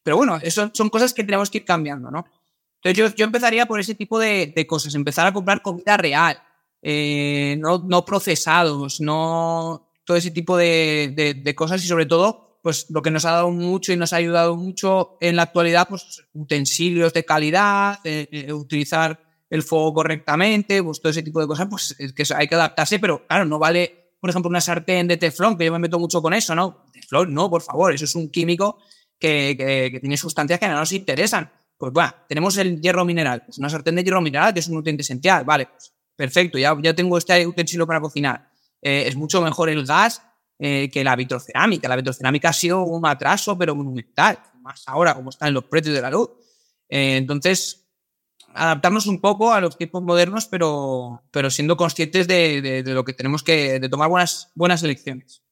Pero 0.03 0.15
bueno, 0.15 0.39
eso 0.41 0.71
son 0.73 0.89
cosas 0.89 1.13
que 1.13 1.25
tenemos 1.25 1.49
que 1.49 1.57
ir 1.57 1.65
cambiando, 1.65 2.09
¿no? 2.09 2.25
Entonces 2.81 3.15
yo, 3.17 3.25
empezaría 3.25 3.65
por 3.65 3.81
ese 3.81 3.95
tipo 3.95 4.17
de, 4.17 4.65
cosas. 4.65 4.95
Empezar 4.95 5.27
a 5.27 5.33
comprar 5.33 5.61
comida 5.61 5.97
real. 5.97 6.41
no, 6.81 7.79
no 7.79 8.05
procesados, 8.05 9.01
no 9.01 9.86
todo 10.07 10.15
ese 10.15 10.31
tipo 10.31 10.55
de, 10.55 11.53
cosas 11.55 11.83
y 11.83 11.87
sobre 11.87 12.05
todo 12.05 12.59
pues 12.63 12.87
lo 12.89 13.01
que 13.01 13.11
nos 13.11 13.25
ha 13.25 13.31
dado 13.31 13.51
mucho 13.51 13.91
y 13.91 13.97
nos 13.97 14.13
ha 14.13 14.15
ayudado 14.15 14.55
mucho 14.55 15.17
en 15.21 15.35
la 15.35 15.43
actualidad, 15.43 15.87
pues 15.87 16.23
utensilios 16.33 17.13
de 17.13 17.23
calidad, 17.23 17.99
eh, 18.03 18.27
eh, 18.31 18.53
utilizar 18.53 19.21
el 19.49 19.63
fuego 19.63 19.93
correctamente, 19.93 20.81
pues 20.81 20.99
todo 20.99 21.09
ese 21.09 21.23
tipo 21.23 21.39
de 21.39 21.47
cosas, 21.47 21.67
pues 21.69 21.95
es 21.99 22.13
que 22.13 22.23
hay 22.35 22.47
que 22.47 22.55
adaptarse, 22.55 22.99
pero 22.99 23.25
claro, 23.27 23.45
no 23.45 23.59
vale, 23.59 24.13
por 24.19 24.29
ejemplo, 24.29 24.49
una 24.49 24.59
sartén 24.59 25.07
de 25.07 25.17
teflón, 25.17 25.57
que 25.57 25.65
yo 25.65 25.71
me 25.73 25.79
meto 25.79 25.99
mucho 25.99 26.21
con 26.21 26.33
eso, 26.33 26.55
¿no? 26.55 26.85
Teflón, 26.91 27.33
no, 27.33 27.49
por 27.49 27.61
favor, 27.61 27.93
eso 27.93 28.05
es 28.05 28.15
un 28.15 28.29
químico 28.29 28.79
que, 29.19 29.55
que, 29.57 29.99
tiene 29.99 30.17
sustancias 30.17 30.59
que 30.59 30.67
no 30.67 30.75
nos 30.75 30.91
interesan. 30.91 31.51
Pues 31.77 31.93
bueno, 31.93 32.13
tenemos 32.27 32.57
el 32.57 32.81
hierro 32.81 33.05
mineral, 33.05 33.43
pues 33.45 33.57
una 33.59 33.69
sartén 33.69 33.95
de 33.95 34.03
hierro 34.03 34.21
mineral 34.21 34.53
que 34.53 34.61
es 34.61 34.67
un 34.67 34.75
nutriente 34.75 35.01
esencial, 35.01 35.45
vale, 35.45 35.67
pues 35.67 35.93
perfecto, 36.15 36.57
ya, 36.57 36.75
ya 36.81 36.93
tengo 36.93 37.17
este 37.17 37.45
utensilio 37.45 37.85
para 37.85 38.01
cocinar. 38.01 38.56
Eh, 38.81 39.05
es 39.07 39.15
mucho 39.15 39.41
mejor 39.41 39.69
el 39.69 39.85
gas 39.85 40.21
eh, 40.59 40.89
que 40.91 41.03
la 41.03 41.15
vitrocerámica. 41.15 41.87
La 41.87 41.95
vitrocerámica 41.95 42.49
ha 42.49 42.53
sido 42.53 42.83
un 42.83 43.05
atraso, 43.05 43.57
pero 43.57 43.75
monumental, 43.75 44.39
más 44.61 44.83
ahora 44.87 45.13
como 45.13 45.29
están 45.29 45.53
los 45.53 45.65
precios 45.65 45.95
de 45.95 46.01
la 46.01 46.09
luz. 46.09 46.29
Eh, 46.89 47.17
entonces, 47.17 47.87
adaptarnos 48.53 49.07
un 49.07 49.21
poco 49.21 49.53
a 49.53 49.61
los 49.61 49.77
tiempos 49.77 50.01
modernos, 50.03 50.47
pero, 50.47 51.23
pero 51.31 51.49
siendo 51.49 51.77
conscientes 51.77 52.27
de, 52.27 52.83
lo 52.87 53.03
que 53.03 53.13
tenemos 53.13 53.43
que, 53.43 53.79
de 53.79 53.89
tomar 53.89 54.09
buenas, 54.09 54.51
buenas 54.55 54.83
elecciones. 54.83 55.43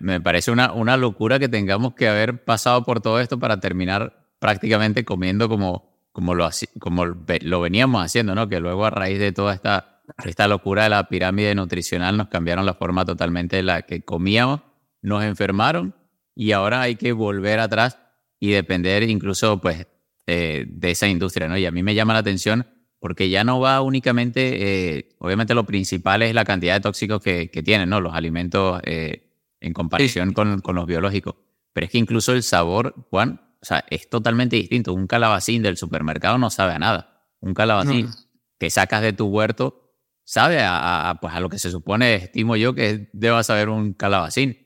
Me 0.00 0.20
parece 0.20 0.50
una, 0.50 0.72
una 0.72 0.96
locura 0.96 1.38
que 1.38 1.48
tengamos 1.48 1.94
que 1.94 2.08
haber 2.08 2.44
pasado 2.44 2.84
por 2.84 3.00
todo 3.00 3.20
esto 3.20 3.38
para 3.38 3.60
terminar 3.60 4.26
prácticamente 4.40 5.04
comiendo 5.04 5.48
como, 5.48 5.96
como, 6.10 6.34
lo, 6.34 6.48
como 6.80 7.04
lo 7.04 7.60
veníamos 7.60 8.04
haciendo, 8.04 8.34
¿no? 8.34 8.48
Que 8.48 8.58
luego 8.58 8.84
a 8.84 8.90
raíz 8.90 9.18
de 9.18 9.32
toda 9.32 9.54
esta 9.54 9.95
esta 10.24 10.48
locura 10.48 10.84
de 10.84 10.90
la 10.90 11.08
pirámide 11.08 11.54
nutricional 11.54 12.16
nos 12.16 12.28
cambiaron 12.28 12.66
la 12.66 12.74
forma 12.74 13.04
totalmente 13.04 13.56
de 13.56 13.62
la 13.62 13.82
que 13.82 14.02
comíamos, 14.02 14.60
nos 15.02 15.24
enfermaron 15.24 15.94
y 16.34 16.52
ahora 16.52 16.82
hay 16.82 16.96
que 16.96 17.12
volver 17.12 17.60
atrás 17.60 17.98
y 18.38 18.50
depender 18.50 19.02
incluso 19.02 19.60
pues 19.60 19.86
eh, 20.26 20.66
de 20.68 20.90
esa 20.90 21.08
industria, 21.08 21.48
¿no? 21.48 21.56
Y 21.56 21.66
a 21.66 21.70
mí 21.70 21.82
me 21.82 21.94
llama 21.94 22.12
la 22.12 22.20
atención 22.20 22.66
porque 22.98 23.28
ya 23.28 23.44
no 23.44 23.60
va 23.60 23.80
únicamente, 23.82 24.96
eh, 24.96 25.08
obviamente 25.18 25.54
lo 25.54 25.64
principal 25.64 26.22
es 26.22 26.34
la 26.34 26.44
cantidad 26.44 26.74
de 26.74 26.80
tóxicos 26.80 27.22
que, 27.22 27.48
tienen, 27.64 27.88
¿no? 27.88 28.00
Los 28.00 28.14
alimentos 28.14 28.80
eh, 28.84 29.30
en 29.60 29.72
comparación 29.72 30.32
con, 30.32 30.60
con, 30.60 30.74
los 30.74 30.86
biológicos. 30.86 31.36
Pero 31.72 31.86
es 31.86 31.92
que 31.92 31.98
incluso 31.98 32.32
el 32.32 32.42
sabor, 32.42 32.94
Juan, 33.10 33.40
o 33.60 33.64
sea, 33.64 33.84
es 33.90 34.08
totalmente 34.08 34.56
distinto. 34.56 34.92
Un 34.92 35.06
calabacín 35.06 35.62
del 35.62 35.76
supermercado 35.76 36.38
no 36.38 36.50
sabe 36.50 36.72
a 36.72 36.78
nada. 36.78 37.26
Un 37.40 37.54
calabacín 37.54 38.08
que 38.58 38.70
sacas 38.70 39.02
de 39.02 39.12
tu 39.12 39.26
huerto 39.26 39.85
sabe 40.26 40.58
a, 40.60 41.16
pues 41.20 41.32
a 41.32 41.40
lo 41.40 41.48
que 41.48 41.58
se 41.58 41.70
supone, 41.70 42.16
estimo 42.16 42.56
yo, 42.56 42.74
que 42.74 43.08
deba 43.12 43.42
saber 43.44 43.68
un 43.68 43.92
calabacín. 43.92 44.58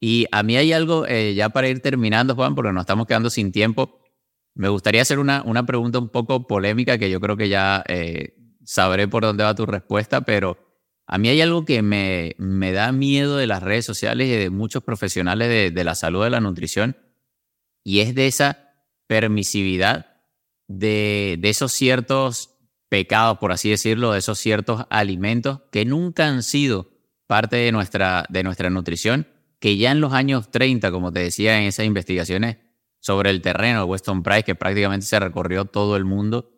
Y 0.00 0.26
a 0.30 0.42
mí 0.44 0.56
hay 0.56 0.72
algo, 0.72 1.06
eh, 1.06 1.34
ya 1.34 1.48
para 1.48 1.68
ir 1.68 1.80
terminando, 1.80 2.36
Juan, 2.36 2.54
porque 2.54 2.72
nos 2.72 2.82
estamos 2.82 3.06
quedando 3.06 3.28
sin 3.28 3.50
tiempo, 3.50 4.00
me 4.54 4.68
gustaría 4.68 5.02
hacer 5.02 5.18
una, 5.18 5.42
una 5.42 5.66
pregunta 5.66 5.98
un 5.98 6.08
poco 6.08 6.46
polémica 6.46 6.98
que 6.98 7.10
yo 7.10 7.20
creo 7.20 7.36
que 7.36 7.48
ya 7.48 7.82
eh, 7.88 8.36
sabré 8.64 9.08
por 9.08 9.24
dónde 9.24 9.42
va 9.42 9.54
tu 9.56 9.66
respuesta, 9.66 10.20
pero 10.20 10.56
a 11.06 11.18
mí 11.18 11.28
hay 11.28 11.40
algo 11.40 11.64
que 11.64 11.82
me, 11.82 12.36
me 12.38 12.70
da 12.72 12.92
miedo 12.92 13.36
de 13.36 13.48
las 13.48 13.62
redes 13.62 13.84
sociales 13.84 14.28
y 14.28 14.36
de 14.36 14.50
muchos 14.50 14.84
profesionales 14.84 15.48
de, 15.48 15.70
de 15.72 15.84
la 15.84 15.96
salud 15.96 16.22
de 16.22 16.30
la 16.30 16.40
nutrición, 16.40 16.96
y 17.82 18.00
es 18.00 18.14
de 18.14 18.28
esa 18.28 18.72
permisividad 19.08 20.20
de, 20.68 21.38
de 21.40 21.48
esos 21.48 21.72
ciertos 21.72 22.51
pecados, 22.92 23.38
por 23.38 23.52
así 23.52 23.70
decirlo, 23.70 24.12
de 24.12 24.18
esos 24.18 24.38
ciertos 24.38 24.84
alimentos 24.90 25.60
que 25.70 25.86
nunca 25.86 26.28
han 26.28 26.42
sido 26.42 26.90
parte 27.26 27.56
de 27.56 27.72
nuestra, 27.72 28.26
de 28.28 28.42
nuestra 28.42 28.68
nutrición, 28.68 29.26
que 29.60 29.78
ya 29.78 29.92
en 29.92 30.02
los 30.02 30.12
años 30.12 30.50
30, 30.50 30.92
como 30.92 31.10
te 31.10 31.20
decía 31.20 31.58
en 31.58 31.68
esas 31.68 31.86
investigaciones 31.86 32.58
sobre 33.00 33.30
el 33.30 33.40
terreno, 33.40 33.86
Weston 33.86 34.22
Price, 34.22 34.42
que 34.42 34.54
prácticamente 34.54 35.06
se 35.06 35.18
recorrió 35.18 35.64
todo 35.64 35.96
el 35.96 36.04
mundo, 36.04 36.50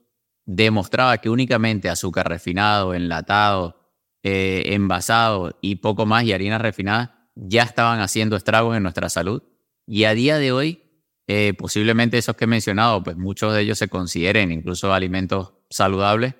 demostraba 0.45 1.19
que 1.19 1.31
únicamente 1.31 1.89
azúcar 1.89 2.29
refinado, 2.29 2.95
enlatado, 2.95 3.93
eh, 4.25 4.75
envasado 4.75 5.57
y 5.61 5.77
poco 5.77 6.05
más 6.05 6.25
y 6.25 6.33
harinas 6.33 6.61
refinadas 6.61 7.11
ya 7.37 7.63
estaban 7.63 8.01
haciendo 8.01 8.35
estragos 8.35 8.77
en 8.77 8.83
nuestra 8.83 9.09
salud. 9.09 9.45
Y 9.87 10.03
a 10.03 10.15
día 10.15 10.39
de 10.39 10.51
hoy, 10.51 10.83
eh, 11.29 11.55
posiblemente 11.57 12.19
esos 12.19 12.35
que 12.35 12.43
he 12.43 12.49
mencionado, 12.49 13.05
pues 13.05 13.17
muchos 13.17 13.55
de 13.55 13.63
ellos 13.63 13.79
se 13.79 13.87
consideren 13.87 14.51
incluso 14.51 14.93
alimentos 14.93 15.55
saludable, 15.75 16.37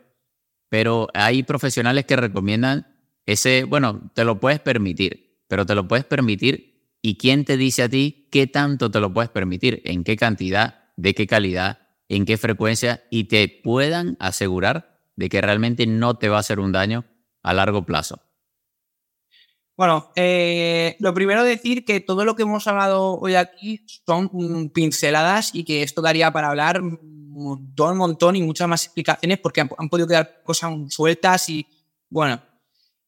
pero 0.69 1.09
hay 1.13 1.43
profesionales 1.43 2.05
que 2.05 2.15
recomiendan 2.15 2.87
ese, 3.27 3.65
bueno, 3.65 4.13
te 4.15 4.25
lo 4.25 4.39
puedes 4.39 4.61
permitir, 4.61 5.41
pero 5.49 5.67
te 5.67 5.75
lo 5.75 5.89
puedes 5.89 6.05
permitir 6.05 6.97
y 7.03 7.17
quién 7.17 7.45
te 7.45 7.57
dice 7.57 7.83
a 7.83 7.89
ti 7.89 8.29
qué 8.31 8.47
tanto 8.47 8.93
te 8.93 9.01
lo 9.01 9.13
puedes 9.13 9.31
permitir, 9.31 9.83
en 9.87 10.05
qué 10.05 10.17
cantidad, 10.17 10.93
de 10.97 11.15
qué 11.15 11.27
calidad, 11.27 11.89
en 12.09 12.27
qué 12.27 12.37
frecuencia 12.37 13.03
y 13.11 13.25
te 13.25 13.49
puedan 13.49 14.17
asegurar 14.21 15.01
de 15.17 15.29
que 15.29 15.41
realmente 15.41 15.87
no 15.89 16.17
te 16.17 16.29
va 16.29 16.37
a 16.37 16.41
hacer 16.41 16.61
un 16.61 16.71
daño 16.71 17.05
a 17.43 17.55
largo 17.55 17.85
plazo. 17.85 18.21
Bueno, 19.77 20.13
eh, 20.15 20.97
lo 21.01 21.13
primero 21.13 21.43
decir 21.43 21.85
que 21.85 21.99
todo 21.99 22.25
lo 22.25 22.37
que 22.37 22.43
hemos 22.45 22.69
hablado 22.69 23.19
hoy 23.19 23.35
aquí 23.35 23.85
son 24.07 24.71
pinceladas 24.71 25.53
y 25.53 25.65
que 25.65 25.83
esto 25.83 26.03
daría 26.03 26.33
para 26.33 26.51
hablar 26.51 26.81
montón, 27.43 27.93
un 27.93 27.99
montón 27.99 28.37
y 28.37 28.43
muchas 28.43 28.69
más 28.69 28.85
explicaciones 28.85 29.39
porque 29.39 29.61
han, 29.61 29.89
podido 29.89 30.07
quedar 30.07 30.43
cosas 30.45 30.73
sueltas 30.89 31.49
y 31.49 31.67
bueno, 32.09 32.41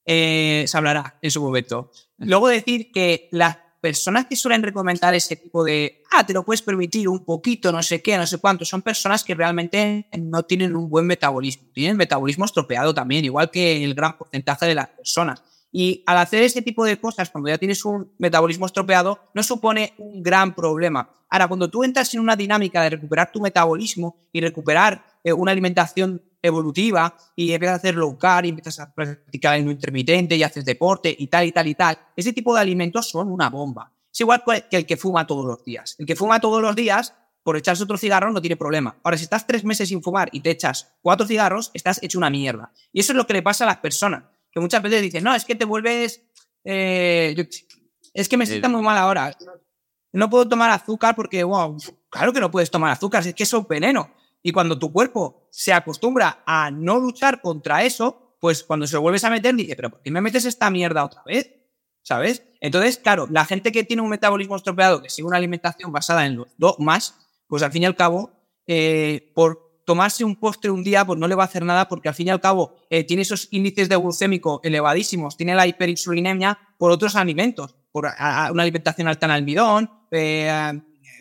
eh, 0.04 0.64
se 0.66 0.76
hablará 0.76 1.18
en 1.22 1.30
su 1.30 1.40
momento. 1.40 1.90
Luego 2.18 2.48
decir 2.48 2.90
que 2.92 3.28
las 3.32 3.58
personas 3.80 4.26
que 4.26 4.34
suelen 4.34 4.62
recomendar 4.62 5.14
ese 5.14 5.36
tipo 5.36 5.62
de, 5.62 6.02
ah, 6.10 6.26
te 6.26 6.32
lo 6.32 6.44
puedes 6.44 6.62
permitir 6.62 7.08
un 7.08 7.24
poquito, 7.24 7.70
no 7.70 7.82
sé 7.82 8.02
qué, 8.02 8.16
no 8.16 8.26
sé 8.26 8.38
cuánto, 8.38 8.64
son 8.64 8.82
personas 8.82 9.22
que 9.22 9.34
realmente 9.34 10.08
no 10.18 10.42
tienen 10.42 10.74
un 10.74 10.88
buen 10.88 11.06
metabolismo, 11.06 11.68
tienen 11.72 11.96
metabolismo 11.96 12.44
estropeado 12.44 12.92
también, 12.94 13.24
igual 13.24 13.50
que 13.50 13.84
el 13.84 13.94
gran 13.94 14.18
porcentaje 14.18 14.66
de 14.66 14.74
las 14.74 14.88
personas. 14.88 15.42
Y 15.78 16.02
al 16.06 16.16
hacer 16.16 16.42
ese 16.42 16.62
tipo 16.62 16.86
de 16.86 16.98
cosas, 16.98 17.28
cuando 17.28 17.50
ya 17.50 17.58
tienes 17.58 17.84
un 17.84 18.10
metabolismo 18.16 18.64
estropeado, 18.64 19.20
no 19.34 19.42
supone 19.42 19.92
un 19.98 20.22
gran 20.22 20.54
problema. 20.54 21.10
Ahora, 21.28 21.48
cuando 21.48 21.68
tú 21.68 21.84
entras 21.84 22.14
en 22.14 22.20
una 22.20 22.34
dinámica 22.34 22.80
de 22.80 22.88
recuperar 22.88 23.30
tu 23.30 23.42
metabolismo 23.42 24.16
y 24.32 24.40
recuperar 24.40 25.04
eh, 25.22 25.34
una 25.34 25.52
alimentación 25.52 26.22
evolutiva 26.40 27.14
y 27.34 27.52
empiezas 27.52 27.74
a 27.74 27.76
hacer 27.76 27.94
low 27.94 28.16
carb 28.16 28.46
y 28.46 28.48
empiezas 28.48 28.80
a 28.80 28.94
practicar 28.94 29.58
el 29.58 29.70
intermitente 29.70 30.34
y 30.34 30.42
haces 30.42 30.64
deporte 30.64 31.14
y 31.18 31.26
tal 31.26 31.44
y 31.44 31.52
tal 31.52 31.66
y 31.66 31.74
tal, 31.74 31.98
ese 32.16 32.32
tipo 32.32 32.54
de 32.54 32.62
alimentos 32.62 33.10
son 33.10 33.30
una 33.30 33.50
bomba. 33.50 33.92
Es 34.10 34.20
igual 34.20 34.42
que 34.70 34.78
el 34.78 34.86
que 34.86 34.96
fuma 34.96 35.26
todos 35.26 35.44
los 35.44 35.62
días. 35.62 35.94
El 35.98 36.06
que 36.06 36.16
fuma 36.16 36.40
todos 36.40 36.62
los 36.62 36.74
días, 36.74 37.12
por 37.42 37.58
echarse 37.58 37.82
otro 37.82 37.98
cigarro 37.98 38.32
no 38.32 38.40
tiene 38.40 38.56
problema. 38.56 38.96
Ahora, 39.02 39.18
si 39.18 39.24
estás 39.24 39.46
tres 39.46 39.62
meses 39.62 39.90
sin 39.90 40.02
fumar 40.02 40.30
y 40.32 40.40
te 40.40 40.48
echas 40.52 40.94
cuatro 41.02 41.26
cigarros, 41.26 41.70
estás 41.74 42.02
hecho 42.02 42.16
una 42.16 42.30
mierda. 42.30 42.72
Y 42.94 43.00
eso 43.00 43.12
es 43.12 43.16
lo 43.18 43.26
que 43.26 43.34
le 43.34 43.42
pasa 43.42 43.64
a 43.64 43.66
las 43.66 43.76
personas 43.76 44.22
que 44.57 44.61
muchas 44.61 44.81
veces 44.81 45.03
dicen, 45.03 45.23
no, 45.23 45.35
es 45.35 45.45
que 45.45 45.55
te 45.55 45.66
vuelves, 45.66 46.23
eh, 46.64 47.47
es 48.14 48.27
que 48.27 48.38
me 48.38 48.47
sienta 48.47 48.71
muy 48.71 48.81
mal 48.81 48.97
ahora. 48.97 49.37
No 50.14 50.31
puedo 50.31 50.49
tomar 50.49 50.71
azúcar 50.71 51.14
porque, 51.14 51.45
wow, 51.45 51.77
claro 52.09 52.33
que 52.33 52.40
no 52.40 52.51
puedes 52.51 52.71
tomar 52.71 52.90
azúcar, 52.90 53.27
es 53.27 53.35
que 53.35 53.42
eso 53.42 53.59
es 53.59 53.69
veneno. 53.69 54.11
Y 54.42 54.53
cuando 54.53 54.79
tu 54.79 54.90
cuerpo 54.90 55.47
se 55.51 55.75
acostumbra 55.75 56.42
a 56.47 56.71
no 56.71 56.99
luchar 56.99 57.42
contra 57.42 57.85
eso, 57.85 58.38
pues 58.40 58.64
cuando 58.64 58.87
se 58.87 58.95
lo 58.95 59.03
vuelves 59.03 59.25
a 59.25 59.31
meter, 59.31 59.55
dice, 59.55 59.77
pero 59.77 59.90
¿por 59.90 60.01
qué 60.01 60.11
me 60.11 60.23
metes 60.23 60.47
esta 60.47 60.71
mierda 60.71 61.05
otra 61.05 61.23
vez? 61.27 61.53
¿Sabes? 62.01 62.42
Entonces, 62.59 62.97
claro, 62.97 63.29
la 63.31 63.45
gente 63.45 63.73
que 63.73 63.85
tiene 63.85 64.01
un 64.01 64.09
metabolismo 64.09 64.57
estropeado, 64.57 65.03
que 65.03 65.11
sigue 65.11 65.29
una 65.29 65.37
alimentación 65.37 65.92
basada 65.92 66.25
en 66.25 66.37
los 66.37 66.49
dogmas, 66.57 67.14
pues 67.47 67.62
al 67.62 67.73
fin 67.73 67.83
y 67.83 67.87
al 67.87 67.95
cabo, 67.95 68.31
eh, 68.66 69.33
por 69.35 69.65
tomarse 69.87 70.25
un 70.25 70.37
postre 70.37 70.70
un 70.70 70.85
día 70.85 71.07
pues 71.07 71.18
no 71.18 71.27
le 71.29 71.35
va 71.35 71.44
a 71.44 71.46
hacer 71.46 71.64
nada 71.64 71.88
porque 71.88 72.09
al 72.09 72.14
fin 72.14 72.27
y 72.27 72.31
al 72.31 72.40
cabo 72.40 72.75
eh, 72.90 73.05
tiene 73.05 73.22
esos 73.22 73.49
índices 73.53 73.88
de 73.88 73.96
glucémico 73.96 74.61
elevadísimos, 74.62 75.37
tiene 75.37 75.55
la 75.55 75.66
hiperinsulinemia 75.66 76.59
por 76.77 76.90
otros 76.90 77.16
alimentos, 77.16 77.75
por 77.92 78.05
una 78.05 78.62
alimentación 78.62 79.09
alta 79.09 79.27
en 79.27 79.33
almidón, 79.33 79.90
eh, 80.11 80.72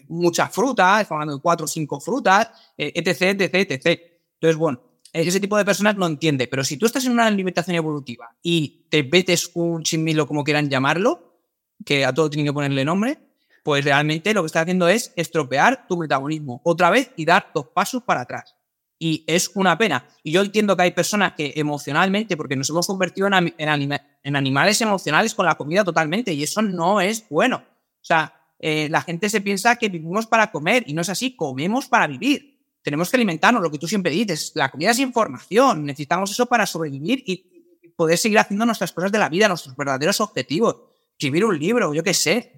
muchas 0.09 0.51
frutas, 0.51 1.01
estamos 1.01 1.21
hablando 1.21 1.37
de 1.37 1.41
cuatro 1.41 1.65
o 1.65 1.67
cinco 1.67 1.99
frutas, 2.01 2.49
eh, 2.77 2.91
etc, 2.95 3.39
etc, 3.39 3.71
etc. 3.71 4.01
Entonces, 4.33 4.57
bueno, 4.57 4.81
ese 5.13 5.39
tipo 5.39 5.57
de 5.57 5.63
personas 5.63 5.95
no 5.95 6.07
entiende, 6.07 6.47
pero 6.47 6.63
si 6.63 6.77
tú 6.77 6.87
estás 6.87 7.05
en 7.05 7.13
una 7.13 7.27
alimentación 7.27 7.75
evolutiva 7.75 8.35
y 8.41 8.87
te 8.89 9.03
metes 9.03 9.51
un 9.53 9.83
chimilo, 9.83 10.27
como 10.27 10.43
quieran 10.43 10.69
llamarlo, 10.69 11.39
que 11.85 12.03
a 12.03 12.13
todo 12.13 12.29
tienen 12.29 12.47
que 12.47 12.53
ponerle 12.53 12.83
nombre, 12.83 13.19
pues 13.63 13.83
realmente 13.83 14.33
lo 14.33 14.41
que 14.41 14.47
estás 14.47 14.63
haciendo 14.63 14.87
es 14.87 15.13
estropear 15.15 15.87
tu 15.87 15.97
metabolismo 15.97 16.61
otra 16.63 16.89
vez 16.89 17.11
y 17.15 17.25
dar 17.25 17.51
dos 17.53 17.67
pasos 17.73 18.03
para 18.03 18.21
atrás. 18.21 18.54
Y 18.97 19.23
es 19.27 19.51
una 19.55 19.77
pena. 19.77 20.07
Y 20.23 20.31
yo 20.31 20.41
entiendo 20.41 20.75
que 20.75 20.83
hay 20.83 20.91
personas 20.91 21.33
que 21.33 21.53
emocionalmente, 21.55 22.37
porque 22.37 22.55
nos 22.55 22.69
hemos 22.69 22.87
convertido 22.87 23.27
en, 23.27 23.53
en, 23.57 24.35
animales 24.35 24.81
emocionales 24.81 25.35
con 25.35 25.45
la 25.45 25.55
comida 25.55 25.83
totalmente, 25.83 26.33
y 26.33 26.43
eso 26.43 26.61
no 26.61 27.01
es 27.01 27.27
bueno. 27.29 27.57
O 27.57 28.05
sea, 28.05 28.33
eh, 28.59 28.87
la 28.89 29.01
gente 29.01 29.29
se 29.29 29.41
piensa 29.41 29.75
que 29.75 29.89
vivimos 29.89 30.27
para 30.27 30.51
comer, 30.51 30.83
y 30.87 30.93
no 30.93 31.01
es 31.01 31.09
así, 31.09 31.35
comemos 31.35 31.87
para 31.87 32.07
vivir. 32.07 32.55
Tenemos 32.81 33.09
que 33.09 33.17
alimentarnos, 33.17 33.61
lo 33.61 33.71
que 33.71 33.79
tú 33.79 33.87
siempre 33.87 34.11
dices, 34.11 34.51
la 34.55 34.69
comida 34.69 34.91
es 34.91 34.99
información, 34.99 35.85
necesitamos 35.85 36.31
eso 36.31 36.45
para 36.45 36.65
sobrevivir 36.65 37.23
y 37.25 37.91
poder 37.95 38.17
seguir 38.17 38.39
haciendo 38.39 38.65
nuestras 38.65 38.91
cosas 38.91 39.11
de 39.11 39.17
la 39.17 39.29
vida, 39.29 39.47
nuestros 39.47 39.75
verdaderos 39.75 40.21
objetivos. 40.21 40.77
Escribir 41.11 41.45
un 41.45 41.57
libro, 41.57 41.93
yo 41.93 42.03
qué 42.03 42.13
sé. 42.13 42.53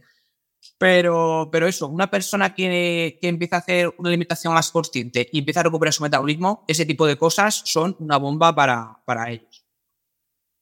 Pero, 0.77 1.49
pero 1.51 1.67
eso, 1.67 1.87
una 1.87 2.09
persona 2.09 2.53
que, 2.53 3.17
que, 3.19 3.27
empieza 3.27 3.57
a 3.57 3.59
hacer 3.59 3.93
una 3.97 4.09
alimentación 4.09 4.53
más 4.53 4.71
consciente 4.71 5.27
y 5.31 5.39
empieza 5.39 5.61
a 5.61 5.63
recuperar 5.63 5.93
su 5.93 6.03
metabolismo, 6.03 6.63
ese 6.67 6.85
tipo 6.85 7.07
de 7.07 7.17
cosas 7.17 7.63
son 7.65 7.95
una 7.99 8.17
bomba 8.17 8.53
para, 8.53 8.99
para 9.05 9.31
ellos. 9.31 9.65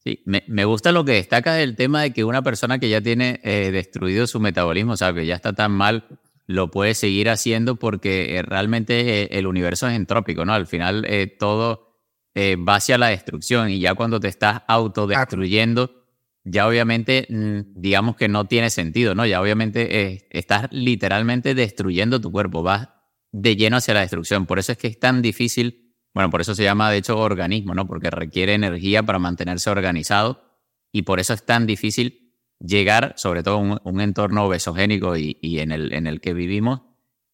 Sí, 0.06 0.22
me, 0.26 0.44
me, 0.48 0.66
gusta 0.66 0.92
lo 0.92 1.04
que 1.04 1.14
destaca 1.14 1.60
el 1.60 1.76
tema 1.76 2.04
de 2.04 2.14
que 2.14 2.24
una 2.24 2.44
persona 2.44 2.78
que 2.78 2.90
ya 2.90 3.02
tiene 3.02 3.42
eh, 3.44 3.72
destruido 3.72 4.28
su 4.28 4.40
metabolismo, 4.40 4.94
o 4.94 4.98
sea, 4.98 5.14
que 5.14 5.26
ya 5.26 5.36
está 5.36 5.54
tan 5.54 5.72
mal, 5.72 6.06
lo 6.46 6.70
puede 6.70 6.94
seguir 6.94 7.28
haciendo 7.28 7.76
porque 7.78 8.38
eh, 8.38 8.44
realmente 8.44 9.24
eh, 9.24 9.30
el 9.32 9.48
universo 9.48 9.88
es 9.88 9.96
entrópico, 9.96 10.46
¿no? 10.46 10.54
Al 10.54 10.68
final 10.68 11.08
todo 11.40 11.96
va 12.38 12.76
hacia 12.76 12.98
la 12.98 13.08
destrucción 13.08 13.70
y 13.70 13.80
ya 13.80 13.96
cuando 13.96 14.20
te 14.20 14.28
estás 14.28 14.62
autodestruyendo 14.68 16.05
ya 16.46 16.68
obviamente, 16.68 17.26
mm, 17.28 17.74
digamos 17.82 18.16
que 18.16 18.28
no 18.28 18.46
tiene 18.46 18.70
sentido, 18.70 19.16
¿no? 19.16 19.26
Ya 19.26 19.42
obviamente 19.42 20.02
eh, 20.02 20.28
estás 20.30 20.68
literalmente 20.72 21.56
destruyendo 21.56 22.22
tu 22.22 22.32
cuerpo, 22.32 22.62
vas 22.62 22.90
de 23.32 23.56
lleno 23.56 23.78
hacia 23.78 23.96
la 23.96 24.02
destrucción. 24.02 24.46
Por 24.46 24.60
eso 24.60 24.72
es 24.72 24.78
que 24.78 24.88
es 24.88 25.00
tan 25.00 25.24
difícil, 25.24 25.96
bueno, 26.14 26.30
por 26.30 26.42
eso 26.42 26.54
se 26.54 26.64
llama 26.64 26.92
de 26.92 26.98
hecho 26.98 27.18
organismo, 27.18 27.74
¿no? 27.74 27.88
Porque 27.88 28.12
requiere 28.12 28.54
energía 28.54 29.02
para 29.02 29.18
mantenerse 29.18 29.72
organizado 29.72 30.44
y 30.92 31.02
por 31.02 31.20
eso 31.20 31.34
es 31.34 31.44
tan 31.44 31.66
difícil 31.66 32.36
llegar, 32.60 33.16
sobre 33.18 33.42
todo 33.42 33.60
en 33.60 33.80
un, 33.84 34.02
entorno 34.02 34.46
obesogénico 34.46 35.18
y, 35.18 35.38
y 35.42 35.60
en, 35.60 35.72
el, 35.72 35.94
en 35.94 36.06
el 36.06 36.22
que 36.22 36.34
vivimos, 36.34 36.82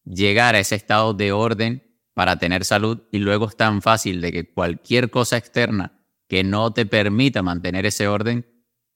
llegar 0.04 0.54
a 0.54 0.58
ese 0.58 0.74
estado 0.74 1.12
de 1.12 1.32
orden 1.32 1.82
para 2.14 2.38
tener 2.38 2.64
salud 2.64 3.02
y 3.12 3.18
luego 3.18 3.46
es 3.46 3.56
tan 3.56 3.82
fácil 3.82 4.22
de 4.22 4.32
que 4.32 4.52
cualquier 4.52 5.10
cosa 5.10 5.36
externa 5.36 6.00
que 6.28 6.44
no 6.44 6.72
te 6.72 6.86
permita 6.86 7.42
mantener 7.42 7.84
ese 7.86 8.08
orden 8.08 8.46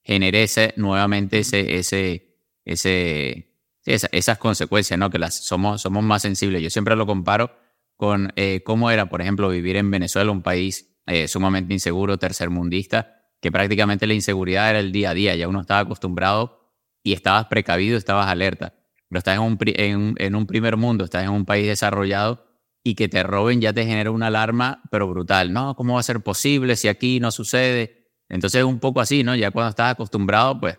genere 0.07 0.47
nuevamente 0.77 1.41
ese, 1.41 1.79
ese, 1.79 2.39
ese, 2.65 3.51
esas 3.85 4.39
consecuencias, 4.39 4.99
¿no? 4.99 5.11
Que 5.11 5.19
las, 5.19 5.45
somos, 5.45 5.83
somos 5.83 6.05
más 6.05 6.23
sensibles. 6.23 6.63
Yo 6.63 6.71
siempre 6.71 6.95
lo 6.95 7.07
comparo 7.07 7.51
con 7.97 8.33
eh, 8.37 8.63
cómo 8.65 8.91
era, 8.93 9.09
por 9.09 9.21
ejemplo, 9.21 9.49
vivir 9.49 9.75
en 9.77 9.91
Venezuela, 9.91 10.31
un 10.31 10.43
país 10.43 10.97
eh, 11.07 11.27
sumamente 11.27 11.75
inseguro, 11.75 12.19
tercermundista, 12.19 13.25
que 13.41 13.51
prácticamente 13.51 14.07
la 14.07 14.15
inseguridad 14.15 14.71
era 14.71 14.79
el 14.79 14.93
día 14.93 15.11
a 15.11 15.15
día, 15.15 15.35
ya 15.35 15.49
uno 15.49 15.61
estaba 15.61 15.81
acostumbrado 15.81 16.73
y 17.03 17.13
estabas 17.13 17.47
precavido, 17.47 17.99
estabas 17.99 18.29
alerta. 18.29 18.75
Pero 19.09 19.19
estás 19.19 19.37
en 19.37 19.43
un, 19.43 19.59
en, 19.61 20.15
en 20.19 20.35
un 20.37 20.47
primer 20.47 20.77
mundo, 20.77 21.05
estás 21.05 21.25
en 21.25 21.31
un 21.31 21.45
país 21.45 21.67
desarrollado 21.67 22.47
y 22.85 22.95
que 22.95 23.09
te 23.09 23.25
roben 23.25 23.61
ya 23.61 23.73
te 23.73 23.85
genera 23.85 24.13
una 24.13 24.29
alarma, 24.29 24.83
pero 24.93 25.09
brutal. 25.09 25.53
No, 25.53 25.75
¿cómo 25.75 25.95
va 25.95 26.01
a 26.01 26.05
ser 26.05 26.21
posible 26.21 26.77
si 26.77 26.87
aquí 26.87 27.19
no 27.19 27.33
sucede? 27.33 28.06
Entonces 28.29 28.61
es 28.61 28.65
un 28.65 28.81
poco 28.81 29.01
así, 29.01 29.23
¿no? 29.23 29.35
Ya 29.35 29.51
cuando 29.51 29.71
estás 29.71 29.93
acostumbrado, 29.93 30.61
pues 30.61 30.79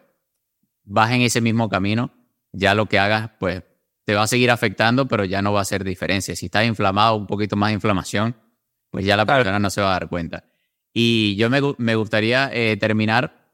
vas 0.84 1.12
en 1.12 1.22
ese 1.22 1.41
mismo 1.41 1.70
camino, 1.70 2.12
ya 2.52 2.74
lo 2.76 2.88
que 2.88 3.00
hagas, 3.00 3.32
pues 3.39 3.64
te 4.06 4.16
va 4.16 4.24
a 4.24 4.28
seguir 4.28 4.52
afectando, 4.52 5.08
pero 5.08 5.26
ya 5.26 5.41
no 5.41 5.52
va 5.52 5.60
a 5.60 5.62
hacer 5.64 5.84
diferencia. 5.84 6.36
Si 6.36 6.45
estás 6.45 6.66
inflamado, 6.66 7.16
un 7.16 7.28
poquito 7.28 7.56
más 7.56 7.70
de 7.70 7.74
inflamación, 7.74 8.36
pues 8.89 9.06
ya 9.06 9.18
la 9.18 9.26
persona 9.26 9.60
no 9.60 9.70
se 9.70 9.82
va 9.82 9.89
a 9.89 10.00
dar 10.00 10.10
cuenta. 10.10 10.45
Y 10.93 11.36
yo 11.36 11.50
me, 11.50 11.60
me 11.78 11.95
gustaría 11.95 12.50
eh, 12.54 12.78
terminar 12.78 13.52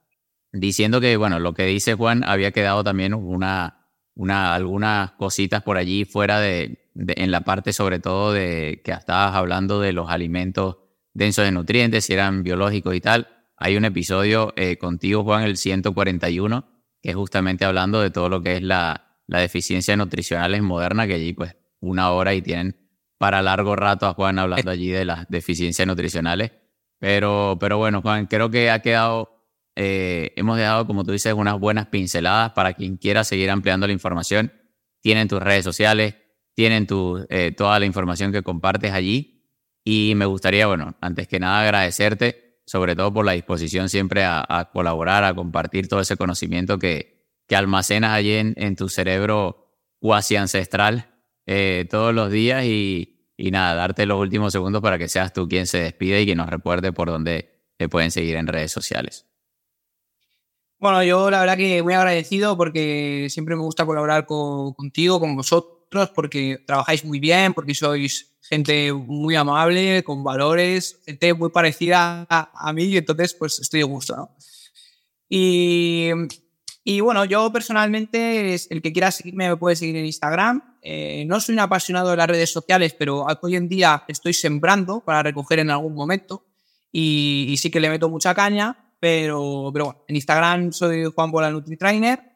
diciendo 0.51 1.01
que, 1.01 1.17
bueno, 1.17 1.39
lo 1.39 1.53
que 1.53 1.65
dice 1.65 1.95
Juan, 1.95 2.23
había 2.23 2.51
quedado 2.51 2.83
también 2.83 3.13
una, 3.13 3.87
una, 4.15 4.53
algunas 4.53 5.11
cositas 5.13 5.63
por 5.63 5.77
allí 5.77 6.05
fuera 6.05 6.39
de, 6.39 6.89
de, 6.93 7.15
en 7.17 7.31
la 7.31 7.41
parte 7.41 7.73
sobre 7.73 7.99
todo 7.99 8.31
de 8.31 8.81
que 8.83 8.91
estabas 8.91 9.35
hablando 9.35 9.79
de 9.81 9.91
los 9.91 10.09
alimentos 10.09 10.77
densos 11.13 11.45
de 11.45 11.51
nutrientes, 11.51 12.05
si 12.05 12.13
eran 12.13 12.43
biológicos 12.43 12.95
y 12.95 13.01
tal. 13.01 13.27
Hay 13.57 13.77
un 13.77 13.85
episodio 13.85 14.53
eh, 14.55 14.77
contigo, 14.77 15.23
Juan, 15.23 15.43
el 15.43 15.57
141, 15.57 16.67
que 17.01 17.09
es 17.09 17.15
justamente 17.15 17.65
hablando 17.65 18.01
de 18.01 18.09
todo 18.09 18.29
lo 18.29 18.41
que 18.41 18.57
es 18.57 18.61
la, 18.61 19.19
la 19.27 19.39
deficiencia 19.39 19.95
nutricional 19.95 20.55
en 20.55 20.63
moderna, 20.63 21.07
que 21.07 21.15
allí 21.15 21.33
pues 21.33 21.55
una 21.79 22.11
hora 22.11 22.33
y 22.33 22.41
tienen 22.41 22.77
para 23.17 23.41
largo 23.41 23.75
rato 23.75 24.05
a 24.05 24.13
Juan 24.13 24.37
hablando 24.39 24.69
allí 24.69 24.89
de 24.89 25.05
las 25.05 25.27
deficiencias 25.29 25.87
nutricionales. 25.87 26.51
Pero, 26.99 27.57
pero 27.59 27.77
bueno, 27.77 28.01
Juan, 28.01 28.25
creo 28.25 28.49
que 28.49 28.69
ha 28.69 28.79
quedado, 28.79 29.45
eh, 29.75 30.33
hemos 30.35 30.57
dejado, 30.57 30.87
como 30.87 31.03
tú 31.03 31.11
dices, 31.11 31.33
unas 31.33 31.59
buenas 31.59 31.87
pinceladas 31.87 32.51
para 32.51 32.73
quien 32.73 32.97
quiera 32.97 33.23
seguir 33.23 33.49
ampliando 33.49 33.87
la 33.87 33.93
información. 33.93 34.51
Tienen 35.01 35.27
tus 35.27 35.41
redes 35.41 35.63
sociales, 35.63 36.15
tienen 36.53 36.87
tu, 36.87 37.25
eh, 37.29 37.53
toda 37.55 37.79
la 37.79 37.85
información 37.85 38.31
que 38.31 38.43
compartes 38.43 38.91
allí. 38.91 39.49
Y 39.85 40.13
me 40.15 40.25
gustaría, 40.25 40.67
bueno, 40.67 40.95
antes 41.01 41.27
que 41.27 41.39
nada 41.39 41.61
agradecerte 41.61 42.42
sobre 42.65 42.95
todo 42.95 43.13
por 43.13 43.25
la 43.25 43.33
disposición 43.33 43.89
siempre 43.89 44.23
a, 44.25 44.69
colaborar, 44.71 45.23
a 45.23 45.33
compartir 45.33 45.87
todo 45.87 45.99
ese 45.99 46.17
conocimiento 46.17 46.79
que, 46.79 47.27
que 47.47 47.55
almacenas 47.55 48.11
allí 48.11 48.33
en, 48.33 48.75
tu 48.75 48.89
cerebro 48.89 49.67
cuasi 49.99 50.35
ancestral 50.35 51.13
eh, 51.45 51.85
todos 51.89 52.13
los 52.13 52.31
días 52.31 52.65
y, 52.65 53.29
y, 53.37 53.51
nada, 53.51 53.75
darte 53.75 54.05
los 54.05 54.19
últimos 54.19 54.53
segundos 54.53 54.81
para 54.81 54.97
que 54.97 55.07
seas 55.07 55.33
tú 55.33 55.47
quien 55.47 55.67
se 55.67 55.79
despide 55.79 56.21
y 56.21 56.25
que 56.25 56.35
nos 56.35 56.49
recuerde 56.49 56.93
por 56.93 57.09
dónde 57.09 57.53
te 57.77 57.89
pueden 57.89 58.11
seguir 58.11 58.35
en 58.37 58.47
redes 58.47 58.71
sociales. 58.71 59.27
Bueno, 60.83 61.01
yo 61.01 61.31
la 61.31 61.39
verdad 61.39 61.55
que 61.55 61.81
muy 61.81 61.93
agradecido 61.93 62.57
porque 62.57 63.27
siempre 63.29 63.55
me 63.55 63.61
gusta 63.61 63.85
colaborar 63.85 64.25
contigo, 64.25 65.17
con 65.17 65.33
vosotros, 65.33 66.09
porque 66.13 66.61
trabajáis 66.67 67.05
muy 67.05 67.21
bien, 67.21 67.53
porque 67.53 67.73
sois 67.73 68.32
gente 68.43 68.91
muy 68.93 69.35
amable, 69.35 70.03
con 70.03 70.23
valores, 70.23 70.99
gente 71.05 71.33
muy 71.33 71.49
parecida 71.49 72.25
a, 72.29 72.73
mí 72.73 72.83
y 72.83 72.97
entonces 72.97 73.33
pues 73.33 73.59
estoy 73.59 73.79
de 73.79 73.85
gusto, 73.85 74.15
¿no? 74.15 74.35
Y, 75.29 76.09
y, 76.83 76.99
bueno, 76.99 77.25
yo 77.25 77.51
personalmente, 77.51 78.53
el 78.53 78.81
que 78.81 78.93
quiera 78.93 79.09
seguirme 79.09 79.49
me 79.49 79.57
puede 79.57 79.75
seguir 79.75 79.95
en 79.95 80.05
Instagram. 80.05 80.77
Eh, 80.81 81.23
no 81.25 81.39
soy 81.39 81.53
un 81.53 81.59
apasionado 81.59 82.11
de 82.11 82.17
las 82.17 82.27
redes 82.27 82.51
sociales, 82.51 82.93
pero 82.93 83.25
hoy 83.41 83.55
en 83.55 83.67
día 83.67 84.03
estoy 84.07 84.33
sembrando 84.33 84.99
para 84.99 85.23
recoger 85.23 85.59
en 85.59 85.71
algún 85.71 85.95
momento 85.95 86.45
y, 86.91 87.47
y 87.49 87.57
sí 87.57 87.71
que 87.71 87.79
le 87.79 87.89
meto 87.89 88.09
mucha 88.09 88.35
caña, 88.35 88.91
pero, 88.99 89.71
pero 89.73 89.85
bueno, 89.85 90.05
en 90.07 90.15
Instagram 90.17 90.71
soy 90.71 91.05
Juan 91.05 91.31
Bola 91.31 91.49
NutriTrainer 91.49 92.32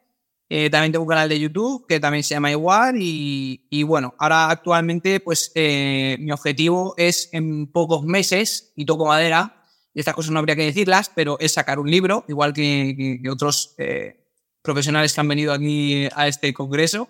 eh, 0.50 0.70
también 0.70 0.92
tengo 0.92 1.02
un 1.02 1.08
canal 1.08 1.28
de 1.28 1.38
YouTube 1.38 1.86
que 1.86 2.00
también 2.00 2.24
se 2.24 2.34
llama 2.34 2.50
igual 2.50 2.96
y, 2.98 3.66
y 3.68 3.82
bueno, 3.82 4.14
ahora 4.18 4.50
actualmente 4.50 5.20
pues 5.20 5.52
eh, 5.54 6.16
mi 6.20 6.32
objetivo 6.32 6.94
es 6.96 7.28
en 7.32 7.66
pocos 7.66 8.04
meses, 8.04 8.72
y 8.74 8.86
toco 8.86 9.06
madera, 9.06 9.62
y 9.92 10.00
estas 10.00 10.14
cosas 10.14 10.30
no 10.30 10.38
habría 10.38 10.56
que 10.56 10.64
decirlas, 10.64 11.10
pero 11.14 11.38
es 11.38 11.52
sacar 11.52 11.78
un 11.78 11.90
libro, 11.90 12.24
igual 12.28 12.54
que, 12.54 13.20
otros 13.30 13.74
eh, 13.78 14.24
profesionales 14.62 15.12
que 15.12 15.20
han 15.20 15.28
venido 15.28 15.52
aquí 15.52 16.08
a 16.14 16.28
este 16.28 16.54
congreso. 16.54 17.08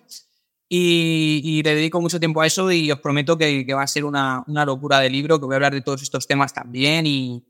Y, 0.70 1.40
y, 1.44 1.62
le 1.62 1.74
dedico 1.74 1.98
mucho 2.00 2.20
tiempo 2.20 2.42
a 2.42 2.46
eso 2.46 2.70
y 2.70 2.90
os 2.92 3.00
prometo 3.00 3.38
que, 3.38 3.64
que 3.64 3.72
va 3.72 3.82
a 3.82 3.86
ser 3.86 4.04
una, 4.04 4.44
una, 4.48 4.66
locura 4.66 5.00
de 5.00 5.08
libro, 5.08 5.40
que 5.40 5.46
voy 5.46 5.54
a 5.54 5.56
hablar 5.56 5.72
de 5.72 5.80
todos 5.80 6.02
estos 6.02 6.26
temas 6.26 6.52
también 6.52 7.06
y, 7.06 7.42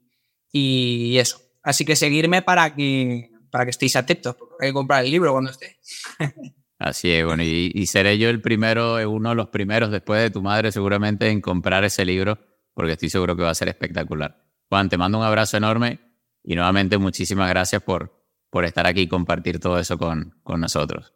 y 0.53 1.19
eso. 1.19 1.41
Así 1.65 1.85
que 1.85 1.97
seguirme 1.97 2.43
para 2.43 2.77
que, 2.77 3.33
para 3.51 3.65
que 3.65 3.71
estéis 3.71 3.97
atentos, 3.97 4.35
porque 4.37 4.55
hay 4.61 4.69
que 4.71 4.75
comprar 4.75 5.05
el 5.05 5.11
libro 5.11 5.33
cuando 5.33 5.51
esté. 5.51 5.79
Así 6.79 7.11
es, 7.11 7.25
bueno, 7.25 7.43
y, 7.43 7.87
seré 7.87 8.19
yo 8.19 8.29
el 8.29 8.41
primero, 8.41 8.97
uno 9.11 9.31
de 9.31 9.35
los 9.35 9.49
primeros 9.49 9.91
después 9.91 10.23
de 10.23 10.31
tu 10.31 10.43
madre 10.43 10.71
seguramente 10.71 11.29
en 11.29 11.41
comprar 11.41 11.83
ese 11.83 12.05
libro, 12.05 12.39
porque 12.73 12.93
estoy 12.93 13.11
seguro 13.11 13.37
que 13.37 13.43
va 13.43 13.51
a 13.51 13.55
ser 13.55 13.69
espectacular. 13.69 14.45
Juan, 14.69 14.89
te 14.89 14.97
mando 14.97 15.19
un 15.19 15.25
abrazo 15.25 15.57
enorme 15.57 15.99
y 16.45 16.55
nuevamente 16.55 16.97
muchísimas 16.97 17.49
gracias 17.49 17.83
por, 17.83 18.25
por 18.49 18.65
estar 18.65 18.87
aquí 18.87 19.03
y 19.03 19.09
compartir 19.09 19.59
todo 19.59 19.79
eso 19.79 19.99
con, 19.99 20.39
con 20.45 20.61
nosotros. 20.61 21.13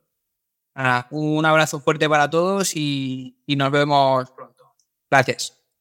un 1.10 1.46
abrazo 1.46 1.78
fuerte 1.78 2.08
para 2.08 2.28
todos 2.28 2.74
y, 2.74 3.40
y 3.46 3.54
nos 3.54 3.70
vemos 3.70 4.30
pronto. 4.32 4.74
Gracias. 5.08 5.61